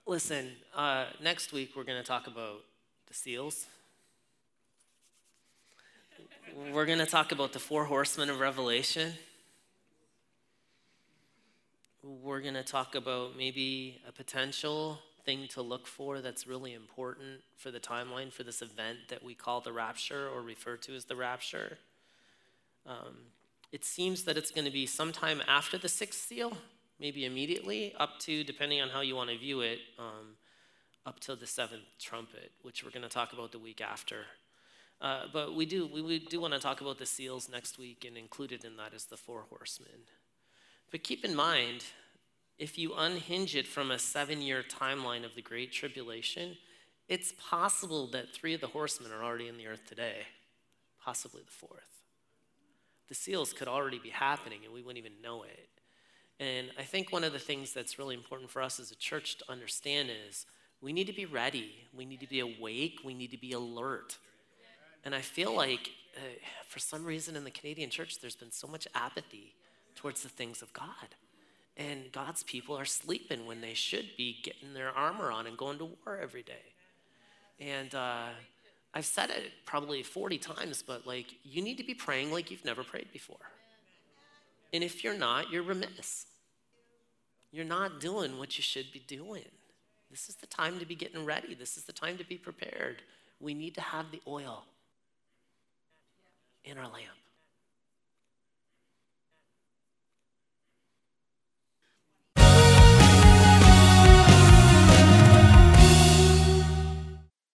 Listen, 0.07 0.51
uh, 0.75 1.05
next 1.19 1.51
week 1.51 1.71
we're 1.75 1.83
going 1.83 1.99
to 1.99 2.07
talk 2.07 2.27
about 2.27 2.61
the 3.07 3.13
seals. 3.15 3.65
We're 6.71 6.85
going 6.85 6.99
to 6.99 7.07
talk 7.07 7.31
about 7.31 7.53
the 7.53 7.59
four 7.59 7.85
horsemen 7.85 8.29
of 8.29 8.39
Revelation. 8.39 9.13
We're 12.03 12.41
going 12.41 12.53
to 12.53 12.61
talk 12.63 12.93
about 12.93 13.35
maybe 13.35 13.99
a 14.07 14.11
potential 14.11 14.99
thing 15.25 15.47
to 15.53 15.63
look 15.63 15.87
for 15.87 16.21
that's 16.21 16.45
really 16.45 16.75
important 16.75 17.41
for 17.57 17.71
the 17.71 17.79
timeline 17.79 18.31
for 18.31 18.43
this 18.43 18.61
event 18.61 18.99
that 19.09 19.23
we 19.23 19.33
call 19.33 19.59
the 19.59 19.73
rapture 19.73 20.29
or 20.29 20.43
refer 20.43 20.77
to 20.77 20.95
as 20.95 21.05
the 21.05 21.15
rapture. 21.15 21.79
Um, 22.85 23.15
it 23.71 23.83
seems 23.83 24.25
that 24.25 24.37
it's 24.37 24.51
going 24.51 24.65
to 24.65 24.71
be 24.71 24.85
sometime 24.85 25.41
after 25.47 25.79
the 25.79 25.89
sixth 25.89 26.27
seal, 26.27 26.55
maybe 26.99 27.25
immediately, 27.25 27.93
up 27.99 28.19
to, 28.19 28.43
depending 28.43 28.81
on 28.81 28.89
how 28.89 29.01
you 29.01 29.15
want 29.15 29.29
to 29.29 29.37
view 29.37 29.61
it, 29.61 29.79
um, 29.99 30.35
up 31.05 31.19
to 31.21 31.35
the 31.35 31.47
seventh 31.47 31.83
trumpet, 31.99 32.51
which 32.63 32.83
we're 32.83 32.91
going 32.91 33.03
to 33.03 33.09
talk 33.09 33.33
about 33.33 33.51
the 33.51 33.59
week 33.59 33.81
after. 33.81 34.25
Uh, 35.01 35.23
but 35.31 35.53
we 35.53 35.65
do, 35.65 35.87
we, 35.87 36.01
we 36.01 36.19
do 36.19 36.39
want 36.39 36.53
to 36.53 36.59
talk 36.59 36.81
about 36.81 36.97
the 36.97 37.05
seals 37.05 37.49
next 37.49 37.77
week, 37.77 38.05
and 38.07 38.17
included 38.17 38.63
in 38.63 38.77
that 38.77 38.93
is 38.93 39.05
the 39.05 39.17
four 39.17 39.45
horsemen. 39.49 40.07
But 40.91 41.03
keep 41.03 41.25
in 41.25 41.35
mind, 41.35 41.83
if 42.57 42.77
you 42.77 42.93
unhinge 42.95 43.55
it 43.55 43.67
from 43.67 43.91
a 43.91 43.99
seven 43.99 44.41
year 44.41 44.63
timeline 44.63 45.25
of 45.25 45.35
the 45.35 45.41
Great 45.41 45.71
Tribulation, 45.71 46.57
it's 47.07 47.33
possible 47.37 48.07
that 48.07 48.33
three 48.33 48.53
of 48.53 48.61
the 48.61 48.67
horsemen 48.67 49.11
are 49.11 49.23
already 49.23 49.47
in 49.47 49.57
the 49.57 49.67
earth 49.67 49.85
today, 49.87 50.27
possibly 51.03 51.41
the 51.45 51.51
fourth. 51.51 52.01
The 53.09 53.15
seals 53.15 53.53
could 53.53 53.67
already 53.67 53.99
be 53.99 54.09
happening 54.09 54.59
and 54.63 54.73
we 54.73 54.81
wouldn't 54.81 55.05
even 55.05 55.21
know 55.21 55.43
it. 55.43 55.69
And 56.39 56.71
I 56.77 56.83
think 56.83 57.11
one 57.11 57.23
of 57.23 57.33
the 57.33 57.39
things 57.39 57.73
that's 57.73 57.97
really 57.97 58.15
important 58.15 58.49
for 58.49 58.61
us 58.61 58.79
as 58.79 58.91
a 58.91 58.95
church 58.95 59.37
to 59.37 59.45
understand 59.49 60.09
is 60.27 60.45
we 60.81 60.91
need 60.91 61.07
to 61.07 61.13
be 61.13 61.25
ready, 61.25 61.71
we 61.95 62.05
need 62.05 62.19
to 62.19 62.27
be 62.27 62.41
awake, 62.41 62.99
we 63.03 63.13
need 63.13 63.31
to 63.31 63.37
be 63.37 63.53
alert. 63.53 64.17
And 65.05 65.15
I 65.15 65.21
feel 65.21 65.55
like 65.55 65.91
uh, 66.17 66.19
for 66.67 66.79
some 66.79 67.05
reason 67.05 67.35
in 67.35 67.43
the 67.43 67.51
Canadian 67.51 67.89
church, 67.89 68.19
there's 68.19 68.35
been 68.35 68.51
so 68.51 68.67
much 68.67 68.87
apathy 68.93 69.53
towards 69.95 70.23
the 70.23 70.29
things 70.29 70.61
of 70.61 70.73
God. 70.73 71.15
And 71.77 72.11
God's 72.11 72.43
people 72.43 72.77
are 72.77 72.85
sleeping 72.85 73.45
when 73.45 73.61
they 73.61 73.73
should 73.73 74.09
be 74.17 74.37
getting 74.43 74.73
their 74.73 74.89
armor 74.89 75.31
on 75.31 75.45
and 75.45 75.57
going 75.57 75.77
to 75.77 75.85
war 75.85 76.17
every 76.21 76.43
day. 76.43 76.73
And 77.59 77.93
uh, 77.93 78.27
I've 78.93 79.05
said 79.05 79.29
it 79.29 79.51
probably 79.65 80.03
40 80.03 80.37
times, 80.37 80.83
but 80.85 81.05
like, 81.05 81.27
you 81.43 81.61
need 81.61 81.77
to 81.77 81.83
be 81.83 81.93
praying 81.93 82.31
like 82.31 82.49
you've 82.49 82.65
never 82.65 82.83
prayed 82.83 83.11
before. 83.11 83.37
And 84.75 84.83
if 84.83 85.05
you're 85.05 85.17
not, 85.17 85.49
you're 85.49 85.63
remiss. 85.63 86.25
You're 87.49 87.63
not 87.63 88.01
doing 88.01 88.37
what 88.37 88.57
you 88.57 88.61
should 88.61 88.91
be 88.91 88.99
doing. 88.99 89.45
This 90.11 90.27
is 90.27 90.35
the 90.35 90.47
time 90.47 90.79
to 90.79 90.85
be 90.85 90.95
getting 90.95 91.23
ready. 91.23 91.55
This 91.55 91.77
is 91.77 91.85
the 91.85 91.93
time 91.93 92.17
to 92.17 92.25
be 92.25 92.35
prepared. 92.35 92.97
We 93.39 93.53
need 93.53 93.73
to 93.75 93.81
have 93.81 94.11
the 94.11 94.19
oil 94.27 94.65
in 96.65 96.77
our 96.77 96.89
lamp. 96.89 97.24